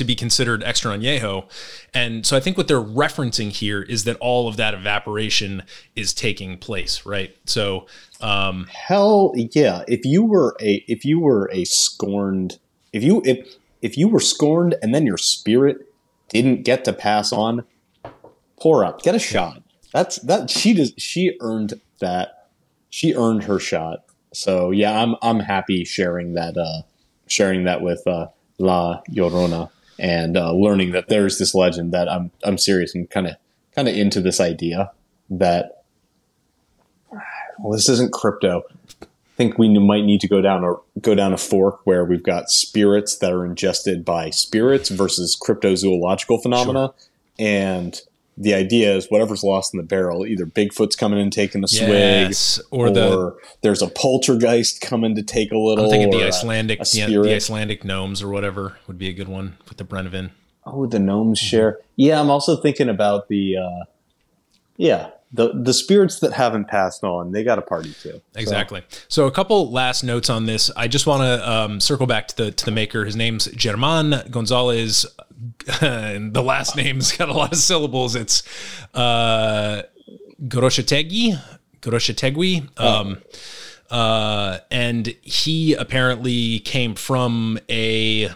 to 0.00 0.04
be 0.04 0.14
considered 0.14 0.64
extra 0.64 0.96
añejo. 0.96 1.44
And 1.92 2.24
so 2.24 2.34
I 2.34 2.40
think 2.40 2.56
what 2.56 2.68
they're 2.68 2.80
referencing 2.80 3.50
here 3.50 3.82
is 3.82 4.04
that 4.04 4.16
all 4.16 4.48
of 4.48 4.56
that 4.56 4.72
evaporation 4.72 5.62
is 5.94 6.14
taking 6.14 6.56
place, 6.56 7.04
right? 7.04 7.36
So 7.44 7.86
um, 8.22 8.66
Hell 8.72 9.34
yeah! 9.36 9.84
If 9.86 10.06
you 10.06 10.24
were 10.24 10.56
a 10.58 10.82
if 10.88 11.04
you 11.04 11.20
were 11.20 11.50
a 11.52 11.64
scorned 11.64 12.58
if 12.94 13.04
you 13.04 13.20
if 13.26 13.56
if 13.82 13.98
you 13.98 14.08
were 14.08 14.20
scorned 14.20 14.74
and 14.80 14.94
then 14.94 15.04
your 15.04 15.18
spirit 15.18 15.86
didn't 16.30 16.62
get 16.62 16.84
to 16.86 16.94
pass 16.94 17.30
on, 17.30 17.64
pour 18.58 18.82
up, 18.82 19.02
get 19.02 19.14
a 19.14 19.18
shot. 19.18 19.62
That's 19.92 20.16
that 20.20 20.48
she 20.48 20.72
does 20.72 20.94
she 20.96 21.36
earned 21.42 21.78
that 22.00 22.48
she 22.88 23.14
earned 23.14 23.44
her 23.44 23.58
shot. 23.58 24.04
So 24.32 24.70
yeah, 24.70 25.02
I'm 25.02 25.16
I'm 25.20 25.40
happy 25.40 25.84
sharing 25.84 26.32
that 26.34 26.56
uh 26.56 26.82
sharing 27.26 27.64
that 27.64 27.82
with 27.82 28.06
uh 28.06 28.28
La 28.58 29.02
Llorona 29.10 29.70
and 30.00 30.36
uh, 30.36 30.52
learning 30.52 30.92
that 30.92 31.08
there's 31.08 31.38
this 31.38 31.54
legend 31.54 31.92
that 31.92 32.10
I'm 32.10 32.30
I'm 32.42 32.58
serious 32.58 32.94
and 32.94 33.08
kind 33.08 33.26
of 33.26 33.36
kind 33.74 33.86
of 33.86 33.94
into 33.94 34.20
this 34.20 34.40
idea 34.40 34.90
that 35.28 35.84
well, 37.58 37.72
this 37.72 37.88
isn't 37.88 38.12
crypto. 38.12 38.62
I 39.02 39.06
think 39.36 39.58
we 39.58 39.78
might 39.78 40.04
need 40.04 40.20
to 40.22 40.28
go 40.28 40.40
down 40.40 40.64
or 40.64 40.82
go 41.00 41.14
down 41.14 41.32
a 41.32 41.38
fork 41.38 41.80
where 41.84 42.04
we've 42.04 42.22
got 42.22 42.50
spirits 42.50 43.18
that 43.18 43.32
are 43.32 43.44
ingested 43.44 44.04
by 44.04 44.30
spirits 44.30 44.88
versus 44.88 45.38
cryptozoological 45.40 46.42
phenomena, 46.42 46.92
and 47.38 48.00
the 48.40 48.54
idea 48.54 48.96
is 48.96 49.06
whatever's 49.10 49.44
lost 49.44 49.74
in 49.74 49.78
the 49.78 49.84
barrel, 49.86 50.26
either 50.26 50.46
Bigfoot's 50.46 50.96
coming 50.96 51.20
and 51.20 51.30
taking 51.32 51.62
a 51.62 51.68
swig, 51.68 52.34
or, 52.70 52.88
or, 52.88 52.90
the 52.90 53.36
there's 53.60 53.82
a 53.82 53.88
poltergeist 53.88 54.80
coming 54.80 55.14
to 55.14 55.22
take 55.22 55.52
a 55.52 55.58
little. 55.58 55.84
I'm 55.84 55.90
thinking 55.90 56.10
the 56.10 56.26
Icelandic 56.26 56.80
the, 56.80 57.06
the 57.22 57.34
Icelandic 57.34 57.84
gnomes 57.84 58.22
or 58.22 58.28
whatever 58.28 58.78
would 58.86 58.98
be 58.98 59.08
a 59.08 59.12
good 59.12 59.28
one 59.28 59.58
with 59.68 59.76
the 59.76 59.84
Brennivin. 59.84 60.30
Oh, 60.64 60.86
the 60.86 60.98
gnomes 60.98 61.38
share. 61.38 61.78
Yeah, 61.96 62.18
I'm 62.20 62.30
also 62.30 62.56
thinking 62.56 62.88
about 62.88 63.28
the. 63.28 63.56
Uh, 63.58 63.84
yeah, 64.76 65.10
the 65.32 65.52
the 65.52 65.74
spirits 65.74 66.20
that 66.20 66.32
haven't 66.32 66.66
passed 66.68 67.04
on, 67.04 67.32
they 67.32 67.44
got 67.44 67.58
a 67.58 67.62
party 67.62 67.92
too. 67.92 68.12
So- 68.12 68.40
Exactly. 68.40 68.82
So 69.08 69.26
a 69.26 69.30
couple 69.30 69.70
last 69.70 70.02
notes 70.02 70.30
on 70.30 70.46
this. 70.46 70.70
I 70.76 70.88
just 70.88 71.06
want 71.06 71.22
to 71.22 71.50
um, 71.50 71.80
circle 71.80 72.06
back 72.06 72.28
to 72.28 72.36
the 72.36 72.50
to 72.52 72.64
the 72.64 72.70
maker. 72.70 73.04
His 73.04 73.16
name's 73.16 73.46
German 73.52 74.22
Gonzalez. 74.30 75.04
and 75.80 76.34
the 76.34 76.42
last 76.42 76.76
name's 76.76 77.12
got 77.16 77.28
a 77.28 77.32
lot 77.32 77.52
of 77.52 77.58
syllables. 77.58 78.14
It's 78.14 78.42
uh, 78.94 79.82
Gorrochotegui. 80.42 81.40
Gorrochotegui. 81.80 82.80
Um, 82.80 83.22
uh, 83.90 84.58
and 84.70 85.06
he 85.22 85.74
apparently 85.74 86.60
came 86.60 86.94
from 86.94 87.58
a 87.68 88.30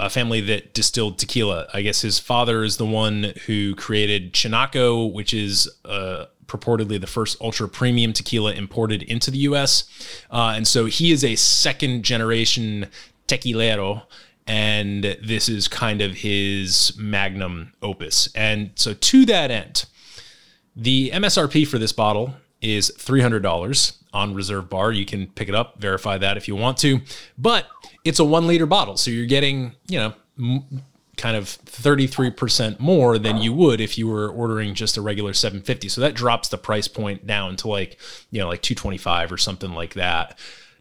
a 0.00 0.08
family 0.08 0.40
that 0.40 0.74
distilled 0.74 1.18
tequila. 1.18 1.66
I 1.74 1.82
guess 1.82 2.02
his 2.02 2.20
father 2.20 2.62
is 2.62 2.76
the 2.76 2.86
one 2.86 3.34
who 3.46 3.74
created 3.74 4.32
Chinaco, 4.32 5.12
which 5.12 5.34
is 5.34 5.68
uh, 5.84 6.26
purportedly 6.46 7.00
the 7.00 7.08
first 7.08 7.36
ultra 7.40 7.68
premium 7.68 8.12
tequila 8.12 8.52
imported 8.52 9.02
into 9.02 9.32
the 9.32 9.38
U.S. 9.38 9.84
Uh, 10.30 10.52
and 10.54 10.68
so 10.68 10.86
he 10.86 11.10
is 11.10 11.24
a 11.24 11.34
second 11.34 12.04
generation 12.04 12.86
tequilero, 13.26 14.02
and 14.48 15.04
this 15.22 15.48
is 15.48 15.68
kind 15.68 16.00
of 16.00 16.12
his 16.12 16.96
magnum 16.96 17.74
opus. 17.82 18.30
And 18.34 18.70
so 18.76 18.94
to 18.94 19.26
that 19.26 19.50
end, 19.50 19.84
the 20.74 21.10
MSRP 21.10 21.66
for 21.66 21.78
this 21.78 21.92
bottle 21.92 22.34
is 22.62 22.90
$300 22.98 23.96
on 24.12 24.34
Reserve 24.34 24.70
Bar. 24.70 24.92
You 24.92 25.04
can 25.04 25.26
pick 25.26 25.50
it 25.50 25.54
up, 25.54 25.78
verify 25.78 26.16
that 26.18 26.38
if 26.38 26.48
you 26.48 26.56
want 26.56 26.78
to. 26.78 27.00
But 27.36 27.66
it's 28.04 28.18
a 28.18 28.24
one 28.24 28.46
liter 28.46 28.66
bottle. 28.66 28.96
So 28.96 29.10
you're 29.10 29.26
getting, 29.26 29.74
you 29.86 29.98
know, 29.98 30.14
m- 30.38 30.82
kind 31.18 31.36
of 31.36 31.44
33% 31.46 32.80
more 32.80 33.18
than 33.18 33.38
you 33.38 33.52
would 33.52 33.80
if 33.80 33.98
you 33.98 34.08
were 34.08 34.30
ordering 34.30 34.72
just 34.72 34.96
a 34.96 35.02
regular 35.02 35.34
750. 35.34 35.88
So 35.88 36.00
that 36.00 36.14
drops 36.14 36.48
the 36.48 36.58
price 36.58 36.88
point 36.88 37.26
down 37.26 37.56
to 37.56 37.68
like, 37.68 37.98
you 38.30 38.40
know, 38.40 38.48
like 38.48 38.62
225 38.62 39.30
or 39.32 39.36
something 39.36 39.72
like 39.72 39.94
that. 39.94 40.38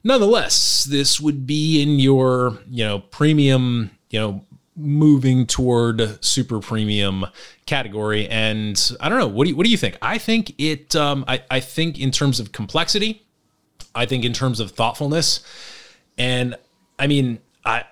Nonetheless, 0.08 0.86
this 0.86 1.20
would 1.20 1.46
be 1.46 1.82
in 1.82 2.00
your, 2.00 2.58
you 2.70 2.86
know, 2.86 3.00
premium, 3.00 3.92
you 4.10 4.18
know, 4.18 4.46
moving 4.78 5.46
toward 5.46 6.24
super 6.24 6.62
premium 6.62 7.26
category. 7.66 8.26
And 8.30 8.82
I 9.02 9.10
don't 9.10 9.20
know, 9.20 9.28
what 9.28 9.44
do 9.44 9.50
you, 9.50 9.58
what 9.58 9.66
do 9.66 9.70
you 9.70 9.76
think? 9.76 9.98
I 10.02 10.18
think 10.18 10.54
it, 10.58 10.96
um, 10.96 11.26
I, 11.28 11.44
I 11.52 11.60
think 11.60 12.00
in 12.00 12.12
terms 12.12 12.40
of 12.40 12.54
complexity, 12.54 13.28
I 13.94 14.06
think 14.06 14.24
in 14.24 14.32
terms 14.32 14.62
of 14.62 14.72
thoughtfulness, 14.72 15.42
and 16.18 16.56
I 16.98 17.08
mean, 17.08 17.40
I, 17.66 17.84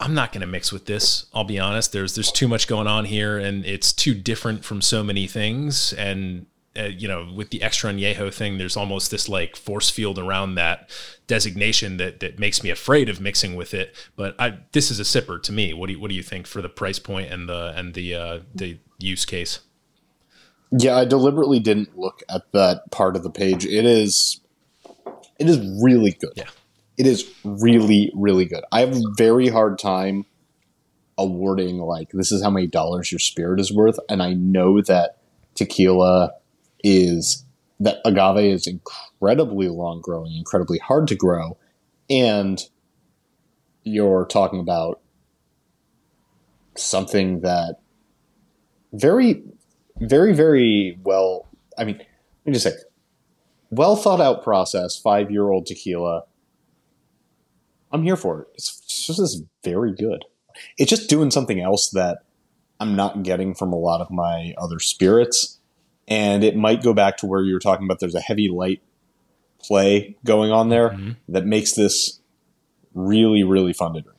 I'm 0.00 0.14
not 0.14 0.32
going 0.32 0.40
to 0.40 0.46
mix 0.46 0.72
with 0.72 0.86
this. 0.86 1.26
I'll 1.34 1.44
be 1.44 1.58
honest. 1.58 1.92
There's 1.92 2.14
there's 2.14 2.32
too 2.32 2.48
much 2.48 2.66
going 2.66 2.86
on 2.86 3.04
here, 3.04 3.36
and 3.36 3.66
it's 3.66 3.92
too 3.92 4.14
different 4.14 4.64
from 4.64 4.80
so 4.80 5.04
many 5.04 5.26
things. 5.26 5.92
And 5.92 6.46
uh, 6.78 6.84
you 6.84 7.08
know, 7.08 7.30
with 7.34 7.50
the 7.50 7.62
extra 7.62 7.92
añejo 7.92 8.32
thing, 8.32 8.58
there's 8.58 8.76
almost 8.76 9.10
this 9.10 9.28
like 9.28 9.56
force 9.56 9.90
field 9.90 10.18
around 10.18 10.54
that 10.54 10.90
designation 11.26 11.96
that 11.96 12.20
that 12.20 12.38
makes 12.38 12.62
me 12.62 12.70
afraid 12.70 13.08
of 13.08 13.20
mixing 13.20 13.56
with 13.56 13.74
it. 13.74 13.94
But 14.16 14.34
I, 14.38 14.58
this 14.72 14.90
is 14.90 15.00
a 15.00 15.02
sipper 15.02 15.42
to 15.42 15.52
me. 15.52 15.72
What 15.72 15.88
do 15.88 15.94
you, 15.94 16.00
what 16.00 16.08
do 16.08 16.14
you 16.14 16.22
think 16.22 16.46
for 16.46 16.62
the 16.62 16.68
price 16.68 16.98
point 16.98 17.32
and 17.32 17.48
the 17.48 17.72
and 17.76 17.94
the 17.94 18.14
uh, 18.14 18.40
the 18.54 18.78
use 18.98 19.24
case? 19.24 19.60
Yeah, 20.70 20.96
I 20.96 21.04
deliberately 21.04 21.60
didn't 21.60 21.98
look 21.98 22.22
at 22.28 22.52
that 22.52 22.90
part 22.90 23.16
of 23.16 23.22
the 23.22 23.30
page. 23.30 23.64
It 23.64 23.86
is, 23.86 24.40
it 25.38 25.48
is 25.48 25.58
really 25.82 26.12
good. 26.12 26.32
Yeah. 26.36 26.50
It 26.98 27.06
is 27.06 27.32
really, 27.42 28.12
really 28.14 28.44
good. 28.44 28.64
I 28.70 28.80
have 28.80 28.94
a 28.94 29.02
very 29.16 29.48
hard 29.48 29.78
time 29.78 30.26
awarding 31.16 31.78
like 31.78 32.10
this 32.10 32.32
is 32.32 32.42
how 32.42 32.50
many 32.50 32.66
dollars 32.66 33.10
your 33.10 33.18
spirit 33.18 33.60
is 33.60 33.72
worth, 33.72 33.98
and 34.10 34.22
I 34.22 34.34
know 34.34 34.82
that 34.82 35.18
tequila 35.54 36.32
is 36.82 37.44
that 37.80 37.98
agave 38.04 38.52
is 38.52 38.66
incredibly 38.66 39.68
long 39.68 40.00
growing, 40.00 40.36
incredibly 40.36 40.78
hard 40.78 41.08
to 41.08 41.14
grow, 41.14 41.56
and 42.10 42.62
you're 43.84 44.26
talking 44.26 44.60
about 44.60 45.00
something 46.76 47.40
that 47.40 47.76
very, 48.92 49.42
very, 50.00 50.32
very 50.32 50.98
well. 51.02 51.46
I 51.76 51.84
mean, 51.84 51.98
let 51.98 52.46
me 52.46 52.52
just 52.52 52.64
say, 52.64 52.72
well 53.70 53.96
thought 53.96 54.20
out 54.20 54.42
process. 54.42 54.96
Five 54.98 55.30
year 55.30 55.48
old 55.50 55.66
tequila. 55.66 56.24
I'm 57.90 58.02
here 58.02 58.16
for 58.16 58.42
it. 58.42 58.48
It's 58.54 59.06
just 59.06 59.20
it's 59.20 59.40
very 59.64 59.92
good. 59.92 60.24
It's 60.76 60.90
just 60.90 61.08
doing 61.08 61.30
something 61.30 61.60
else 61.60 61.90
that 61.90 62.18
I'm 62.80 62.96
not 62.96 63.22
getting 63.22 63.54
from 63.54 63.72
a 63.72 63.78
lot 63.78 64.00
of 64.00 64.10
my 64.10 64.54
other 64.58 64.78
spirits. 64.78 65.57
And 66.08 66.42
it 66.42 66.56
might 66.56 66.82
go 66.82 66.92
back 66.94 67.18
to 67.18 67.26
where 67.26 67.42
you 67.42 67.52
were 67.52 67.60
talking 67.60 67.84
about 67.86 68.00
there's 68.00 68.14
a 68.14 68.20
heavy 68.20 68.48
light 68.48 68.82
play 69.62 70.16
going 70.24 70.50
on 70.50 70.68
there 70.68 70.90
Mm-hmm. 70.90 71.10
that 71.28 71.44
makes 71.46 71.72
this 71.74 72.20
really, 72.94 73.44
really 73.44 73.72
fun 73.72 73.94
to 73.94 74.00
drink. 74.00 74.18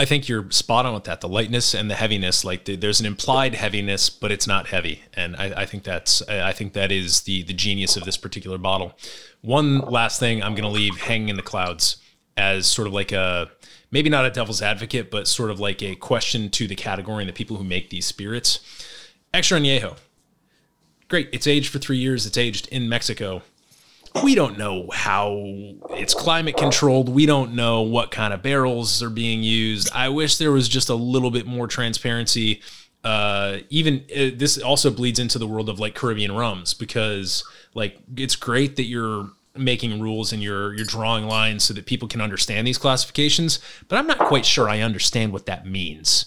I 0.00 0.04
think 0.04 0.28
you're 0.28 0.48
spot 0.52 0.86
on 0.86 0.94
with 0.94 1.04
that. 1.04 1.20
The 1.20 1.28
lightness 1.28 1.74
and 1.74 1.90
the 1.90 1.96
heaviness, 1.96 2.44
like 2.44 2.64
the, 2.66 2.76
there's 2.76 3.00
an 3.00 3.06
implied 3.06 3.56
heaviness, 3.56 4.08
but 4.10 4.30
it's 4.30 4.46
not 4.46 4.68
heavy, 4.68 5.02
and 5.14 5.34
I, 5.34 5.62
I 5.62 5.66
think 5.66 5.82
that's 5.82 6.22
I 6.28 6.52
think 6.52 6.72
that 6.74 6.92
is 6.92 7.22
the 7.22 7.42
the 7.42 7.52
genius 7.52 7.96
of 7.96 8.04
this 8.04 8.16
particular 8.16 8.58
bottle. 8.58 8.96
One 9.40 9.80
last 9.80 10.20
thing 10.20 10.40
I'm 10.40 10.52
going 10.54 10.62
to 10.62 10.68
leave 10.68 10.96
hanging 11.00 11.30
in 11.30 11.36
the 11.36 11.42
clouds 11.42 11.96
as 12.36 12.68
sort 12.68 12.86
of 12.86 12.94
like 12.94 13.10
a 13.10 13.50
maybe 13.90 14.08
not 14.08 14.24
a 14.24 14.30
devil's 14.30 14.62
advocate, 14.62 15.10
but 15.10 15.26
sort 15.26 15.50
of 15.50 15.58
like 15.58 15.82
a 15.82 15.96
question 15.96 16.48
to 16.50 16.68
the 16.68 16.76
category 16.76 17.24
and 17.24 17.28
the 17.28 17.32
people 17.32 17.56
who 17.56 17.64
make 17.64 17.90
these 17.90 18.06
spirits. 18.06 18.60
Extra 19.34 19.58
añejo, 19.58 19.96
great. 21.08 21.28
It's 21.32 21.46
aged 21.46 21.70
for 21.70 21.78
three 21.78 21.98
years. 21.98 22.26
It's 22.26 22.38
aged 22.38 22.68
in 22.68 22.88
Mexico 22.88 23.42
we 24.22 24.34
don't 24.34 24.58
know 24.58 24.88
how 24.92 25.34
it's 25.90 26.14
climate 26.14 26.56
controlled. 26.56 27.08
We 27.08 27.26
don't 27.26 27.54
know 27.54 27.82
what 27.82 28.10
kind 28.10 28.32
of 28.32 28.42
barrels 28.42 29.02
are 29.02 29.10
being 29.10 29.42
used. 29.42 29.90
I 29.92 30.08
wish 30.08 30.38
there 30.38 30.52
was 30.52 30.68
just 30.68 30.88
a 30.88 30.94
little 30.94 31.30
bit 31.30 31.46
more 31.46 31.66
transparency. 31.66 32.62
Uh, 33.04 33.58
even 33.70 34.04
uh, 34.10 34.30
this 34.34 34.58
also 34.58 34.90
bleeds 34.90 35.18
into 35.18 35.38
the 35.38 35.46
world 35.46 35.68
of 35.68 35.78
like 35.78 35.94
Caribbean 35.94 36.32
rums 36.32 36.74
because 36.74 37.44
like 37.74 37.98
it's 38.16 38.36
great 38.36 38.76
that 38.76 38.84
you're 38.84 39.30
making 39.56 40.00
rules 40.00 40.32
and 40.32 40.42
you're 40.42 40.74
you're 40.74 40.86
drawing 40.86 41.26
lines 41.26 41.64
so 41.64 41.74
that 41.74 41.86
people 41.86 42.08
can 42.08 42.20
understand 42.20 42.66
these 42.66 42.78
classifications, 42.78 43.60
but 43.88 43.96
I'm 43.96 44.06
not 44.06 44.18
quite 44.18 44.46
sure 44.46 44.68
I 44.68 44.80
understand 44.80 45.32
what 45.32 45.46
that 45.46 45.66
means 45.66 46.26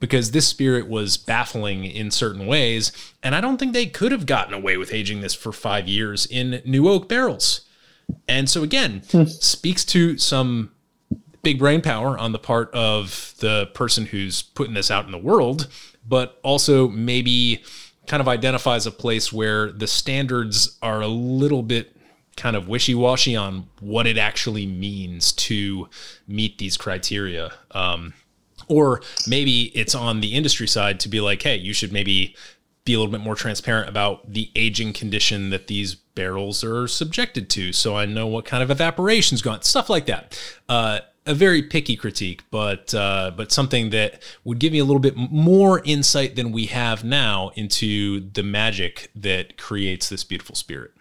because 0.00 0.30
this 0.30 0.46
spirit 0.46 0.88
was 0.88 1.16
baffling 1.16 1.84
in 1.84 2.10
certain 2.10 2.46
ways. 2.46 2.92
And 3.22 3.34
I 3.34 3.40
don't 3.40 3.58
think 3.58 3.72
they 3.72 3.86
could 3.86 4.12
have 4.12 4.26
gotten 4.26 4.54
away 4.54 4.76
with 4.76 4.92
aging 4.92 5.20
this 5.20 5.34
for 5.34 5.52
five 5.52 5.88
years 5.88 6.26
in 6.26 6.62
new 6.64 6.88
oak 6.88 7.08
barrels. 7.08 7.62
And 8.26 8.48
so, 8.48 8.62
again, 8.62 9.02
speaks 9.26 9.84
to 9.86 10.16
some 10.18 10.70
big 11.42 11.58
brain 11.58 11.82
power 11.82 12.18
on 12.18 12.32
the 12.32 12.38
part 12.38 12.72
of 12.72 13.34
the 13.40 13.66
person 13.74 14.06
who's 14.06 14.42
putting 14.42 14.74
this 14.74 14.90
out 14.90 15.04
in 15.04 15.12
the 15.12 15.18
world, 15.18 15.68
but 16.06 16.38
also 16.42 16.88
maybe 16.88 17.62
kind 18.06 18.20
of 18.20 18.28
identifies 18.28 18.86
a 18.86 18.90
place 18.90 19.32
where 19.32 19.70
the 19.70 19.86
standards 19.86 20.78
are 20.80 21.00
a 21.00 21.08
little 21.08 21.62
bit 21.62 21.94
kind 22.36 22.56
of 22.56 22.68
wishy-washy 22.68 23.36
on 23.36 23.68
what 23.80 24.06
it 24.06 24.16
actually 24.16 24.66
means 24.66 25.32
to 25.32 25.88
meet 26.26 26.56
these 26.58 26.76
criteria. 26.76 27.52
Um, 27.72 28.14
or 28.68 29.02
maybe 29.26 29.72
it's 29.74 29.94
on 29.94 30.20
the 30.20 30.34
industry 30.34 30.66
side 30.66 31.00
to 31.00 31.08
be 31.08 31.20
like, 31.20 31.42
hey, 31.42 31.56
you 31.56 31.72
should 31.72 31.92
maybe 31.92 32.34
be 32.84 32.94
a 32.94 32.98
little 32.98 33.12
bit 33.12 33.20
more 33.20 33.34
transparent 33.34 33.88
about 33.88 34.32
the 34.32 34.50
aging 34.56 34.92
condition 34.94 35.50
that 35.50 35.66
these 35.66 35.94
barrels 35.94 36.64
are 36.64 36.88
subjected 36.88 37.50
to, 37.50 37.72
so 37.72 37.96
I 37.96 38.06
know 38.06 38.26
what 38.26 38.44
kind 38.44 38.62
of 38.62 38.70
evaporation's 38.70 39.42
gone, 39.42 39.62
stuff 39.62 39.90
like 39.90 40.06
that. 40.06 40.40
Uh, 40.68 41.00
a 41.26 41.34
very 41.34 41.62
picky 41.62 41.94
critique, 41.94 42.42
but 42.50 42.94
uh, 42.94 43.30
but 43.36 43.52
something 43.52 43.90
that 43.90 44.22
would 44.44 44.58
give 44.58 44.72
me 44.72 44.78
a 44.78 44.84
little 44.84 45.00
bit 45.00 45.14
more 45.14 45.82
insight 45.84 46.36
than 46.36 46.50
we 46.50 46.66
have 46.66 47.04
now 47.04 47.50
into 47.54 48.20
the 48.30 48.42
magic 48.42 49.10
that 49.14 49.58
creates 49.58 50.08
this 50.08 50.24
beautiful 50.24 50.54
spirit. 50.54 50.92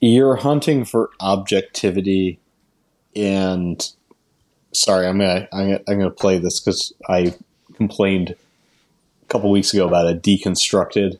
You're 0.00 0.36
hunting 0.36 0.84
for 0.84 1.10
objectivity 1.18 2.38
and 3.16 3.92
sorry, 4.80 5.06
I'm 5.06 5.18
gonna 5.18 5.48
I'm 5.52 5.66
gonna, 5.66 5.80
I'm 5.88 5.98
gonna 5.98 6.10
play 6.10 6.38
this 6.38 6.60
because 6.60 6.92
I 7.08 7.34
complained 7.74 8.30
a 8.30 9.26
couple 9.26 9.50
weeks 9.50 9.72
ago 9.72 9.86
about 9.86 10.10
a 10.10 10.14
deconstructed 10.14 11.18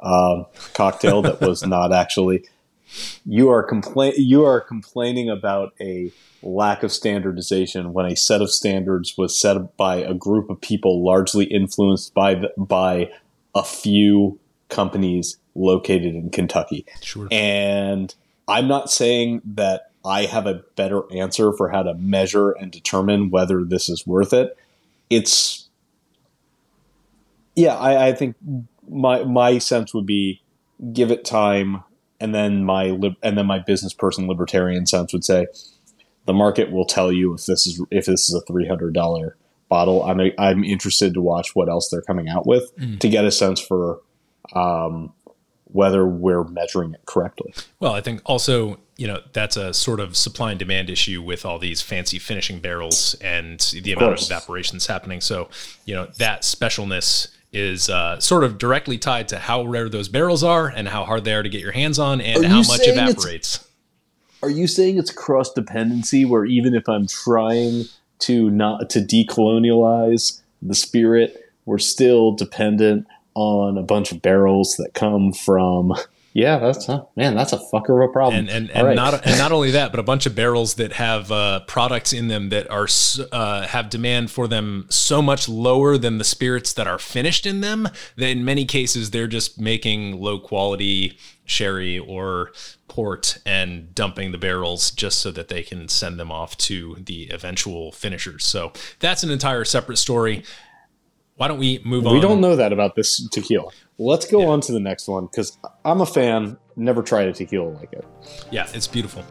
um, 0.00 0.46
cocktail 0.74 1.22
that 1.22 1.40
was 1.40 1.62
not 1.66 1.92
actually. 1.92 2.46
You 3.26 3.50
are 3.50 3.62
complain 3.62 4.14
you 4.16 4.44
are 4.44 4.60
complaining 4.60 5.28
about 5.28 5.74
a 5.80 6.12
lack 6.42 6.82
of 6.82 6.92
standardization 6.92 7.92
when 7.92 8.06
a 8.06 8.14
set 8.14 8.42
of 8.42 8.50
standards 8.50 9.16
was 9.16 9.38
set 9.38 9.76
by 9.76 9.96
a 9.96 10.14
group 10.14 10.50
of 10.50 10.60
people 10.60 11.04
largely 11.04 11.46
influenced 11.46 12.12
by 12.14 12.34
the, 12.34 12.52
by 12.56 13.10
a 13.54 13.64
few 13.64 14.38
companies 14.68 15.38
located 15.54 16.14
in 16.14 16.30
Kentucky. 16.30 16.84
Sure. 17.00 17.28
And 17.30 18.14
I'm 18.46 18.68
not 18.68 18.90
saying 18.90 19.40
that 19.54 19.90
I 20.04 20.26
have 20.26 20.46
a 20.46 20.62
better 20.76 21.02
answer 21.12 21.52
for 21.52 21.70
how 21.70 21.82
to 21.82 21.94
measure 21.94 22.50
and 22.50 22.70
determine 22.70 23.30
whether 23.30 23.64
this 23.64 23.88
is 23.88 24.06
worth 24.06 24.32
it. 24.32 24.56
It's 25.10 25.68
yeah, 27.54 27.76
I, 27.76 28.08
I 28.08 28.12
think 28.12 28.36
my 28.88 29.24
my 29.24 29.58
sense 29.58 29.94
would 29.94 30.06
be 30.06 30.42
give 30.92 31.10
it 31.10 31.24
time, 31.24 31.84
and 32.20 32.34
then 32.34 32.64
my 32.64 32.86
lib- 32.86 33.16
and 33.22 33.38
then 33.38 33.46
my 33.46 33.60
business 33.60 33.94
person 33.94 34.28
libertarian 34.28 34.86
sense 34.86 35.12
would 35.12 35.24
say 35.24 35.46
the 36.26 36.32
market 36.32 36.70
will 36.72 36.84
tell 36.84 37.12
you 37.12 37.34
if 37.34 37.46
this 37.46 37.66
is 37.66 37.80
if 37.90 38.06
this 38.06 38.28
is 38.28 38.34
a 38.34 38.40
three 38.42 38.66
hundred 38.66 38.94
dollar 38.94 39.36
bottle. 39.68 40.02
I'm 40.02 40.20
I'm 40.38 40.64
interested 40.64 41.14
to 41.14 41.20
watch 41.20 41.54
what 41.54 41.68
else 41.68 41.88
they're 41.88 42.02
coming 42.02 42.28
out 42.28 42.46
with 42.46 42.72
to 42.98 43.08
get 43.08 43.24
a 43.24 43.30
sense 43.30 43.60
for 43.60 44.00
um, 44.54 45.12
whether 45.74 46.06
we're 46.06 46.44
measuring 46.44 46.94
it 46.94 47.00
correctly. 47.04 47.52
Well, 47.80 47.94
I 47.94 48.00
think 48.00 48.22
also, 48.24 48.78
you 48.96 49.08
know, 49.08 49.20
that's 49.32 49.56
a 49.56 49.74
sort 49.74 49.98
of 49.98 50.16
supply 50.16 50.52
and 50.52 50.58
demand 50.58 50.88
issue 50.88 51.20
with 51.20 51.44
all 51.44 51.58
these 51.58 51.82
fancy 51.82 52.20
finishing 52.20 52.60
barrels 52.60 53.14
and 53.20 53.58
the 53.82 53.92
amount 53.92 54.20
of 54.20 54.24
evaporation 54.24 54.76
that's 54.76 54.86
happening. 54.86 55.20
So, 55.20 55.48
you 55.84 55.92
know, 55.92 56.06
that 56.18 56.42
specialness 56.42 57.26
is 57.52 57.90
uh, 57.90 58.20
sort 58.20 58.44
of 58.44 58.56
directly 58.56 58.98
tied 58.98 59.26
to 59.28 59.38
how 59.40 59.64
rare 59.64 59.88
those 59.88 60.08
barrels 60.08 60.44
are 60.44 60.68
and 60.68 60.86
how 60.86 61.04
hard 61.04 61.24
they 61.24 61.34
are 61.34 61.42
to 61.42 61.48
get 61.48 61.60
your 61.60 61.72
hands 61.72 61.98
on 61.98 62.20
and 62.20 62.44
how 62.46 62.62
much 62.62 62.86
evaporates. 62.86 63.68
Are 64.44 64.50
you 64.50 64.68
saying 64.68 64.98
it's 64.98 65.10
cross 65.10 65.52
dependency 65.52 66.24
where 66.24 66.44
even 66.44 66.72
if 66.76 66.88
I'm 66.88 67.08
trying 67.08 67.86
to 68.20 68.48
not 68.48 68.90
to 68.90 69.00
decolonialize 69.00 70.40
the 70.62 70.76
spirit, 70.76 71.52
we're 71.64 71.78
still 71.78 72.30
dependent 72.30 73.08
on 73.34 73.78
a 73.78 73.82
bunch 73.82 74.12
of 74.12 74.22
barrels 74.22 74.76
that 74.78 74.94
come 74.94 75.32
from 75.32 75.94
Yeah, 76.32 76.58
that's 76.58 76.86
huh, 76.86 77.04
man, 77.14 77.36
that's 77.36 77.52
a 77.52 77.58
fucker 77.58 78.02
of 78.02 78.10
a 78.10 78.12
problem. 78.12 78.40
and 78.40 78.50
and, 78.50 78.70
and 78.72 78.86
right. 78.88 78.96
not 78.96 79.24
and 79.24 79.38
not 79.38 79.52
only 79.58 79.70
that, 79.70 79.92
but 79.92 80.00
a 80.00 80.02
bunch 80.02 80.26
of 80.26 80.34
barrels 80.34 80.74
that 80.74 80.94
have 80.94 81.30
uh, 81.30 81.60
products 81.68 82.12
in 82.12 82.26
them 82.26 82.48
that 82.48 82.68
are 82.70 82.88
uh, 83.30 83.66
have 83.68 83.88
demand 83.88 84.32
for 84.32 84.48
them 84.48 84.86
so 84.90 85.22
much 85.22 85.48
lower 85.48 85.96
than 85.96 86.18
the 86.18 86.24
spirits 86.24 86.72
that 86.72 86.88
are 86.88 86.98
finished 86.98 87.46
in 87.46 87.60
them 87.60 87.88
that 88.16 88.28
in 88.28 88.44
many 88.44 88.64
cases 88.64 89.12
they're 89.12 89.28
just 89.28 89.60
making 89.60 90.20
low 90.20 90.38
quality 90.40 91.16
sherry 91.44 91.98
or 91.98 92.50
port 92.88 93.38
and 93.44 93.94
dumping 93.94 94.32
the 94.32 94.38
barrels 94.38 94.90
just 94.90 95.20
so 95.20 95.30
that 95.30 95.48
they 95.48 95.62
can 95.62 95.88
send 95.88 96.18
them 96.18 96.32
off 96.32 96.56
to 96.56 96.96
the 96.98 97.28
eventual 97.30 97.92
finishers. 97.92 98.44
So 98.44 98.72
that's 98.98 99.22
an 99.22 99.30
entire 99.30 99.64
separate 99.64 99.98
story. 99.98 100.42
Why 101.36 101.48
don't 101.48 101.58
we 101.58 101.80
move 101.84 102.06
on? 102.06 102.14
we 102.14 102.20
don't 102.20 102.40
know 102.40 102.54
that 102.54 102.72
about 102.72 102.94
this 102.94 103.28
tequila. 103.30 103.70
Let's 103.98 104.26
go 104.26 104.46
on 104.46 104.60
to 104.62 104.72
the 104.72 104.80
next 104.80 105.08
one 105.08 105.26
because 105.26 105.58
I'm 105.84 106.00
a 106.00 106.06
fan. 106.06 106.56
Never 106.76 107.02
tried 107.02 107.28
a 107.28 107.32
tequila 107.32 107.70
like 107.70 107.92
it. 107.92 108.04
Yeah, 108.50 108.68
it's 108.72 108.86
beautiful. 108.86 109.24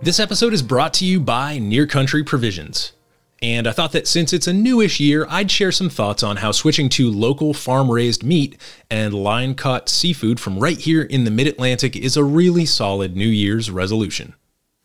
This 0.00 0.20
episode 0.20 0.52
is 0.52 0.62
brought 0.62 0.94
to 0.94 1.04
you 1.04 1.18
by 1.18 1.58
Near 1.58 1.86
Country 1.86 2.22
Provisions. 2.22 2.92
And 3.40 3.66
I 3.68 3.72
thought 3.72 3.92
that 3.92 4.08
since 4.08 4.32
it's 4.32 4.48
a 4.48 4.52
newish 4.52 4.98
year, 4.98 5.26
I'd 5.28 5.50
share 5.50 5.70
some 5.70 5.88
thoughts 5.88 6.22
on 6.22 6.36
how 6.36 6.50
switching 6.52 6.88
to 6.90 7.10
local 7.10 7.54
farm 7.54 7.90
raised 7.90 8.24
meat 8.24 8.60
and 8.90 9.14
line 9.14 9.54
caught 9.54 9.88
seafood 9.88 10.40
from 10.40 10.58
right 10.58 10.78
here 10.78 11.02
in 11.02 11.24
the 11.24 11.30
mid 11.30 11.46
Atlantic 11.46 11.96
is 11.96 12.16
a 12.16 12.24
really 12.24 12.66
solid 12.66 13.16
New 13.16 13.28
Year's 13.28 13.70
resolution. 13.70 14.34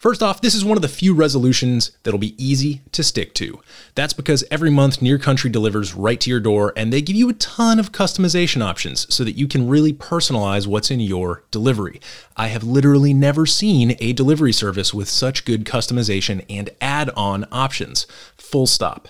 First 0.04 0.22
off, 0.22 0.42
this 0.42 0.54
is 0.54 0.66
one 0.66 0.78
of 0.78 0.82
the 0.82 0.90
few 0.90 1.14
resolutions 1.14 1.92
that'll 2.04 2.20
be 2.20 2.36
easy 2.38 2.82
to 2.92 3.06
stick 3.06 3.34
to. 3.36 3.62
That's 3.96 4.12
because 4.12 4.44
every 4.52 4.70
month 4.70 5.02
Near 5.02 5.18
Country 5.18 5.50
delivers 5.50 5.94
right 5.96 6.20
to 6.20 6.30
your 6.30 6.42
door 6.42 6.74
and 6.76 6.92
they 6.92 7.02
give 7.02 7.16
you 7.16 7.30
a 7.30 7.36
ton 7.36 7.80
of 7.80 7.94
customization 7.94 8.62
options 8.62 9.08
so 9.16 9.24
that 9.24 9.38
you 9.38 9.48
can 9.48 9.70
really 9.70 9.94
personalize 9.94 10.68
what's 10.68 10.92
in 10.92 11.00
your 11.00 11.46
delivery. 11.52 12.02
I 12.36 12.50
have 12.50 12.66
literally 12.66 13.14
never 13.14 13.46
seen 13.46 13.96
a 14.02 14.12
delivery 14.12 14.52
service 14.52 14.94
with 14.94 15.08
such 15.08 15.46
good 15.46 15.64
customization 15.64 16.44
and 16.50 16.70
add 16.82 17.10
on 17.12 17.46
options. 17.50 18.06
Full 18.36 18.68
stop. 18.68 19.08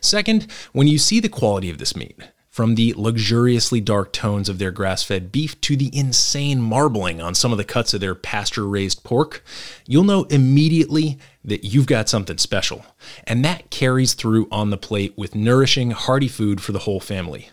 Second, 0.00 0.46
when 0.72 0.86
you 0.86 0.96
see 0.96 1.20
the 1.20 1.28
quality 1.28 1.68
of 1.68 1.76
this 1.76 1.94
meat, 1.94 2.18
from 2.52 2.74
the 2.74 2.92
luxuriously 2.98 3.80
dark 3.80 4.12
tones 4.12 4.50
of 4.50 4.58
their 4.58 4.70
grass 4.70 5.02
fed 5.02 5.32
beef 5.32 5.58
to 5.62 5.74
the 5.74 5.90
insane 5.98 6.60
marbling 6.60 7.18
on 7.18 7.34
some 7.34 7.50
of 7.50 7.56
the 7.56 7.64
cuts 7.64 7.94
of 7.94 8.00
their 8.02 8.14
pasture 8.14 8.68
raised 8.68 9.02
pork, 9.02 9.42
you'll 9.86 10.04
know 10.04 10.24
immediately 10.24 11.18
that 11.42 11.64
you've 11.64 11.86
got 11.86 12.10
something 12.10 12.36
special. 12.36 12.84
And 13.26 13.42
that 13.42 13.70
carries 13.70 14.12
through 14.12 14.48
on 14.52 14.68
the 14.68 14.76
plate 14.76 15.14
with 15.16 15.34
nourishing, 15.34 15.92
hearty 15.92 16.28
food 16.28 16.60
for 16.60 16.72
the 16.72 16.80
whole 16.80 17.00
family. 17.00 17.48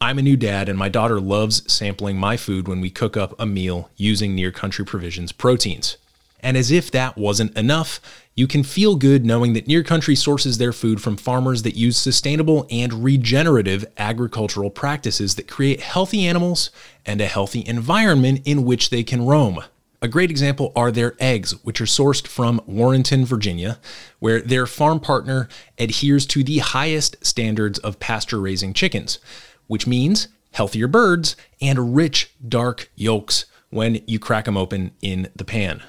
I'm 0.00 0.18
a 0.18 0.22
new 0.22 0.36
dad, 0.36 0.68
and 0.68 0.78
my 0.78 0.90
daughter 0.90 1.18
loves 1.18 1.70
sampling 1.70 2.16
my 2.16 2.36
food 2.36 2.68
when 2.68 2.80
we 2.80 2.88
cook 2.88 3.16
up 3.16 3.34
a 3.40 3.46
meal 3.46 3.90
using 3.96 4.36
Near 4.36 4.52
Country 4.52 4.84
Provisions 4.84 5.32
proteins. 5.32 5.96
And 6.38 6.56
as 6.56 6.70
if 6.70 6.92
that 6.92 7.16
wasn't 7.16 7.56
enough, 7.56 8.00
you 8.36 8.46
can 8.46 8.62
feel 8.62 8.96
good 8.96 9.24
knowing 9.24 9.54
that 9.54 9.66
Near 9.66 9.82
Country 9.82 10.14
sources 10.14 10.58
their 10.58 10.72
food 10.72 11.00
from 11.00 11.16
farmers 11.16 11.62
that 11.62 11.74
use 11.74 11.96
sustainable 11.96 12.66
and 12.70 13.02
regenerative 13.02 13.86
agricultural 13.96 14.68
practices 14.68 15.36
that 15.36 15.48
create 15.48 15.80
healthy 15.80 16.26
animals 16.26 16.70
and 17.06 17.20
a 17.22 17.26
healthy 17.26 17.66
environment 17.66 18.42
in 18.44 18.64
which 18.66 18.90
they 18.90 19.02
can 19.02 19.24
roam. 19.24 19.60
A 20.02 20.08
great 20.08 20.30
example 20.30 20.70
are 20.76 20.92
their 20.92 21.16
eggs, 21.18 21.52
which 21.64 21.80
are 21.80 21.86
sourced 21.86 22.26
from 22.26 22.60
Warrenton, 22.66 23.24
Virginia, 23.24 23.80
where 24.18 24.42
their 24.42 24.66
farm 24.66 25.00
partner 25.00 25.48
adheres 25.78 26.26
to 26.26 26.44
the 26.44 26.58
highest 26.58 27.16
standards 27.24 27.78
of 27.78 27.98
pasture 27.98 28.38
raising 28.38 28.74
chickens, 28.74 29.18
which 29.66 29.86
means 29.86 30.28
healthier 30.52 30.88
birds 30.88 31.36
and 31.62 31.96
rich, 31.96 32.30
dark 32.46 32.90
yolks 32.94 33.46
when 33.70 34.02
you 34.06 34.18
crack 34.18 34.44
them 34.44 34.58
open 34.58 34.90
in 35.00 35.30
the 35.34 35.44
pan. 35.44 35.82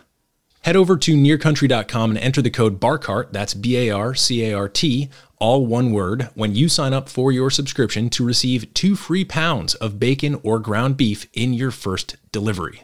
Head 0.68 0.76
over 0.76 0.98
to 0.98 1.16
nearcountry.com 1.16 2.10
and 2.10 2.20
enter 2.20 2.42
the 2.42 2.50
code 2.50 2.78
BARCART, 2.78 3.32
that's 3.32 3.54
B 3.54 3.78
A 3.88 3.90
R 3.90 4.14
C 4.14 4.44
A 4.44 4.54
R 4.54 4.68
T, 4.68 5.10
all 5.38 5.66
one 5.66 5.94
word, 5.94 6.24
when 6.34 6.56
you 6.56 6.68
sign 6.68 6.92
up 6.92 7.08
for 7.08 7.32
your 7.32 7.50
subscription 7.50 8.10
to 8.10 8.26
receive 8.26 8.74
two 8.74 8.98
free 8.98 9.24
pounds 9.24 9.76
of 9.76 9.98
bacon 9.98 10.38
or 10.44 10.60
ground 10.60 10.98
beef 10.98 11.26
in 11.32 11.54
your 11.54 11.72
first 11.72 12.18
delivery. 12.34 12.84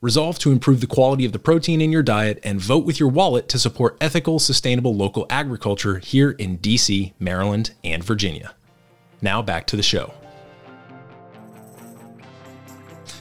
Resolve 0.00 0.40
to 0.40 0.50
improve 0.50 0.80
the 0.80 0.88
quality 0.88 1.24
of 1.24 1.30
the 1.30 1.38
protein 1.38 1.80
in 1.80 1.92
your 1.92 2.02
diet 2.02 2.40
and 2.42 2.60
vote 2.60 2.84
with 2.84 2.98
your 2.98 3.10
wallet 3.10 3.48
to 3.50 3.60
support 3.60 3.96
ethical, 4.00 4.40
sustainable 4.40 4.96
local 4.96 5.24
agriculture 5.30 5.98
here 5.98 6.32
in 6.32 6.58
DC, 6.58 7.12
Maryland, 7.20 7.74
and 7.84 8.02
Virginia. 8.02 8.56
Now 9.22 9.40
back 9.40 9.68
to 9.68 9.76
the 9.76 9.84
show. 9.84 10.12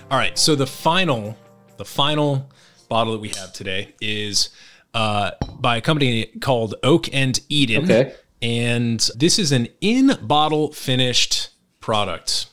All 0.09 0.17
right, 0.17 0.35
so 0.35 0.55
the 0.55 0.65
final, 0.65 1.37
the 1.77 1.85
final 1.85 2.49
bottle 2.89 3.13
that 3.13 3.19
we 3.19 3.29
have 3.29 3.53
today 3.53 3.93
is 4.01 4.49
uh, 4.93 5.31
by 5.59 5.77
a 5.77 5.81
company 5.81 6.25
called 6.41 6.75
Oak 6.83 7.13
and 7.13 7.39
Eden, 7.49 7.83
Okay. 7.85 8.13
and 8.41 8.99
this 9.15 9.39
is 9.39 9.51
an 9.51 9.67
in-bottle 9.81 10.71
finished 10.73 11.49
product. 11.79 12.47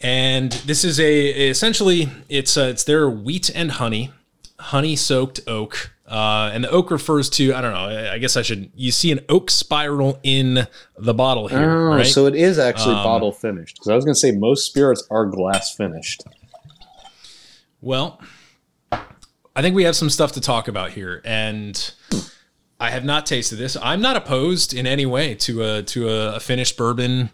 And 0.00 0.50
this 0.66 0.84
is 0.84 0.98
a 0.98 1.48
essentially 1.50 2.08
it's 2.28 2.56
uh, 2.56 2.62
it's 2.64 2.82
their 2.84 3.08
wheat 3.08 3.50
and 3.54 3.70
honey, 3.72 4.10
honey 4.58 4.96
soaked 4.96 5.40
oak. 5.46 5.90
Uh, 6.08 6.50
and 6.52 6.64
the 6.64 6.68
oak 6.70 6.90
refers 6.90 7.30
to 7.30 7.54
I 7.54 7.60
don't 7.60 7.72
know. 7.72 7.86
I 7.86 8.14
I 8.14 8.18
guess 8.18 8.36
I 8.36 8.42
should. 8.42 8.72
You 8.74 8.90
see 8.90 9.12
an 9.12 9.20
oak 9.28 9.48
spiral 9.48 10.18
in 10.24 10.66
the 10.98 11.14
bottle 11.14 11.46
here, 11.46 11.70
Oh, 11.70 11.94
right? 11.96 12.06
so 12.06 12.26
it 12.26 12.34
is 12.34 12.58
actually 12.58 12.96
Um, 12.96 13.04
bottle 13.04 13.30
finished. 13.32 13.76
Because 13.76 13.88
I 13.90 13.94
was 13.94 14.04
going 14.04 14.14
to 14.14 14.18
say 14.20 14.32
most 14.32 14.66
spirits 14.66 15.04
are 15.08 15.24
glass 15.24 15.72
finished. 15.74 16.24
Well, 17.80 18.20
I 19.54 19.62
think 19.62 19.74
we 19.74 19.84
have 19.84 19.96
some 19.96 20.10
stuff 20.10 20.32
to 20.32 20.40
talk 20.40 20.68
about 20.68 20.92
here, 20.92 21.20
and 21.24 21.92
I 22.80 22.90
have 22.90 23.04
not 23.04 23.26
tasted 23.26 23.56
this. 23.56 23.76
I'm 23.82 24.00
not 24.00 24.16
opposed 24.16 24.72
in 24.72 24.86
any 24.86 25.06
way 25.06 25.34
to 25.36 25.62
a 25.62 25.82
to 25.82 26.08
a, 26.08 26.36
a 26.36 26.40
finished 26.40 26.76
bourbon, 26.76 27.30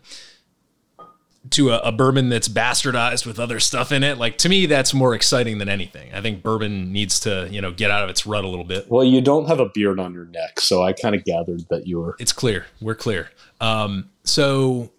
to 1.51 1.71
a, 1.71 1.79
a 1.79 1.93
bourbon 1.93 2.29
that's 2.29 2.49
bastardized 2.49 3.25
with 3.25 3.39
other 3.39 3.61
stuff 3.61 3.93
in 3.93 4.03
it. 4.03 4.19
Like 4.19 4.37
to 4.39 4.49
me, 4.49 4.67
that's 4.67 4.93
more 4.93 5.15
exciting 5.15 5.59
than 5.59 5.69
anything. 5.69 6.13
I 6.13 6.21
think 6.21 6.43
bourbon 6.43 6.93
needs 6.93 7.21
to 7.21 7.49
you 7.51 7.61
know 7.61 7.71
get 7.71 7.91
out 7.91 8.03
of 8.03 8.11
its 8.11 8.27
rut 8.27 8.45
a 8.45 8.49
little 8.49 8.65
bit. 8.65 8.91
Well, 8.91 9.05
you 9.05 9.21
don't 9.21 9.47
have 9.47 9.61
a 9.61 9.69
beard 9.69 10.01
on 10.01 10.13
your 10.13 10.27
neck, 10.27 10.61
so 10.61 10.83
I 10.83 10.93
kind 10.93 11.15
of 11.15 11.25
gathered 11.25 11.69
that 11.71 11.87
you 11.87 12.01
were. 12.01 12.17
It's 12.19 12.33
clear. 12.33 12.67
We're 12.81 12.97
clear. 12.97 13.31
Um, 13.61 14.11
so 14.25 14.91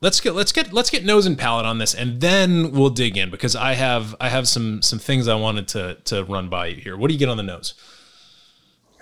let's 0.00 0.20
get 0.20 0.34
let's 0.34 0.52
get 0.52 0.72
let's 0.72 0.90
get 0.90 1.04
nose 1.04 1.26
and 1.26 1.38
palate 1.38 1.66
on 1.66 1.78
this, 1.78 1.94
and 1.94 2.20
then 2.20 2.72
we'll 2.72 2.90
dig 2.90 3.16
in 3.16 3.30
because 3.30 3.56
I 3.56 3.74
have 3.74 4.14
I 4.20 4.28
have 4.28 4.48
some 4.48 4.82
some 4.82 4.98
things 4.98 5.28
I 5.28 5.34
wanted 5.34 5.68
to 5.68 5.96
to 6.04 6.24
run 6.24 6.48
by 6.48 6.66
you 6.68 6.76
here. 6.76 6.96
What 6.96 7.08
do 7.08 7.14
you 7.14 7.18
get 7.18 7.28
on 7.28 7.36
the 7.36 7.42
nose? 7.42 7.74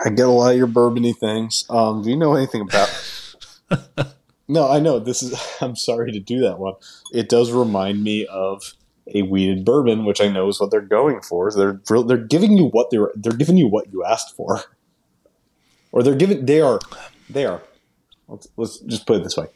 I 0.05 0.11
get 0.11 0.27
a 0.27 0.31
lot 0.31 0.53
of 0.53 0.59
your 0.59 0.67
bourbony 0.67 1.17
things. 1.17 1.65
Um, 1.71 2.03
do 2.03 2.11
you 2.11 2.17
know 2.17 2.35
anything 2.35 2.63
about? 2.63 4.15
no, 4.49 4.69
I 4.69 4.81
know 4.81 4.99
this 4.99 5.23
is. 5.23 5.35
I'm 5.61 5.77
sorry 5.77 6.13
to 6.13 6.21
do 6.21 6.41
that 6.41 6.59
one. 6.59 6.75
It 7.13 7.29
does 7.29 7.53
remind 7.53 8.03
me 8.03 8.27
of 8.27 8.75
a 9.15 9.23
wheated 9.23 9.65
bourbon, 9.65 10.05
which 10.05 10.21
I 10.21 10.29
know 10.29 10.49
is 10.49 10.61
what 10.61 10.71
they're 10.71 10.81
going 10.81 11.21
for. 11.21 11.51
They're 11.53 11.81
they're 12.03 12.17
giving 12.17 12.57
you 12.57 12.69
what 12.69 12.91
they're 12.91 13.11
they're 13.15 13.37
giving 13.37 13.57
you 13.57 13.69
what 13.69 13.93
you 13.93 14.05
asked 14.05 14.35
for, 14.35 14.63
or 15.93 16.03
they're 16.03 16.15
giving 16.15 16.47
they 16.47 16.61
are 16.61 16.81
they 17.29 17.45
are. 17.45 17.63
Let's, 18.27 18.49
let's 18.57 18.79
just 18.79 19.07
put 19.07 19.19
it 19.19 19.25
this 19.25 19.37
way: 19.37 19.47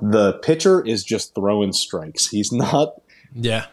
the 0.00 0.34
pitcher 0.42 0.84
is 0.86 1.04
just 1.04 1.34
throwing 1.34 1.72
strikes. 1.72 2.28
He's 2.28 2.52
not 2.52 3.00
Yeah, 3.34 3.66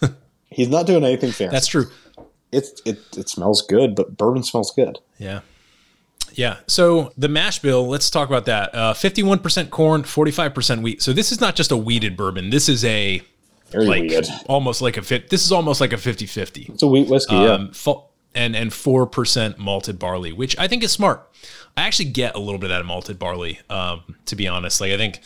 he's 0.50 0.68
not 0.68 0.86
doing 0.86 1.04
anything 1.04 1.32
fancy. 1.32 1.52
that's 1.52 1.66
true. 1.66 1.86
it's 2.52 2.80
it 2.84 2.98
it 3.16 3.28
smells 3.28 3.62
good, 3.62 3.94
but 3.94 4.16
bourbon 4.16 4.42
smells 4.42 4.72
good. 4.74 4.98
Yeah. 5.18 5.40
Yeah. 6.34 6.58
So 6.68 7.12
the 7.18 7.28
mash 7.28 7.58
bill, 7.58 7.88
let's 7.88 8.08
talk 8.08 8.28
about 8.28 8.44
that. 8.46 8.72
Uh, 8.74 8.94
51% 8.94 9.70
corn, 9.70 10.04
45% 10.04 10.80
wheat. 10.80 11.02
So 11.02 11.12
this 11.12 11.32
is 11.32 11.40
not 11.40 11.56
just 11.56 11.72
a 11.72 11.76
wheated 11.76 12.16
bourbon. 12.16 12.50
This 12.50 12.68
is 12.68 12.84
a 12.84 13.20
Very 13.72 13.86
like 13.86 14.24
almost 14.46 14.80
like 14.80 14.96
a 14.96 15.02
fit. 15.02 15.28
This 15.30 15.44
is 15.44 15.50
almost 15.50 15.80
like 15.80 15.92
a 15.92 15.96
50-50. 15.96 16.68
It's 16.70 16.82
a 16.84 16.86
wheat 16.86 17.08
whiskey. 17.08 17.34
yeah. 17.34 17.54
Um, 17.54 17.72
fu- 17.72 18.02
and 18.32 18.54
and 18.54 18.70
4% 18.70 19.58
malted 19.58 19.98
barley, 19.98 20.32
which 20.32 20.56
I 20.56 20.68
think 20.68 20.84
is 20.84 20.92
smart. 20.92 21.28
I 21.76 21.82
actually 21.82 22.10
get 22.10 22.34
a 22.34 22.38
little 22.38 22.58
bit 22.58 22.70
of 22.70 22.78
that 22.78 22.86
malted 22.86 23.18
barley, 23.18 23.60
um, 23.68 24.16
to 24.26 24.36
be 24.36 24.48
honest. 24.48 24.80
Like 24.80 24.92
I 24.92 24.96
think 24.96 25.20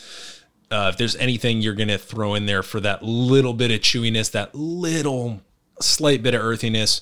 Uh, 0.71 0.89
if 0.91 0.97
there's 0.97 1.15
anything 1.17 1.61
you're 1.61 1.75
to 1.75 1.97
throw 1.97 2.33
in 2.33 2.47
there 2.47 2.63
for 2.63 2.79
that 2.81 3.03
little 3.03 3.53
bit 3.53 3.69
of 3.69 3.79
chewiness, 3.81 4.31
that 4.31 4.55
little 4.55 5.41
slight 5.79 6.23
bit 6.23 6.33
of 6.33 6.41
earthiness, 6.41 7.01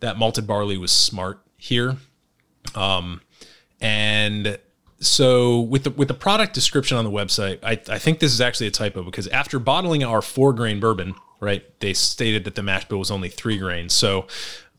that 0.00 0.18
malted 0.18 0.46
barley 0.46 0.76
was 0.76 0.90
smart 0.90 1.38
here. 1.56 1.96
Um, 2.74 3.20
and 3.80 4.58
so 5.00 5.60
with 5.60 5.84
the 5.84 5.90
with 5.90 6.08
the 6.08 6.14
product 6.14 6.54
description 6.54 6.98
on 6.98 7.04
the 7.04 7.10
website, 7.10 7.60
I, 7.62 7.72
I 7.88 7.98
think 8.00 8.18
this 8.18 8.32
is 8.32 8.40
actually 8.40 8.66
a 8.66 8.72
typo 8.72 9.04
because 9.04 9.28
after 9.28 9.60
bottling 9.60 10.02
our 10.02 10.20
four 10.20 10.52
grain 10.52 10.80
bourbon, 10.80 11.14
right, 11.40 11.62
they 11.78 11.94
stated 11.94 12.42
that 12.44 12.56
the 12.56 12.62
mash 12.62 12.86
bill 12.88 12.98
was 12.98 13.12
only 13.12 13.28
three 13.28 13.58
grains. 13.58 13.92
So 13.94 14.26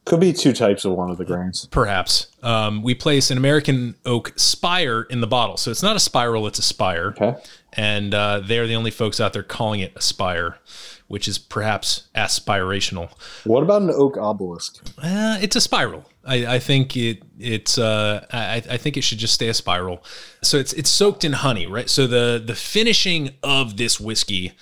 Could 0.06 0.20
be 0.20 0.34
two 0.34 0.54
types 0.54 0.86
of 0.86 0.94
one 0.94 1.10
of 1.10 1.18
the 1.18 1.26
grains. 1.26 1.68
perhaps 1.72 2.28
um, 2.44 2.84
we 2.84 2.94
place 2.94 3.32
an 3.32 3.40
American 3.40 3.96
oak 4.06 4.34
spire 4.36 5.02
in 5.02 5.20
the 5.20 5.28
bottle. 5.28 5.58
So 5.58 5.72
it's 5.72 5.82
not 5.82 5.96
a 5.96 6.00
spiral, 6.00 6.46
it's 6.46 6.60
a 6.60 6.64
spire. 6.64 7.08
Okay. 7.08 7.36
And 7.74 8.14
uh, 8.14 8.40
they're 8.40 8.68
the 8.68 8.76
only 8.76 8.92
folks 8.92 9.20
out 9.20 9.34
there 9.34 9.44
calling 9.44 9.80
it 9.80 9.94
a 9.96 10.02
spire, 10.02 10.60
which 11.08 11.28
is 11.28 11.40
perhaps 11.40 12.08
aspirational. 12.16 13.10
What 13.46 13.64
about 13.64 13.82
an 13.82 13.90
oak 13.90 14.16
obelisk? 14.18 14.82
Uh, 15.00 15.40
it's 15.42 15.56
a 15.56 15.62
spiral. 15.62 16.06
I, 16.24 16.56
I 16.56 16.60
think 16.60 16.96
it 16.96 17.24
it's 17.40 17.78
uh, 17.78 18.26
I, 18.32 18.62
I 18.70 18.78
think 18.78 18.98
it 18.98 19.04
should 19.04 19.18
just 19.18 19.34
stay 19.34 19.48
a 19.48 19.54
spiral. 19.54 20.04
So 20.44 20.58
it's 20.58 20.72
it's 20.74 20.90
soaked 20.90 21.24
in 21.24 21.34
honey, 21.34 21.66
right? 21.66 21.90
So 21.90 22.06
the 22.08 22.42
the 22.44 22.56
finishing 22.56 23.32
of 23.44 23.78
this 23.78 24.00
whiskey 24.00 24.54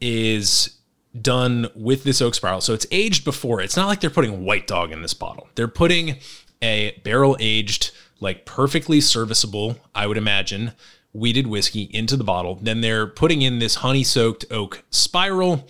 is 0.00 0.75
done 1.22 1.68
with 1.74 2.04
this 2.04 2.20
oak 2.20 2.34
spiral. 2.34 2.60
So 2.60 2.74
it's 2.74 2.86
aged 2.90 3.24
before. 3.24 3.60
It's 3.60 3.76
not 3.76 3.86
like 3.86 4.00
they're 4.00 4.10
putting 4.10 4.44
white 4.44 4.66
dog 4.66 4.92
in 4.92 5.02
this 5.02 5.14
bottle. 5.14 5.48
They're 5.54 5.68
putting 5.68 6.16
a 6.62 7.00
barrel 7.04 7.36
aged, 7.40 7.92
like 8.20 8.46
perfectly 8.46 9.00
serviceable, 9.00 9.76
I 9.94 10.06
would 10.06 10.16
imagine, 10.16 10.72
wheated 11.12 11.46
whiskey 11.46 11.82
into 11.92 12.16
the 12.16 12.24
bottle. 12.24 12.58
Then 12.60 12.80
they're 12.80 13.06
putting 13.06 13.42
in 13.42 13.58
this 13.58 13.76
honey 13.76 14.04
soaked 14.04 14.44
oak 14.50 14.82
spiral, 14.90 15.66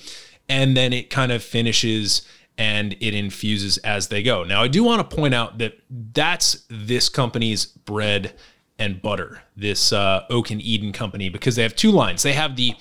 and 0.49 0.77
then 0.77 0.93
it 0.93 1.11
kind 1.11 1.33
of 1.33 1.43
finishes 1.43 2.23
and 2.59 2.95
it 3.01 3.15
infuses 3.15 3.77
as 3.79 4.09
they 4.09 4.23
go. 4.23 4.43
Now, 4.43 4.63
I 4.63 4.69
do 4.69 4.83
want 4.83 5.09
to 5.09 5.17
point 5.17 5.35
out 5.35 5.59
that 5.59 5.79
that's 5.91 6.65
this 6.71 7.09
company's 7.09 7.67
bread 7.67 8.35
and 8.79 9.01
butter, 9.01 9.43
this 9.57 9.93
uh, 9.93 10.25
Oak 10.31 10.51
and 10.51 10.61
Eden 10.63 10.93
company, 10.93 11.29
because 11.29 11.57
they 11.57 11.63
have 11.63 11.77
two 11.77 11.91
lines. 11.91 12.23
They 12.23 12.33
have 12.33 12.57
the 12.57 12.75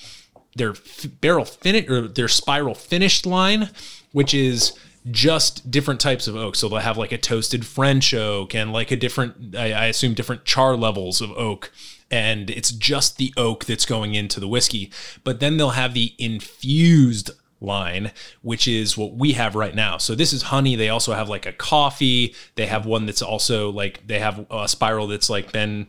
their 0.55 0.73
barrel 1.21 1.45
finish 1.45 1.89
or 1.89 2.07
their 2.07 2.27
spiral 2.27 2.75
finished 2.75 3.25
line, 3.25 3.69
which 4.11 4.33
is 4.33 4.77
just 5.11 5.69
different 5.69 5.99
types 5.99 6.27
of 6.27 6.35
oak. 6.35 6.55
So 6.55 6.67
they'll 6.67 6.79
have 6.79 6.97
like 6.97 7.11
a 7.11 7.17
toasted 7.17 7.65
French 7.65 8.13
oak 8.13 8.55
and 8.55 8.73
like 8.73 8.91
a 8.91 8.95
different, 8.95 9.55
I, 9.55 9.71
I 9.73 9.85
assume, 9.85 10.13
different 10.13 10.45
char 10.45 10.75
levels 10.75 11.21
of 11.21 11.31
oak. 11.31 11.71
And 12.09 12.49
it's 12.49 12.71
just 12.71 13.17
the 13.17 13.33
oak 13.37 13.65
that's 13.65 13.85
going 13.85 14.15
into 14.15 14.39
the 14.39 14.47
whiskey. 14.47 14.91
But 15.23 15.39
then 15.39 15.57
they'll 15.57 15.71
have 15.71 15.93
the 15.93 16.13
infused 16.17 17.31
line, 17.61 18.11
which 18.41 18.67
is 18.67 18.97
what 18.97 19.13
we 19.13 19.33
have 19.33 19.55
right 19.55 19.75
now. 19.75 19.97
So 19.97 20.15
this 20.15 20.33
is 20.33 20.43
honey. 20.43 20.75
They 20.75 20.89
also 20.89 21.13
have 21.13 21.29
like 21.29 21.45
a 21.45 21.53
coffee. 21.53 22.35
They 22.55 22.67
have 22.67 22.85
one 22.85 23.05
that's 23.05 23.21
also 23.21 23.71
like 23.71 24.07
they 24.07 24.19
have 24.19 24.45
a 24.49 24.67
spiral 24.67 25.07
that's 25.07 25.29
like 25.29 25.51
been 25.51 25.87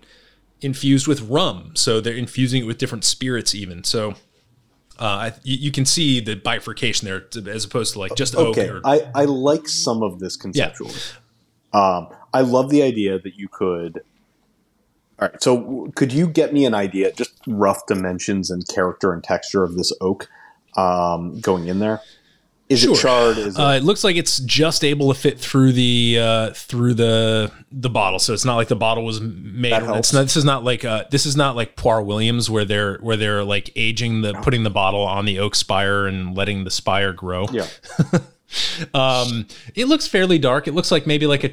infused 0.61 1.07
with 1.07 1.23
rum. 1.23 1.73
So 1.75 2.01
they're 2.01 2.15
infusing 2.15 2.63
it 2.63 2.67
with 2.67 2.79
different 2.79 3.05
spirits 3.05 3.55
even. 3.55 3.85
So 3.85 4.15
uh, 4.99 5.31
you, 5.43 5.57
you 5.57 5.71
can 5.71 5.85
see 5.85 6.21
the 6.21 6.35
bifurcation 6.35 7.07
there 7.07 7.27
as 7.49 7.65
opposed 7.65 7.95
to 7.95 7.99
like 7.99 8.15
just 8.17 8.35
oak. 8.35 8.59
Okay, 8.59 8.69
Or, 8.69 8.81
I, 8.85 9.11
I 9.15 9.25
like 9.25 9.69
some 9.69 10.03
of 10.03 10.19
this 10.19 10.37
conceptually. 10.37 10.95
Um, 11.73 12.09
I 12.33 12.41
love 12.41 12.71
the 12.71 12.83
idea 12.83 13.19
that 13.19 13.35
you 13.37 13.49
could. 13.49 14.03
All 15.19 15.29
right, 15.29 15.43
so 15.43 15.91
could 15.95 16.13
you 16.13 16.27
get 16.27 16.53
me 16.53 16.65
an 16.67 16.75
idea, 16.75 17.13
just 17.13 17.33
rough 17.47 17.87
dimensions 17.87 18.51
and 18.51 18.67
character 18.69 19.13
and 19.13 19.25
texture 19.25 19.65
of 19.65 19.77
this 19.77 19.93
oak 20.01 20.29
um, 20.77 21.41
going 21.41 21.69
in 21.69 21.79
there? 21.79 22.01
Is 22.69 22.81
Sure. 22.81 22.95
it 22.95 22.99
charred? 22.99 23.39
Is 23.39 23.57
it, 23.57 23.61
uh, 23.61 23.73
it 23.75 23.85
looks 23.85 24.03
like 24.03 24.17
it's 24.17 24.39
just 24.41 24.83
able 24.83 25.13
to 25.15 25.19
fit 25.19 25.39
through 25.39 25.73
the 25.73 26.19
uh, 26.21 26.51
through 26.51 26.95
the 26.95 27.53
the 27.71 27.89
bottle, 27.89 28.19
so 28.19 28.33
it's 28.33 28.45
not 28.45 28.57
like 28.57 28.67
the 28.69 28.75
bottle 28.75 29.05
was 29.05 29.21
made. 29.21 29.71
Not. 29.71 30.03
This 30.05 30.37
is 30.37 30.45
not 30.45 30.65
like 30.65 30.85
uh, 30.85 31.05
this 31.11 31.27
is 31.27 31.37
not 31.37 31.55
like 31.55 31.77
Poire 31.77 32.03
Williams 32.05 32.51
where 32.51 32.65
they're 32.65 32.99
where 32.99 33.17
they're 33.17 33.45
like 33.45 33.71
aging 33.77 34.23
the 34.23 34.35
putting 34.35 34.65
the 34.65 34.71
bottle 34.71 35.03
on 35.03 35.27
the 35.27 35.39
oak 35.39 35.55
spire 35.55 36.07
and 36.07 36.37
letting 36.37 36.65
the 36.65 36.71
spire 36.71 37.13
grow. 37.13 37.47
yeah. 37.53 37.67
Um, 38.95 39.47
it 39.75 39.87
looks 39.87 40.07
fairly 40.07 40.39
dark. 40.39 40.69
It 40.69 40.73
looks 40.73 40.93
like 40.93 41.07
maybe 41.07 41.27
like 41.27 41.43
a. 41.45 41.51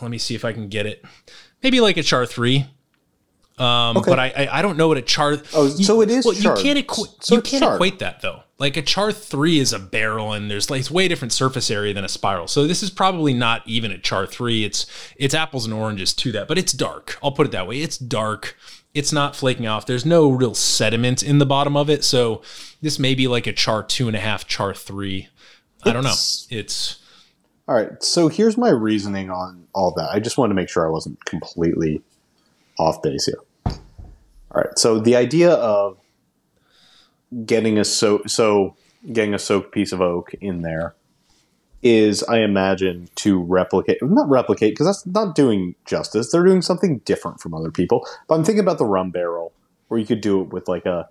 Let 0.00 0.10
me 0.10 0.18
see 0.18 0.34
if 0.34 0.44
I 0.44 0.52
can 0.52 0.68
get 0.68 0.86
it. 0.86 1.04
Maybe 1.62 1.80
like 1.80 1.96
a 1.96 2.02
char 2.02 2.26
three. 2.26 2.66
Um, 3.62 3.96
Okay. 3.98 4.10
but 4.10 4.18
I, 4.18 4.26
I 4.36 4.58
I 4.58 4.62
don't 4.62 4.76
know 4.76 4.88
what 4.88 4.96
a 4.98 5.02
char. 5.02 5.38
Oh, 5.54 5.68
so 5.68 6.00
it 6.00 6.10
is 6.10 6.24
Well, 6.24 6.34
charred. 6.34 6.58
you 6.58 6.64
can't 6.64 6.78
equi- 6.78 7.10
So 7.20 7.36
you 7.36 7.42
can't 7.42 7.62
charred. 7.62 7.76
equate 7.76 7.98
that 8.00 8.20
though. 8.20 8.40
Like 8.58 8.76
a 8.76 8.82
char 8.82 9.12
three 9.12 9.58
is 9.58 9.72
a 9.72 9.78
barrel, 9.78 10.32
and 10.32 10.50
there's 10.50 10.68
like 10.70 10.80
it's 10.80 10.90
way 10.90 11.06
different 11.08 11.32
surface 11.32 11.70
area 11.70 11.94
than 11.94 12.04
a 12.04 12.08
spiral. 12.08 12.46
So 12.48 12.66
this 12.66 12.82
is 12.82 12.90
probably 12.90 13.34
not 13.34 13.62
even 13.66 13.90
a 13.92 13.98
char 13.98 14.26
three. 14.26 14.64
It's 14.64 14.86
it's 15.16 15.34
apples 15.34 15.64
and 15.64 15.74
oranges 15.74 16.12
to 16.14 16.32
that, 16.32 16.48
but 16.48 16.58
it's 16.58 16.72
dark. 16.72 17.18
I'll 17.22 17.32
put 17.32 17.46
it 17.46 17.52
that 17.52 17.66
way. 17.68 17.80
It's 17.80 17.98
dark. 17.98 18.56
It's 18.94 19.12
not 19.12 19.34
flaking 19.36 19.66
off. 19.66 19.86
There's 19.86 20.04
no 20.04 20.30
real 20.30 20.54
sediment 20.54 21.22
in 21.22 21.38
the 21.38 21.46
bottom 21.46 21.76
of 21.76 21.88
it. 21.88 22.04
So 22.04 22.42
this 22.82 22.98
may 22.98 23.14
be 23.14 23.26
like 23.28 23.46
a 23.46 23.52
char 23.52 23.82
two 23.82 24.06
and 24.06 24.16
a 24.16 24.20
half, 24.20 24.46
char 24.46 24.74
three. 24.74 25.28
I 25.84 25.92
don't 25.92 26.02
know. 26.04 26.10
It's- 26.10 26.46
It's 26.50 26.98
All 27.68 27.74
right, 27.76 28.02
so 28.02 28.28
here's 28.28 28.56
my 28.58 28.68
reasoning 28.70 29.30
on 29.30 29.66
all 29.72 29.92
that. 29.92 30.10
I 30.12 30.18
just 30.20 30.36
wanted 30.36 30.50
to 30.50 30.54
make 30.56 30.68
sure 30.68 30.86
I 30.86 30.90
wasn't 30.90 31.24
completely 31.24 32.02
off 32.78 33.00
base 33.02 33.26
here. 33.26 33.38
All 34.54 34.60
right, 34.60 34.78
so 34.78 35.00
the 35.00 35.16
idea 35.16 35.52
of 35.52 35.98
getting 37.46 37.78
a 37.78 37.84
so 37.84 38.22
so 38.26 38.76
getting 39.10 39.32
a 39.32 39.38
soaked 39.38 39.72
piece 39.72 39.92
of 39.92 40.00
oak 40.02 40.34
in 40.40 40.60
there 40.60 40.94
is, 41.82 42.22
I 42.24 42.40
imagine, 42.40 43.08
to 43.16 43.40
replicate 43.40 43.98
not 44.02 44.28
replicate 44.28 44.72
because 44.72 44.86
that's 44.86 45.06
not 45.06 45.34
doing 45.34 45.74
justice. 45.86 46.30
They're 46.30 46.44
doing 46.44 46.62
something 46.62 46.98
different 46.98 47.40
from 47.40 47.54
other 47.54 47.70
people. 47.70 48.06
But 48.28 48.34
I'm 48.34 48.44
thinking 48.44 48.60
about 48.60 48.78
the 48.78 48.84
rum 48.84 49.10
barrel, 49.10 49.52
where 49.88 49.98
you 49.98 50.06
could 50.06 50.20
do 50.20 50.42
it 50.42 50.52
with 50.52 50.68
like 50.68 50.86
a 50.86 51.08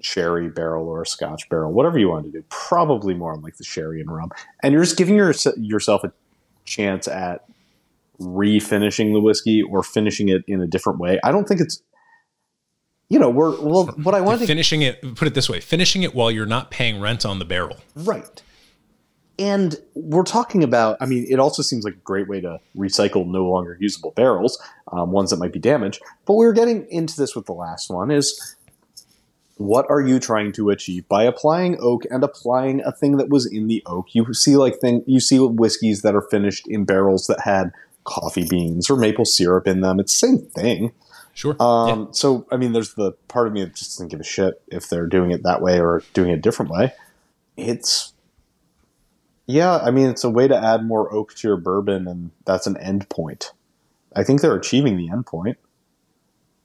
sherry 0.00 0.48
barrel 0.48 0.88
or 0.88 1.02
a 1.02 1.06
scotch 1.06 1.48
barrel, 1.48 1.72
whatever 1.72 1.98
you 1.98 2.08
want 2.08 2.26
to 2.26 2.32
do. 2.32 2.44
Probably 2.48 3.14
more 3.14 3.32
on 3.32 3.42
like 3.42 3.56
the 3.56 3.64
sherry 3.64 4.00
and 4.00 4.10
rum. 4.10 4.30
And 4.62 4.72
you're 4.72 4.82
just 4.82 4.96
giving 4.96 5.16
your, 5.16 5.32
yourself 5.56 6.04
a 6.04 6.12
chance 6.64 7.08
at 7.08 7.44
refinishing 8.20 9.12
the 9.12 9.20
whiskey 9.20 9.62
or 9.62 9.82
finishing 9.82 10.28
it 10.28 10.42
in 10.46 10.60
a 10.60 10.66
different 10.66 10.98
way. 10.98 11.18
I 11.22 11.32
don't 11.32 11.46
think 11.46 11.60
it's, 11.60 11.82
you 13.08 13.18
know, 13.18 13.30
we're, 13.30 13.60
well, 13.60 13.86
what 14.02 14.14
I 14.14 14.20
wanted 14.20 14.40
to 14.40 14.46
finishing 14.46 14.82
it. 14.82 15.00
Put 15.16 15.28
it 15.28 15.34
this 15.34 15.48
way: 15.48 15.60
finishing 15.60 16.02
it 16.02 16.14
while 16.14 16.30
you're 16.30 16.46
not 16.46 16.70
paying 16.70 17.00
rent 17.00 17.24
on 17.24 17.38
the 17.38 17.44
barrel. 17.44 17.76
Right. 17.94 18.42
And 19.38 19.76
we're 19.94 20.22
talking 20.22 20.64
about, 20.64 20.96
I 21.00 21.04
mean, 21.06 21.26
it 21.28 21.38
also 21.38 21.60
seems 21.60 21.84
like 21.84 21.92
a 21.92 21.98
great 21.98 22.26
way 22.26 22.40
to 22.40 22.58
recycle 22.74 23.26
no 23.26 23.44
longer 23.44 23.76
usable 23.78 24.12
barrels, 24.12 24.58
um, 24.92 25.12
ones 25.12 25.30
that 25.30 25.36
might 25.36 25.52
be 25.52 25.58
damaged. 25.58 26.00
But 26.24 26.34
we 26.34 26.46
were 26.46 26.54
getting 26.54 26.86
into 26.90 27.16
this 27.18 27.36
with 27.36 27.44
the 27.44 27.52
last 27.52 27.90
one 27.90 28.10
is 28.10 28.56
what 29.58 29.86
are 29.90 30.00
you 30.00 30.18
trying 30.18 30.52
to 30.52 30.70
achieve 30.70 31.06
by 31.08 31.24
applying 31.24 31.76
oak 31.80 32.04
and 32.10 32.24
applying 32.24 32.82
a 32.82 32.92
thing 32.92 33.18
that 33.18 33.28
was 33.28 33.46
in 33.46 33.66
the 33.68 33.82
oak? 33.86 34.14
You 34.14 34.32
see 34.32 34.56
like 34.56 34.78
thing 34.80 35.02
you 35.06 35.20
see 35.20 35.38
whiskeys 35.38 36.02
that 36.02 36.14
are 36.14 36.22
finished 36.22 36.66
in 36.66 36.84
barrels 36.84 37.26
that 37.26 37.40
had 37.40 37.72
coffee 38.04 38.46
beans 38.48 38.88
or 38.88 38.96
maple 38.96 39.24
syrup 39.24 39.66
in 39.66 39.80
them. 39.80 40.00
It's 40.00 40.18
the 40.18 40.26
same 40.28 40.38
thing. 40.38 40.92
Sure. 41.36 41.54
Um, 41.60 42.08
So, 42.12 42.46
I 42.50 42.56
mean, 42.56 42.72
there's 42.72 42.94
the 42.94 43.12
part 43.28 43.46
of 43.46 43.52
me 43.52 43.62
that 43.62 43.74
just 43.74 43.98
doesn't 43.98 44.08
give 44.08 44.20
a 44.20 44.24
shit 44.24 44.62
if 44.68 44.88
they're 44.88 45.06
doing 45.06 45.32
it 45.32 45.42
that 45.42 45.60
way 45.60 45.78
or 45.78 46.02
doing 46.14 46.30
it 46.30 46.38
a 46.38 46.40
different 46.40 46.70
way. 46.70 46.94
It's, 47.58 48.14
yeah, 49.44 49.76
I 49.76 49.90
mean, 49.90 50.08
it's 50.08 50.24
a 50.24 50.30
way 50.30 50.48
to 50.48 50.56
add 50.56 50.86
more 50.86 51.12
oak 51.12 51.34
to 51.34 51.46
your 51.46 51.58
bourbon, 51.58 52.08
and 52.08 52.30
that's 52.46 52.66
an 52.66 52.78
end 52.78 53.10
point. 53.10 53.52
I 54.14 54.24
think 54.24 54.40
they're 54.40 54.56
achieving 54.56 54.96
the 54.96 55.10
end 55.10 55.26
point. 55.26 55.58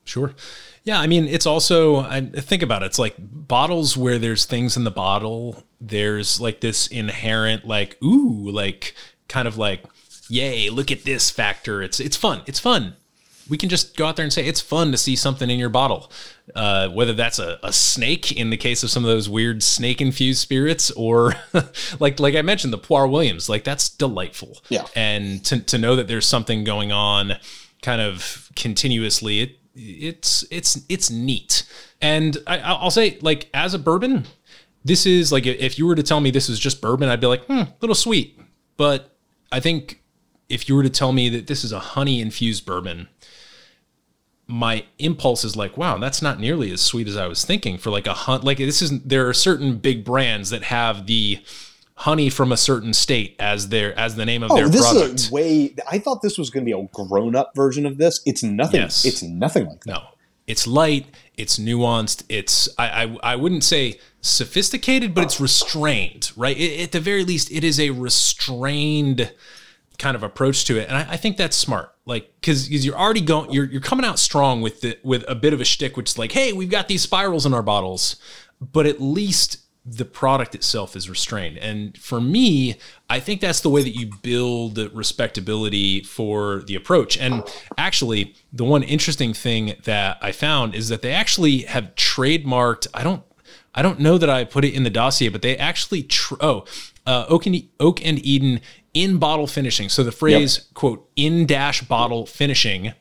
Sure. 0.06 0.34
Yeah, 0.86 1.02
I 1.02 1.06
mean, 1.06 1.26
it's 1.26 1.46
also 1.46 1.98
I 1.98 2.22
think 2.22 2.64
about 2.64 2.82
it. 2.82 2.88
It's 2.88 3.00
like 3.00 3.16
bottles 3.20 3.98
where 3.98 4.18
there's 4.18 4.46
things 4.46 4.78
in 4.78 4.86
the 4.86 4.90
bottle. 4.92 5.64
There's 5.82 6.40
like 6.40 6.62
this 6.62 6.88
inherent 6.88 7.68
like 7.68 8.02
ooh, 8.02 8.50
like 8.50 8.96
kind 9.28 9.48
of 9.50 9.58
like 9.58 9.84
yay, 10.30 10.70
look 10.70 10.92
at 10.92 11.04
this 11.04 11.30
factor. 11.30 11.84
It's 11.84 12.00
it's 12.00 12.18
fun. 12.18 12.42
It's 12.48 12.60
fun. 12.60 12.96
We 13.52 13.58
can 13.58 13.70
just 13.70 13.96
go 13.98 14.08
out 14.08 14.16
there 14.16 14.24
and 14.24 14.34
say 14.34 14.48
it's 14.48 14.62
fun 14.62 14.92
to 14.92 14.98
see 14.98 15.16
something 15.16 15.50
in 15.50 15.60
your 15.60 15.70
bottle. 15.70 16.12
Uh, 16.56 16.90
whether 16.90 17.14
that's 17.14 17.38
a, 17.38 17.60
a 17.64 17.72
snake 17.72 18.32
in 18.32 18.50
the 18.50 18.58
case 18.58 18.82
of 18.82 18.90
some 18.90 19.04
of 19.06 19.10
those 19.10 19.30
weird 19.30 19.62
snake 19.62 20.02
infused 20.02 20.40
spirits, 20.40 20.90
or 20.92 21.34
like 22.00 22.20
like 22.20 22.36
I 22.36 22.42
mentioned, 22.42 22.74
the 22.74 22.80
Poire 22.80 23.08
Williams, 23.08 23.48
like 23.48 23.64
that's 23.64 23.90
delightful. 23.90 24.58
Yeah. 24.70 24.86
And 24.96 25.46
to, 25.46 25.60
to 25.60 25.78
know 25.78 25.96
that 25.96 26.08
there's 26.08 26.26
something 26.26 26.64
going 26.64 26.92
on 26.92 27.34
kind 27.82 28.02
of 28.02 28.50
continuously, 28.56 29.42
it 29.42 29.60
it's 29.76 30.44
it's 30.50 30.82
it's 30.90 31.10
neat. 31.10 31.64
And 32.02 32.38
I, 32.48 32.60
I'll 32.60 32.92
say, 32.92 33.18
like 33.22 33.50
as 33.54 33.74
a 33.74 33.80
bourbon, 33.80 34.26
this 34.84 35.06
is 35.06 35.32
like 35.32 35.46
if 35.46 35.78
you 35.78 35.86
were 35.86 35.96
to 35.96 36.04
tell 36.04 36.20
me 36.20 36.32
this 36.32 36.50
is 36.50 36.60
just 36.60 36.82
bourbon, 36.82 37.10
I'd 37.10 37.22
be 37.22 37.28
like, 37.28 37.46
hmm, 37.46 37.54
a 37.54 37.74
little 37.82 37.96
sweet. 37.96 38.40
But 38.78 39.16
I 39.52 39.60
think 39.60 40.02
if 40.50 40.68
you 40.68 40.76
were 40.76 40.84
to 40.84 40.90
tell 40.90 41.14
me 41.14 41.30
that 41.30 41.48
this 41.48 41.64
is 41.64 41.72
a 41.72 41.80
honey 41.80 42.20
infused 42.22 42.66
bourbon, 42.66 43.08
my 44.52 44.86
impulse 45.00 45.44
is 45.44 45.56
like, 45.56 45.78
wow, 45.78 45.98
that's 45.98 46.22
not 46.22 46.40
nearly 46.40 46.72
as 46.72 46.82
sweet 46.82 47.08
as 47.08 47.16
I 47.18 47.28
was 47.28 47.46
thinking 47.46 47.78
for 47.78 47.90
like 47.90 48.06
a 48.06 48.14
hunt. 48.14 48.44
Like 48.44 48.58
this 48.58 48.82
isn't, 48.82 49.08
there 49.08 49.28
are 49.28 49.34
certain 49.34 49.78
big 49.78 50.04
brands 50.04 50.50
that 50.50 50.64
have 50.64 51.08
the 51.08 51.40
honey 51.96 52.30
from 52.30 52.52
a 52.52 52.58
certain 52.58 52.94
state 52.94 53.36
as 53.40 53.70
their, 53.70 53.98
as 53.98 54.16
the 54.16 54.26
name 54.26 54.44
of 54.44 54.52
oh, 54.52 54.56
their 54.56 54.66
Oh, 54.66 54.70
this 54.70 54.92
product. 54.92 55.14
is 55.16 55.30
a 55.30 55.34
way. 55.34 55.76
I 55.90 56.00
thought 56.00 56.22
this 56.22 56.38
was 56.38 56.50
going 56.50 56.66
to 56.66 56.76
be 56.76 56.80
a 56.80 56.88
grown-up 56.94 57.54
version 57.56 57.86
of 57.86 57.98
this. 57.98 58.22
It's 58.26 58.44
nothing. 58.44 58.82
Yes. 58.82 59.06
It's 59.06 59.24
nothing 59.24 59.68
like 59.68 59.84
that. 59.86 59.92
No, 59.92 60.04
it's 60.48 60.68
light, 60.68 61.08
it's 61.38 61.58
nuanced, 61.58 62.24
it's 62.28 62.68
I 62.78 63.04
I, 63.04 63.18
I 63.34 63.36
wouldn't 63.36 63.64
say 63.64 64.00
sophisticated, 64.20 65.14
but 65.14 65.24
it's 65.24 65.40
restrained, 65.40 66.32
right? 66.36 66.58
It, 66.58 66.82
at 66.82 66.92
the 66.92 67.00
very 67.00 67.24
least, 67.24 67.52
it 67.52 67.64
is 67.64 67.80
a 67.80 67.92
restrained 67.92 69.32
kind 69.98 70.16
of 70.16 70.24
approach 70.24 70.66
to 70.66 70.78
it, 70.78 70.90
and 70.90 70.98
I, 70.98 71.12
I 71.12 71.18
think 71.18 71.38
that's 71.38 71.56
smart. 71.56 71.91
Like 72.06 72.34
because 72.42 72.70
you're 72.86 72.98
already 72.98 73.22
going, 73.22 73.52
you're 73.52 73.66
you're 73.66 73.82
coming 73.82 74.06
out 74.06 74.20
strong 74.20 74.62
with 74.62 74.82
the 74.82 74.98
with 75.04 75.24
a 75.28 75.36
bit 75.36 75.54
of 75.54 75.62
a 75.62 75.66
shtick, 75.66 75.96
which 75.96 76.12
is 76.12 76.18
like, 76.18 76.32
hey, 76.32 76.52
we've 76.52 76.70
got 76.70 76.88
these 76.88 77.04
spirals 77.04 77.46
in 77.46 77.54
our 77.54 77.62
bottles, 77.62 78.16
but 78.60 78.86
at 78.86 79.00
least 79.00 79.58
the 79.86 80.06
product 80.06 80.54
itself 80.54 80.96
is 80.96 81.10
restrained. 81.10 81.58
And 81.58 81.98
for 81.98 82.22
me, 82.22 82.76
I 83.10 83.20
think 83.20 83.42
that's 83.42 83.62
the 83.62 83.70
way 83.70 83.82
that 83.82 83.98
you 83.98 84.12
build 84.22 84.78
respectability 84.94 86.04
for 86.04 86.62
the 86.68 86.76
approach. 86.76 87.18
And 87.18 87.44
actually, 87.78 88.36
the 88.54 88.64
one 88.64 88.84
interesting 88.84 89.34
thing 89.34 89.74
that 89.84 90.18
I 90.22 90.32
found 90.32 90.76
is 90.76 90.90
that 90.90 91.02
they 91.02 91.12
actually 91.12 91.60
have 91.64 91.96
trademarked, 91.96 92.88
I 92.94 93.04
don't 93.04 93.24
I 93.74 93.82
don't 93.82 94.00
know 94.00 94.18
that 94.18 94.30
I 94.30 94.44
put 94.44 94.66
it 94.66 94.74
in 94.74 94.84
the 94.84 94.90
dossier, 94.90 95.30
but 95.30 95.42
they 95.42 95.58
actually 95.58 96.04
tr- 96.04 96.36
oh, 96.42 96.66
uh, 97.06 97.26
Oak 97.30 97.46
and 97.46 97.64
Oak 97.80 98.06
and 98.06 98.24
Eden 98.26 98.60
in 98.94 99.18
bottle 99.18 99.48
finishing. 99.48 99.90
So 99.90 100.04
the 100.04 100.12
phrase 100.12 100.68
quote 100.74 101.10
in 101.16 101.46
dash 101.46 101.82
bottle 101.84 102.26
finishing 102.26 102.94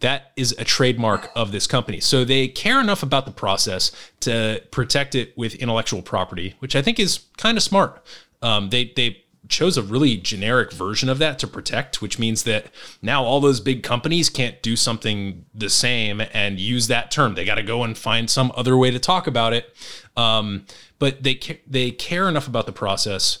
that 0.00 0.32
is 0.36 0.54
a 0.58 0.64
trademark 0.64 1.30
of 1.36 1.52
this 1.52 1.66
company. 1.66 2.00
So 2.00 2.24
they 2.24 2.48
care 2.48 2.80
enough 2.80 3.02
about 3.02 3.26
the 3.26 3.32
process 3.32 3.92
to 4.20 4.62
protect 4.70 5.14
it 5.14 5.36
with 5.36 5.54
intellectual 5.56 6.02
property, 6.02 6.54
which 6.58 6.74
I 6.74 6.82
think 6.82 6.98
is 6.98 7.20
kind 7.36 7.56
of 7.56 7.62
smart. 7.62 8.02
Um, 8.42 8.70
they 8.70 8.92
they 8.96 9.24
chose 9.48 9.76
a 9.76 9.82
really 9.82 10.16
generic 10.16 10.72
version 10.72 11.08
of 11.08 11.18
that 11.18 11.38
to 11.40 11.46
protect, 11.46 12.00
which 12.00 12.18
means 12.18 12.44
that 12.44 12.66
now 13.02 13.24
all 13.24 13.40
those 13.40 13.60
big 13.60 13.82
companies 13.82 14.30
can't 14.30 14.62
do 14.62 14.76
something 14.76 15.44
the 15.52 15.68
same 15.68 16.22
and 16.32 16.60
use 16.60 16.86
that 16.86 17.10
term. 17.10 17.34
They 17.34 17.44
got 17.44 17.56
to 17.56 17.62
go 17.62 17.82
and 17.82 17.98
find 17.98 18.30
some 18.30 18.52
other 18.54 18.76
way 18.76 18.90
to 18.90 18.98
talk 18.98 19.26
about 19.26 19.52
it. 19.52 19.74
Um, 20.16 20.66
but 20.98 21.22
they 21.22 21.34
ca- 21.34 21.60
they 21.66 21.90
care 21.90 22.28
enough 22.28 22.46
about 22.46 22.66
the 22.66 22.72
process 22.72 23.38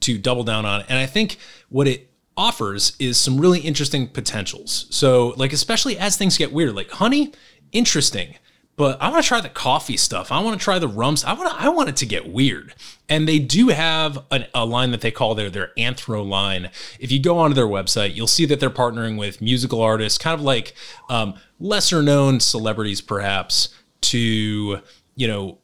to 0.00 0.18
double 0.18 0.44
down 0.44 0.64
on. 0.64 0.82
And 0.88 0.98
I 0.98 1.06
think 1.06 1.38
what 1.68 1.86
it 1.86 2.10
offers 2.36 2.96
is 2.98 3.18
some 3.18 3.38
really 3.38 3.60
interesting 3.60 4.08
potentials. 4.08 4.86
So, 4.90 5.34
like, 5.36 5.52
especially 5.52 5.98
as 5.98 6.16
things 6.16 6.38
get 6.38 6.52
weird, 6.52 6.74
like 6.74 6.90
honey, 6.90 7.32
interesting. 7.72 8.36
But 8.76 8.96
I 9.02 9.10
want 9.10 9.22
to 9.22 9.28
try 9.28 9.42
the 9.42 9.50
coffee 9.50 9.98
stuff. 9.98 10.32
I 10.32 10.40
want 10.40 10.58
to 10.58 10.64
try 10.64 10.78
the 10.78 10.88
rums. 10.88 11.22
I 11.22 11.34
want 11.34 11.50
to, 11.50 11.62
I 11.62 11.68
want 11.68 11.90
it 11.90 11.96
to 11.96 12.06
get 12.06 12.32
weird. 12.32 12.74
And 13.10 13.28
they 13.28 13.38
do 13.38 13.68
have 13.68 14.24
a 14.54 14.64
line 14.64 14.92
that 14.92 15.02
they 15.02 15.10
call 15.10 15.34
their 15.34 15.50
their 15.50 15.72
anthro 15.76 16.26
line. 16.26 16.70
If 16.98 17.12
you 17.12 17.20
go 17.20 17.36
onto 17.36 17.54
their 17.54 17.66
website, 17.66 18.14
you'll 18.14 18.26
see 18.26 18.46
that 18.46 18.58
they're 18.58 18.70
partnering 18.70 19.18
with 19.18 19.42
musical 19.42 19.82
artists, 19.82 20.16
kind 20.16 20.32
of 20.32 20.40
like 20.40 20.72
um, 21.10 21.34
lesser 21.58 22.02
known 22.02 22.40
celebrities, 22.40 23.02
perhaps, 23.02 23.68
to 24.02 24.80
you 25.14 25.28
know 25.28 25.58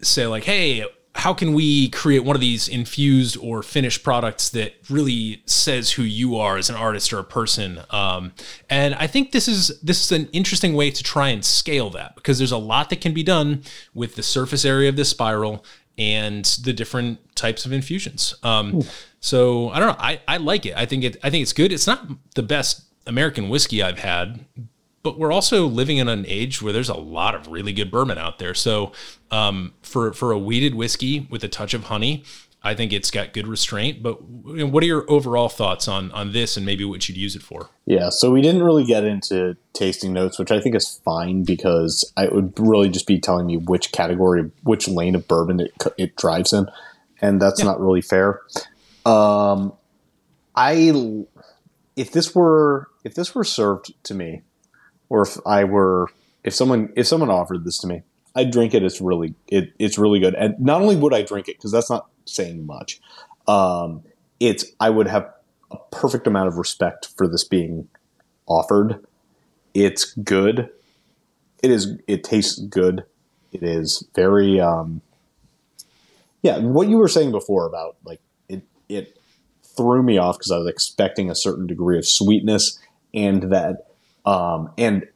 say 0.00 0.26
like, 0.26 0.44
hey, 0.44 0.86
how 1.14 1.34
can 1.34 1.52
we 1.52 1.90
create 1.90 2.24
one 2.24 2.34
of 2.34 2.40
these 2.40 2.68
infused 2.68 3.36
or 3.36 3.62
finished 3.62 4.02
products 4.02 4.48
that 4.50 4.74
really 4.88 5.42
says 5.46 5.92
who 5.92 6.02
you 6.02 6.36
are 6.36 6.56
as 6.56 6.70
an 6.70 6.76
artist 6.76 7.12
or 7.12 7.18
a 7.18 7.24
person? 7.24 7.80
Um, 7.90 8.32
and 8.70 8.94
I 8.94 9.06
think 9.06 9.32
this 9.32 9.46
is 9.46 9.78
this 9.80 10.04
is 10.04 10.12
an 10.12 10.28
interesting 10.32 10.74
way 10.74 10.90
to 10.90 11.02
try 11.02 11.28
and 11.28 11.44
scale 11.44 11.90
that 11.90 12.14
because 12.14 12.38
there's 12.38 12.52
a 12.52 12.58
lot 12.58 12.88
that 12.90 13.00
can 13.00 13.12
be 13.12 13.22
done 13.22 13.62
with 13.94 14.14
the 14.14 14.22
surface 14.22 14.64
area 14.64 14.88
of 14.88 14.96
this 14.96 15.10
spiral 15.10 15.64
and 15.98 16.44
the 16.64 16.72
different 16.72 17.34
types 17.36 17.66
of 17.66 17.72
infusions. 17.72 18.34
Um, 18.42 18.82
so 19.20 19.68
I 19.68 19.78
don't 19.78 19.88
know. 19.88 20.02
I, 20.02 20.20
I 20.26 20.38
like 20.38 20.66
it. 20.66 20.74
I 20.76 20.86
think 20.86 21.04
it. 21.04 21.16
I 21.22 21.30
think 21.30 21.42
it's 21.42 21.52
good. 21.52 21.72
It's 21.72 21.86
not 21.86 22.06
the 22.34 22.42
best 22.42 22.82
American 23.06 23.48
whiskey 23.48 23.82
I've 23.82 23.98
had, 23.98 24.44
but 25.02 25.18
we're 25.18 25.32
also 25.32 25.66
living 25.66 25.96
in 25.98 26.08
an 26.08 26.24
age 26.26 26.62
where 26.62 26.72
there's 26.72 26.88
a 26.88 26.94
lot 26.94 27.34
of 27.34 27.48
really 27.48 27.72
good 27.72 27.90
bourbon 27.90 28.18
out 28.18 28.38
there. 28.38 28.54
So 28.54 28.92
um, 29.30 29.74
for 29.82 30.12
for 30.12 30.32
a 30.32 30.38
wheated 30.38 30.74
whiskey 30.74 31.26
with 31.30 31.42
a 31.44 31.48
touch 31.48 31.74
of 31.74 31.84
honey, 31.84 32.24
I 32.62 32.74
think 32.74 32.92
it's 32.92 33.10
got 33.10 33.32
good 33.32 33.46
restraint. 33.46 34.02
But 34.02 34.22
what 34.22 34.82
are 34.82 34.86
your 34.86 35.04
overall 35.10 35.48
thoughts 35.48 35.88
on 35.88 36.12
on 36.12 36.32
this 36.32 36.56
and 36.56 36.64
maybe 36.64 36.84
what 36.84 37.08
you'd 37.08 37.18
use 37.18 37.34
it 37.34 37.42
for? 37.42 37.68
Yeah, 37.86 38.10
so 38.10 38.30
we 38.30 38.40
didn't 38.40 38.62
really 38.62 38.84
get 38.84 39.04
into 39.04 39.56
tasting 39.72 40.12
notes, 40.12 40.38
which 40.38 40.52
I 40.52 40.60
think 40.60 40.76
is 40.76 41.00
fine 41.04 41.42
because 41.42 42.10
it 42.16 42.32
would 42.32 42.52
really 42.58 42.88
just 42.88 43.06
be 43.06 43.18
telling 43.18 43.46
me 43.46 43.56
which 43.56 43.90
category, 43.92 44.50
which 44.62 44.86
lane 44.86 45.16
of 45.16 45.26
bourbon 45.26 45.60
it, 45.60 45.72
it 45.98 46.16
drives 46.16 46.52
in, 46.52 46.66
and 47.20 47.42
that's 47.42 47.62
not 47.62 47.80
really 47.80 48.02
fair. 48.02 48.40
Um, 49.04 49.72
I 50.54 51.24
if 51.96 52.12
this 52.12 52.34
were 52.34 52.88
if 53.02 53.14
this 53.14 53.34
were 53.34 53.44
served 53.44 53.92
to 54.04 54.14
me, 54.14 54.42
or 55.12 55.20
if 55.20 55.36
I 55.44 55.64
were 55.64 56.08
if 56.42 56.54
someone 56.54 56.90
if 56.96 57.06
someone 57.06 57.28
offered 57.28 57.64
this 57.64 57.76
to 57.80 57.86
me, 57.86 58.02
I'd 58.34 58.50
drink 58.50 58.72
it. 58.72 58.82
It's 58.82 58.98
really 58.98 59.34
it, 59.46 59.74
it's 59.78 59.98
really 59.98 60.20
good, 60.20 60.34
and 60.34 60.58
not 60.58 60.80
only 60.80 60.96
would 60.96 61.12
I 61.12 61.20
drink 61.20 61.48
it 61.48 61.58
because 61.58 61.70
that's 61.70 61.90
not 61.90 62.08
saying 62.24 62.64
much. 62.64 62.98
Um, 63.46 64.04
it's 64.40 64.64
I 64.80 64.88
would 64.88 65.08
have 65.08 65.30
a 65.70 65.76
perfect 65.90 66.26
amount 66.26 66.48
of 66.48 66.56
respect 66.56 67.08
for 67.14 67.28
this 67.28 67.44
being 67.44 67.88
offered. 68.46 69.04
It's 69.74 70.14
good. 70.14 70.70
It 71.62 71.70
is. 71.70 71.98
It 72.06 72.24
tastes 72.24 72.58
good. 72.58 73.04
It 73.52 73.62
is 73.62 74.08
very. 74.14 74.58
Um, 74.58 75.02
yeah, 76.40 76.58
what 76.58 76.88
you 76.88 76.96
were 76.96 77.08
saying 77.08 77.32
before 77.32 77.66
about 77.66 77.96
like 78.02 78.20
it. 78.48 78.62
It 78.88 79.18
threw 79.76 80.02
me 80.02 80.16
off 80.16 80.38
because 80.38 80.50
I 80.50 80.58
was 80.58 80.68
expecting 80.68 81.30
a 81.30 81.34
certain 81.34 81.66
degree 81.66 81.98
of 81.98 82.06
sweetness 82.06 82.78
and 83.12 83.52
that. 83.52 83.88
Um, 84.24 84.70
and 84.78 85.06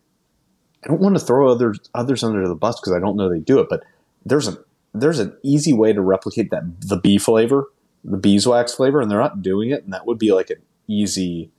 I 0.84 0.88
don't 0.88 1.00
want 1.00 1.18
to 1.18 1.24
throw 1.24 1.50
others 1.50 1.78
others 1.94 2.22
under 2.22 2.46
the 2.46 2.54
bus 2.54 2.80
because 2.80 2.92
I 2.92 3.00
don't 3.00 3.16
know 3.16 3.28
they 3.28 3.40
do 3.40 3.61
it, 3.61 3.68
but 3.68 3.82
there's 4.24 4.48
a 4.48 4.59
there's 4.94 5.18
an 5.18 5.36
easy 5.42 5.72
way 5.72 5.92
to 5.92 6.00
replicate 6.00 6.50
that 6.50 6.62
the 6.80 6.96
bee 6.96 7.18
flavor, 7.18 7.70
the 8.04 8.16
beeswax 8.16 8.74
flavor, 8.74 9.00
and 9.00 9.11
they're 9.11 9.20
not 9.20 9.42
doing 9.42 9.70
it, 9.70 9.84
and 9.84 9.92
that 9.92 10.07
would 10.07 10.18
be 10.18 10.32
like 10.32 10.50
an 10.50 10.62
easy, 10.88 11.50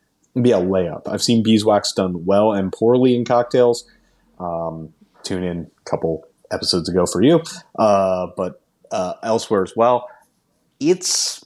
be 0.41 0.51
a 0.51 0.57
layup. 0.57 1.07
I've 1.07 1.21
seen 1.21 1.43
beeswax 1.43 1.91
done 1.91 2.25
well 2.25 2.53
and 2.53 2.71
poorly 2.71 3.15
in 3.15 3.25
cocktails. 3.25 3.85
Um, 4.39 4.93
tune 5.23 5.43
in 5.43 5.69
a 5.85 5.89
couple 5.89 6.27
episodes 6.51 6.89
ago 6.89 7.05
for 7.05 7.21
you, 7.21 7.41
uh, 7.77 8.27
but 8.35 8.61
uh, 8.91 9.13
elsewhere 9.23 9.63
as 9.63 9.73
well. 9.75 10.09
It's 10.79 11.45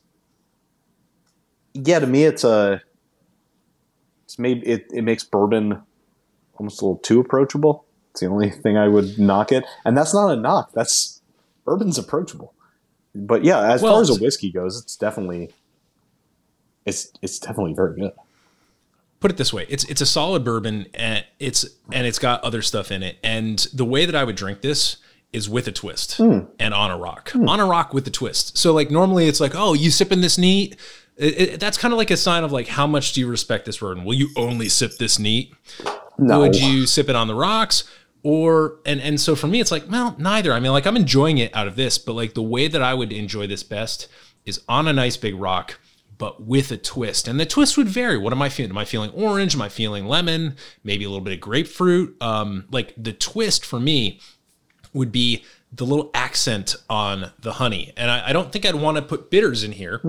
yeah, 1.73 1.99
to 1.99 2.07
me, 2.07 2.25
it's 2.25 2.43
a 2.43 2.81
it's 4.25 4.37
maybe 4.37 4.65
it, 4.65 4.87
it 4.93 5.03
makes 5.03 5.23
bourbon 5.23 5.81
almost 6.61 6.81
a 6.81 6.85
little 6.85 6.99
too 6.99 7.19
approachable. 7.19 7.85
It's 8.11 8.19
the 8.19 8.27
only 8.27 8.51
thing 8.51 8.77
I 8.77 8.87
would 8.87 9.17
knock 9.17 9.51
it, 9.51 9.63
and 9.83 9.97
that's 9.97 10.13
not 10.13 10.31
a 10.31 10.35
knock. 10.35 10.71
That's 10.73 11.21
bourbon's 11.65 11.97
approachable. 11.97 12.53
But 13.15 13.43
yeah, 13.43 13.71
as 13.73 13.81
Well, 13.81 13.93
far 13.93 14.01
as 14.01 14.09
a 14.09 14.21
whiskey 14.21 14.51
goes, 14.51 14.79
it's 14.81 14.95
definitely 14.95 15.49
it's 16.85 17.11
it's 17.21 17.39
definitely 17.39 17.73
very 17.73 17.95
good. 17.95 18.11
put 19.19 19.31
it 19.31 19.37
this 19.37 19.51
way. 19.51 19.65
It's 19.69 19.83
it's 19.85 20.01
a 20.01 20.05
solid 20.05 20.43
bourbon 20.43 20.85
and 20.93 21.25
it's 21.39 21.65
and 21.91 22.05
it's 22.07 22.19
got 22.19 22.43
other 22.43 22.61
stuff 22.61 22.91
in 22.91 23.01
it. 23.03 23.17
And 23.23 23.59
the 23.73 23.85
way 23.85 24.05
that 24.05 24.15
i 24.15 24.23
would 24.23 24.35
drink 24.35 24.61
this 24.61 24.97
is 25.33 25.49
with 25.49 25.67
a 25.67 25.71
twist 25.71 26.17
hmm. 26.17 26.39
and 26.59 26.73
on 26.73 26.91
a 26.91 26.97
rock. 26.97 27.31
Hmm. 27.31 27.47
On 27.49 27.59
a 27.59 27.65
rock 27.65 27.93
with 27.93 28.05
a 28.07 28.11
twist. 28.11 28.57
So 28.57 28.73
like 28.73 28.91
normally 28.91 29.27
it's 29.27 29.39
like 29.39 29.53
oh 29.55 29.73
you 29.73 29.89
sipping 29.91 30.21
this 30.21 30.37
neat? 30.37 30.75
It- 31.17 31.41
it- 31.41 31.59
that's 31.59 31.77
kind 31.77 31.93
of 31.93 31.97
like 31.97 32.11
a 32.11 32.17
sign 32.17 32.43
of 32.43 32.51
like 32.51 32.67
how 32.67 32.87
much 32.87 33.13
do 33.13 33.19
you 33.21 33.27
respect 33.27 33.65
this 33.65 33.77
bourbon? 33.77 34.05
Will 34.05 34.15
you 34.15 34.29
only 34.35 34.69
sip 34.69 34.97
this 34.97 35.19
neat 35.19 35.53
No, 36.21 36.39
would 36.39 36.55
you 36.55 36.85
sip 36.85 37.09
it 37.09 37.15
on 37.15 37.27
the 37.27 37.35
rocks? 37.35 37.83
Or 38.23 38.77
and 38.85 39.01
and 39.01 39.19
so 39.19 39.35
for 39.35 39.47
me 39.47 39.59
it's 39.59 39.71
like 39.71 39.89
well 39.89 40.15
neither. 40.19 40.53
I 40.53 40.59
mean 40.59 40.71
like 40.71 40.85
i'm 40.85 40.95
enjoying 40.95 41.39
it 41.39 41.53
out 41.55 41.65
of 41.67 41.75
this 41.75 41.97
but 41.97 42.13
like 42.13 42.35
the 42.35 42.43
way 42.43 42.67
that 42.67 42.81
i 42.81 42.93
would 42.93 43.11
enjoy 43.11 43.47
this 43.47 43.63
best 43.63 44.07
is 44.45 44.61
on 44.69 44.87
a 44.87 44.93
nice 44.93 45.17
big 45.17 45.33
rock 45.35 45.79
but 46.19 46.43
with 46.43 46.71
a 46.71 46.77
twist. 46.77 47.27
And 47.27 47.39
the 47.39 47.47
twist 47.47 47.77
would 47.77 47.87
vary. 47.89 48.15
What 48.19 48.31
am 48.31 48.43
i 48.43 48.49
feeling? 48.49 48.69
Am 48.69 48.77
i 48.77 48.85
feeling 48.85 49.09
orange? 49.09 49.55
Am 49.55 49.61
i 49.63 49.69
feeling 49.69 50.05
lemon? 50.05 50.55
Maybe 50.83 51.03
a 51.03 51.09
little 51.09 51.23
bit 51.23 51.33
of 51.33 51.39
grapefruit? 51.39 52.15
Um 52.21 52.65
like 52.69 52.93
the 52.95 53.13
twist 53.13 53.65
for 53.65 53.79
me 53.79 54.19
would 54.93 55.11
be 55.11 55.43
the 55.73 55.85
little 55.85 56.11
accent 56.13 56.75
on 56.91 57.31
the 57.39 57.53
honey. 57.53 57.91
And 57.97 58.11
i, 58.11 58.29
I 58.29 58.33
don't 58.33 58.51
think 58.51 58.67
i'd 58.67 58.75
want 58.75 58.97
to 58.97 59.01
put 59.01 59.31
bitters 59.31 59.63
in 59.63 59.71
here. 59.71 59.99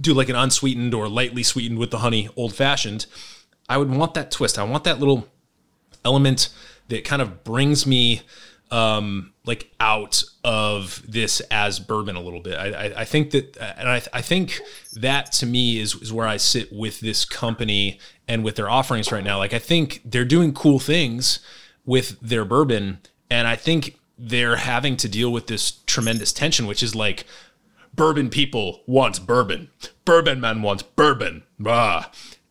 Do 0.00 0.14
like 0.14 0.30
an 0.30 0.36
unsweetened 0.36 0.94
or 0.94 1.08
lightly 1.10 1.42
sweetened 1.42 1.78
with 1.78 1.90
the 1.90 1.98
honey 1.98 2.30
old 2.36 2.54
fashioned 2.54 3.04
i 3.68 3.76
would 3.76 3.90
want 3.90 4.14
that 4.14 4.30
twist 4.30 4.58
i 4.58 4.64
want 4.64 4.84
that 4.84 4.98
little 4.98 5.28
element 6.04 6.48
that 6.88 7.04
kind 7.04 7.20
of 7.20 7.44
brings 7.44 7.86
me 7.86 8.22
um, 8.70 9.32
like 9.44 9.70
out 9.78 10.24
of 10.42 11.02
this 11.06 11.40
as 11.50 11.78
bourbon 11.78 12.16
a 12.16 12.20
little 12.20 12.40
bit. 12.40 12.54
I, 12.54 12.66
I, 12.66 13.00
I 13.00 13.04
think 13.04 13.30
that, 13.30 13.56
and 13.78 13.88
I, 13.88 14.02
I 14.12 14.22
think 14.22 14.60
that 14.94 15.32
to 15.32 15.46
me 15.46 15.78
is, 15.78 15.94
is 15.96 16.12
where 16.12 16.26
I 16.26 16.36
sit 16.36 16.72
with 16.72 17.00
this 17.00 17.24
company 17.24 18.00
and 18.26 18.44
with 18.44 18.56
their 18.56 18.68
offerings 18.68 19.12
right 19.12 19.22
now. 19.22 19.38
Like, 19.38 19.54
I 19.54 19.58
think 19.58 20.00
they're 20.04 20.24
doing 20.24 20.52
cool 20.52 20.78
things 20.78 21.38
with 21.84 22.18
their 22.20 22.44
bourbon. 22.44 22.98
And 23.30 23.46
I 23.46 23.54
think 23.54 23.98
they're 24.18 24.56
having 24.56 24.96
to 24.98 25.08
deal 25.08 25.32
with 25.32 25.46
this 25.46 25.70
tremendous 25.86 26.32
tension, 26.32 26.66
which 26.66 26.82
is 26.82 26.94
like, 26.94 27.24
bourbon 27.94 28.30
people 28.30 28.82
want 28.86 29.26
bourbon. 29.26 29.70
Bourbon 30.04 30.40
man 30.40 30.62
wants 30.62 30.82
bourbon. 30.82 31.44
Bah. 31.58 32.06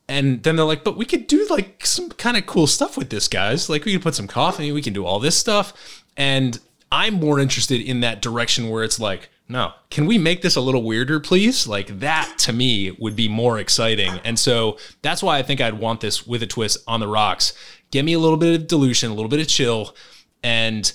And 0.07 0.43
then 0.43 0.55
they're 0.55 0.65
like, 0.65 0.83
but 0.83 0.97
we 0.97 1.05
could 1.05 1.27
do 1.27 1.47
like 1.49 1.85
some 1.85 2.09
kind 2.09 2.37
of 2.37 2.45
cool 2.45 2.67
stuff 2.67 2.97
with 2.97 3.09
this, 3.09 3.27
guys. 3.27 3.69
Like 3.69 3.85
we 3.85 3.93
can 3.93 4.01
put 4.01 4.15
some 4.15 4.27
coffee, 4.27 4.71
we 4.71 4.81
can 4.81 4.93
do 4.93 5.05
all 5.05 5.19
this 5.19 5.37
stuff. 5.37 6.03
And 6.15 6.59
I'm 6.91 7.15
more 7.15 7.39
interested 7.39 7.81
in 7.81 8.01
that 8.01 8.21
direction 8.21 8.69
where 8.69 8.83
it's 8.83 8.99
like, 8.99 9.29
no, 9.47 9.73
can 9.89 10.05
we 10.05 10.17
make 10.17 10.41
this 10.41 10.55
a 10.55 10.61
little 10.61 10.83
weirder, 10.83 11.19
please? 11.19 11.67
Like 11.67 11.99
that 11.99 12.35
to 12.39 12.53
me 12.53 12.91
would 12.99 13.15
be 13.15 13.27
more 13.27 13.59
exciting. 13.59 14.19
And 14.23 14.39
so 14.39 14.77
that's 15.01 15.21
why 15.21 15.37
I 15.37 15.43
think 15.43 15.61
I'd 15.61 15.79
want 15.79 16.01
this 16.01 16.25
with 16.25 16.41
a 16.41 16.47
twist 16.47 16.77
on 16.87 16.99
the 16.99 17.07
rocks. 17.07 17.53
Give 17.91 18.05
me 18.05 18.13
a 18.13 18.19
little 18.19 18.37
bit 18.37 18.59
of 18.59 18.67
dilution, 18.67 19.11
a 19.11 19.13
little 19.13 19.29
bit 19.29 19.39
of 19.39 19.47
chill, 19.47 19.95
and 20.43 20.91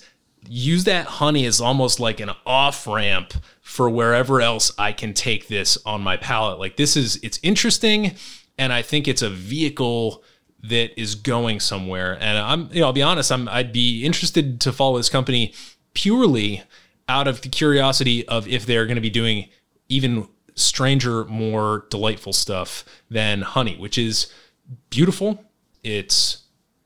use 0.49 0.85
that 0.85 1.07
honey 1.07 1.47
as 1.47 1.61
almost 1.61 2.01
like 2.01 2.19
an 2.19 2.31
off 2.47 2.87
ramp 2.87 3.35
for 3.61 3.89
wherever 3.89 4.41
else 4.41 4.73
I 4.79 4.93
can 4.93 5.15
take 5.15 5.47
this 5.49 5.79
on 5.85 6.01
my 6.01 6.17
palate. 6.17 6.59
Like 6.59 6.77
this 6.77 6.97
is, 6.97 7.21
it's 7.23 7.39
interesting. 7.43 8.17
And 8.61 8.75
I 8.75 8.83
think 8.83 9.09
it's 9.09 9.23
a 9.23 9.31
vehicle 9.31 10.23
that 10.63 11.01
is 11.01 11.15
going 11.15 11.61
somewhere. 11.61 12.19
And 12.21 12.39
I'm, 12.39 12.69
you 12.71 12.81
know, 12.81 12.87
I'll 12.89 12.93
be 12.93 13.03
honest, 13.03 13.33
I'm, 13.33 13.49
I'd 13.49 13.73
be 13.73 14.05
interested 14.05 14.61
to 14.61 14.73
follow 14.73 14.99
this 14.99 15.09
company 15.09 15.55
purely 15.95 16.63
out 17.09 17.27
of 17.27 17.41
the 17.41 17.49
curiosity 17.49 18.29
of 18.29 18.47
if 18.47 18.67
they're 18.67 18.85
going 18.85 18.97
to 18.97 19.01
be 19.01 19.11
doing 19.11 19.49
even 19.89 20.29
stranger, 20.55 21.25
more 21.25 21.87
delightful 21.89 22.35
stuff 22.35 22.85
than 23.11 23.41
honey, 23.41 23.77
which 23.77 23.97
is 23.97 24.31
beautiful. 24.91 25.43
It's 25.83 26.43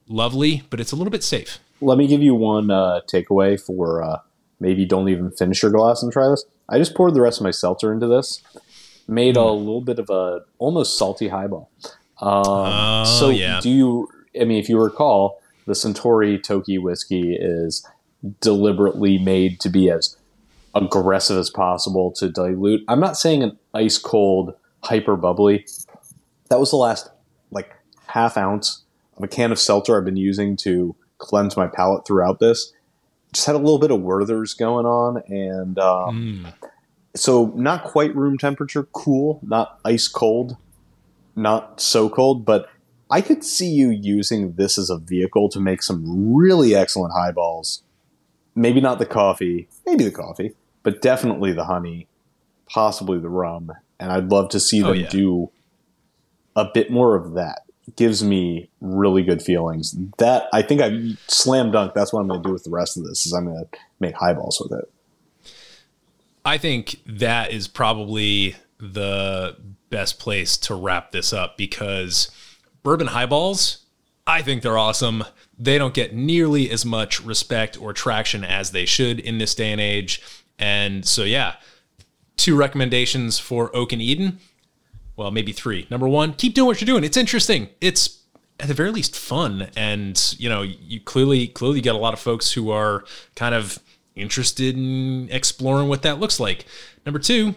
lovely, 0.07 0.63
but 0.71 0.79
it's 0.79 0.93
a 0.93 0.97
little 0.97 1.11
bit 1.11 1.25
safe. 1.25 1.59
Let 1.81 1.99
me 1.99 2.07
give 2.07 2.23
you 2.23 2.37
one 2.37 2.71
uh, 2.71 3.01
takeaway 3.13 3.61
for 3.61 4.01
uh, 4.01 4.21
maybe 4.61 4.85
don't 4.85 5.09
even 5.09 5.33
finish 5.33 5.63
your 5.63 5.73
glass 5.73 6.05
and 6.05 6.13
try 6.13 6.29
this. 6.29 6.45
I 6.69 6.79
just 6.79 6.95
poured 6.95 7.15
the 7.15 7.21
rest 7.21 7.41
of 7.41 7.45
my 7.45 7.51
seltzer 7.51 7.93
into 7.93 8.07
this, 8.07 8.43
made 9.09 9.37
a 9.37 9.45
little 9.45 9.81
bit 9.81 9.99
of 9.99 10.11
a 10.11 10.41
almost 10.59 10.99
salty 10.99 11.29
highball. 11.29 11.71
Um, 12.21 12.43
Oh, 12.47 13.05
so 13.05 13.29
yeah. 13.31 13.61
do 13.63 13.71
you? 13.71 14.09
I 14.41 14.45
mean, 14.45 14.59
if 14.59 14.69
you 14.69 14.81
recall, 14.81 15.41
the 15.67 15.73
Suntory 15.75 16.43
Toki 16.43 16.79
whiskey 16.79 17.37
is 17.39 17.87
deliberately 18.41 19.19
made 19.19 19.61
to 19.61 19.69
be 19.69 19.91
as 19.91 20.17
aggressive 20.75 21.39
as 21.39 21.51
possible 21.51 22.11
to 22.13 22.29
dilute. 22.29 22.83
I'm 22.89 23.01
not 23.01 23.17
saying 23.17 23.43
an 23.43 23.59
ice 23.75 23.99
cold, 23.99 24.55
hyper 24.83 25.17
bubbly. 25.17 25.67
That 26.51 26.59
was 26.61 26.71
the 26.71 26.77
last 26.77 27.11
like 27.51 27.75
half 28.07 28.37
ounce 28.37 28.83
of 29.17 29.23
a 29.23 29.29
can 29.29 29.53
of 29.53 29.59
seltzer 29.59 29.97
I've 29.97 30.05
been 30.05 30.17
using 30.17 30.57
to 30.59 30.97
cleanse 31.19 31.57
my 31.57 31.67
palate 31.69 32.07
throughout 32.07 32.39
this. 32.41 32.73
Just 33.33 33.47
had 33.47 33.55
a 33.55 33.59
little 33.59 33.79
bit 33.79 33.91
of 33.91 34.01
Werther's 34.01 34.55
going 34.55 34.87
on, 34.87 35.23
and 35.29 35.79
um, 35.79 36.49
so 37.15 37.53
not 37.55 37.85
quite 37.85 38.15
room 38.15 38.39
temperature, 38.39 38.85
cool, 38.93 39.41
not 39.43 39.79
ice 39.85 40.09
cold, 40.09 40.57
not 41.37 41.81
so 41.81 42.09
cold, 42.09 42.45
but 42.45 42.69
I 43.11 43.21
could 43.21 43.45
see 43.45 43.69
you 43.71 43.91
using 43.91 44.55
this 44.55 44.79
as 44.79 44.91
a 44.91 44.99
vehicle 44.99 45.49
to 45.51 45.61
make 45.61 45.83
some 45.83 46.35
really 46.35 46.75
excellent 46.75 47.13
highballs. 47.13 47.83
Maybe 48.57 48.81
not 48.81 48.99
the 48.99 49.07
coffee, 49.07 49.69
maybe 49.87 50.05
the 50.05 50.11
coffee, 50.11 50.55
but 50.83 51.03
definitely 51.03 51.53
the 51.53 51.65
honey, 51.65 52.09
possibly 52.69 53.19
the 53.19 53.29
rum. 53.29 53.73
And 54.01 54.11
I'd 54.13 54.31
love 54.31 54.49
to 54.51 54.61
see 54.61 54.83
Oh, 54.83 54.89
them 54.89 54.97
yeah. 54.97 55.09
do 55.09 55.51
a 56.57 56.65
bit 56.73 56.91
more 56.91 57.15
of 57.17 57.35
that. 57.35 57.63
Gives 57.97 58.25
me 58.25 58.71
really 58.81 59.23
good 59.23 59.43
feelings. 59.43 59.95
That 60.19 60.49
I 60.53 60.63
think 60.63 60.81
I 60.81 61.17
slam 61.27 61.71
dunk. 61.71 61.93
That's 61.95 62.13
what 62.13 62.21
I'm 62.21 62.29
going 62.29 62.43
to 62.43 62.49
do 62.49 62.53
with 62.53 62.65
the 62.65 62.71
rest 62.71 62.97
of 62.97 63.05
this. 63.05 63.27
Is 63.27 63.33
I'm 63.35 63.45
going 63.45 63.59
to 63.59 63.79
make 64.01 64.15
highballs 64.15 64.59
with 64.61 64.79
it. 64.81 64.91
I 66.45 66.59
think 66.59 67.01
that 67.07 67.53
is 67.53 67.69
probably 67.69 68.57
the 68.79 69.57
best 69.91 70.19
place 70.19 70.57
to 70.59 70.75
wrap 70.75 71.13
this 71.13 71.33
up 71.33 71.57
because 71.57 72.31
bourbon 72.83 73.09
highballs, 73.09 73.85
I 74.27 74.43
think 74.43 74.63
they're 74.63 74.79
awesome. 74.79 75.25
They 75.59 75.79
don't 75.79 75.95
get 75.95 76.15
nearly 76.15 76.71
as 76.71 76.85
much 76.85 77.23
respect 77.23 77.81
or 77.81 77.93
traction 77.93 78.45
as 78.45 78.73
they 78.73 78.85
should 78.85 79.21
in 79.21 79.39
this 79.39 79.55
day 79.55 79.73
and 79.73 79.81
age. 79.81 80.21
And 80.59 81.07
so, 81.07 81.25
yeah, 81.25 81.57
two 82.37 82.57
recommendations 82.57 83.39
for 83.39 83.75
Oak 83.75 83.93
and 83.93 84.03
Eden. 84.03 84.39
Well, 85.17 85.31
maybe 85.31 85.53
three. 85.53 85.87
Number 85.91 86.09
one, 86.09 86.35
keep 86.35 86.55
doing 86.55 86.67
what 86.67 86.81
you're 86.81 86.87
doing. 86.87 87.05
It's 87.05 87.17
interesting. 87.17 87.69
It's 87.81 88.21
at 88.59 88.69
the 88.69 88.75
very 88.75 88.91
least 88.91 89.17
fun, 89.17 89.69
and 89.77 90.35
you 90.39 90.49
know, 90.49 90.63
you 90.63 91.01
clearly 91.01 91.49
clearly 91.49 91.81
get 91.81 91.95
a 91.95 91.99
lot 91.99 92.15
of 92.15 92.21
folks 92.21 92.53
who 92.53 92.71
are 92.71 93.05
kind 93.37 93.55
of 93.55 93.79
interested 94.17 94.77
in 94.77 95.29
exploring 95.31 95.89
what 95.89 96.03
that 96.03 96.19
looks 96.21 96.39
like. 96.41 96.65
Number 97.05 97.19
two, 97.19 97.55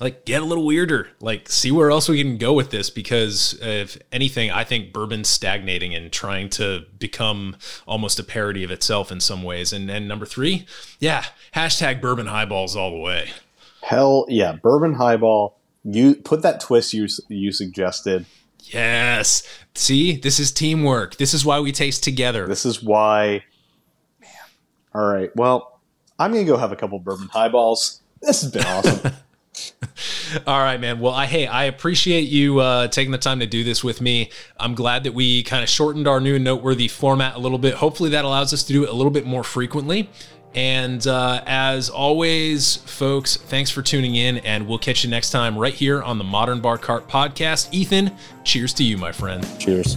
like 0.00 0.24
get 0.24 0.42
a 0.42 0.44
little 0.44 0.66
weirder 0.66 1.08
like 1.20 1.48
see 1.48 1.70
where 1.70 1.90
else 1.90 2.08
we 2.08 2.22
can 2.22 2.36
go 2.36 2.52
with 2.52 2.70
this 2.70 2.90
because 2.90 3.58
if 3.62 3.96
anything 4.12 4.50
i 4.50 4.62
think 4.62 4.92
bourbon's 4.92 5.26
stagnating 5.26 5.94
and 5.94 6.12
trying 6.12 6.50
to 6.50 6.84
become 6.98 7.56
almost 7.86 8.18
a 8.18 8.22
parody 8.22 8.62
of 8.62 8.70
itself 8.70 9.10
in 9.10 9.20
some 9.20 9.42
ways 9.42 9.72
and 9.72 9.90
and 9.90 10.06
number 10.06 10.26
three 10.26 10.66
yeah 11.00 11.24
hashtag 11.54 12.00
bourbon 12.00 12.26
highballs 12.26 12.76
all 12.76 12.90
the 12.90 12.98
way 12.98 13.30
Hell 13.82 14.26
yeah, 14.28 14.50
bourbon 14.52 14.94
highball. 14.94 15.58
You 15.84 16.16
put 16.16 16.42
that 16.42 16.60
twist 16.60 16.92
you 16.92 17.06
you 17.28 17.52
suggested. 17.52 18.26
yes 18.64 19.44
see 19.74 20.16
this 20.16 20.40
is 20.40 20.50
teamwork 20.50 21.16
this 21.16 21.32
is 21.32 21.44
why 21.44 21.60
we 21.60 21.70
taste 21.70 22.02
together 22.02 22.46
This 22.48 22.66
is 22.66 22.82
why. 22.82 23.44
Man. 24.96 25.04
All 25.04 25.12
right. 25.12 25.34
Well, 25.36 25.80
I'm 26.18 26.32
gonna 26.32 26.44
go 26.44 26.56
have 26.56 26.72
a 26.72 26.76
couple 26.76 26.98
bourbon 26.98 27.28
highballs. 27.28 28.00
This 28.20 28.42
has 28.42 28.50
been 28.50 28.64
awesome. 28.64 29.12
All 30.46 30.58
right, 30.58 30.78
man. 30.78 31.00
Well, 31.00 31.12
I 31.12 31.26
hey, 31.26 31.46
I 31.46 31.64
appreciate 31.64 32.28
you 32.28 32.58
uh, 32.60 32.88
taking 32.88 33.12
the 33.12 33.18
time 33.18 33.40
to 33.40 33.46
do 33.46 33.64
this 33.64 33.84
with 33.84 34.00
me. 34.00 34.30
I'm 34.58 34.74
glad 34.74 35.04
that 35.04 35.14
we 35.14 35.42
kind 35.44 35.62
of 35.62 35.68
shortened 35.68 36.08
our 36.08 36.20
new 36.20 36.34
and 36.36 36.44
noteworthy 36.44 36.88
format 36.88 37.36
a 37.36 37.38
little 37.38 37.58
bit. 37.58 37.74
Hopefully, 37.74 38.10
that 38.10 38.24
allows 38.24 38.52
us 38.52 38.62
to 38.64 38.72
do 38.72 38.84
it 38.84 38.90
a 38.90 38.92
little 38.92 39.12
bit 39.12 39.24
more 39.24 39.44
frequently. 39.44 40.10
And 40.54 41.06
uh, 41.06 41.42
as 41.46 41.90
always, 41.90 42.76
folks, 42.76 43.36
thanks 43.36 43.70
for 43.70 43.82
tuning 43.82 44.14
in, 44.14 44.38
and 44.38 44.66
we'll 44.66 44.78
catch 44.78 45.04
you 45.04 45.10
next 45.10 45.30
time 45.30 45.56
right 45.56 45.74
here 45.74 46.02
on 46.02 46.16
the 46.16 46.24
Modern 46.24 46.60
Bar 46.60 46.78
Cart 46.78 47.08
Podcast. 47.08 47.68
Ethan, 47.72 48.10
cheers 48.42 48.72
to 48.74 48.84
you, 48.84 48.96
my 48.96 49.12
friend. 49.12 49.46
Cheers. 49.60 49.96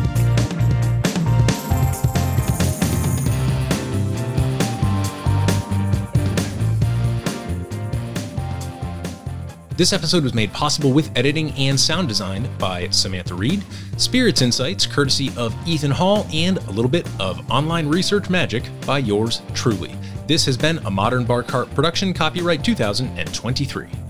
This 9.77 9.93
episode 9.93 10.23
was 10.23 10.33
made 10.33 10.51
possible 10.51 10.91
with 10.91 11.17
editing 11.17 11.51
and 11.51 11.79
sound 11.79 12.09
design 12.09 12.49
by 12.57 12.89
Samantha 12.89 13.33
Reed, 13.33 13.63
Spirits 13.97 14.41
Insights 14.41 14.85
courtesy 14.85 15.31
of 15.37 15.55
Ethan 15.67 15.91
Hall, 15.91 16.27
and 16.33 16.57
a 16.57 16.71
little 16.71 16.91
bit 16.91 17.07
of 17.19 17.49
online 17.49 17.87
research 17.87 18.29
magic 18.29 18.63
by 18.85 18.99
yours 18.99 19.41
truly. 19.53 19.95
This 20.27 20.45
has 20.45 20.57
been 20.57 20.77
a 20.79 20.91
Modern 20.91 21.23
Bar 21.23 21.43
Cart 21.43 21.73
production, 21.73 22.13
copyright 22.13 22.63
2023. 22.65 24.00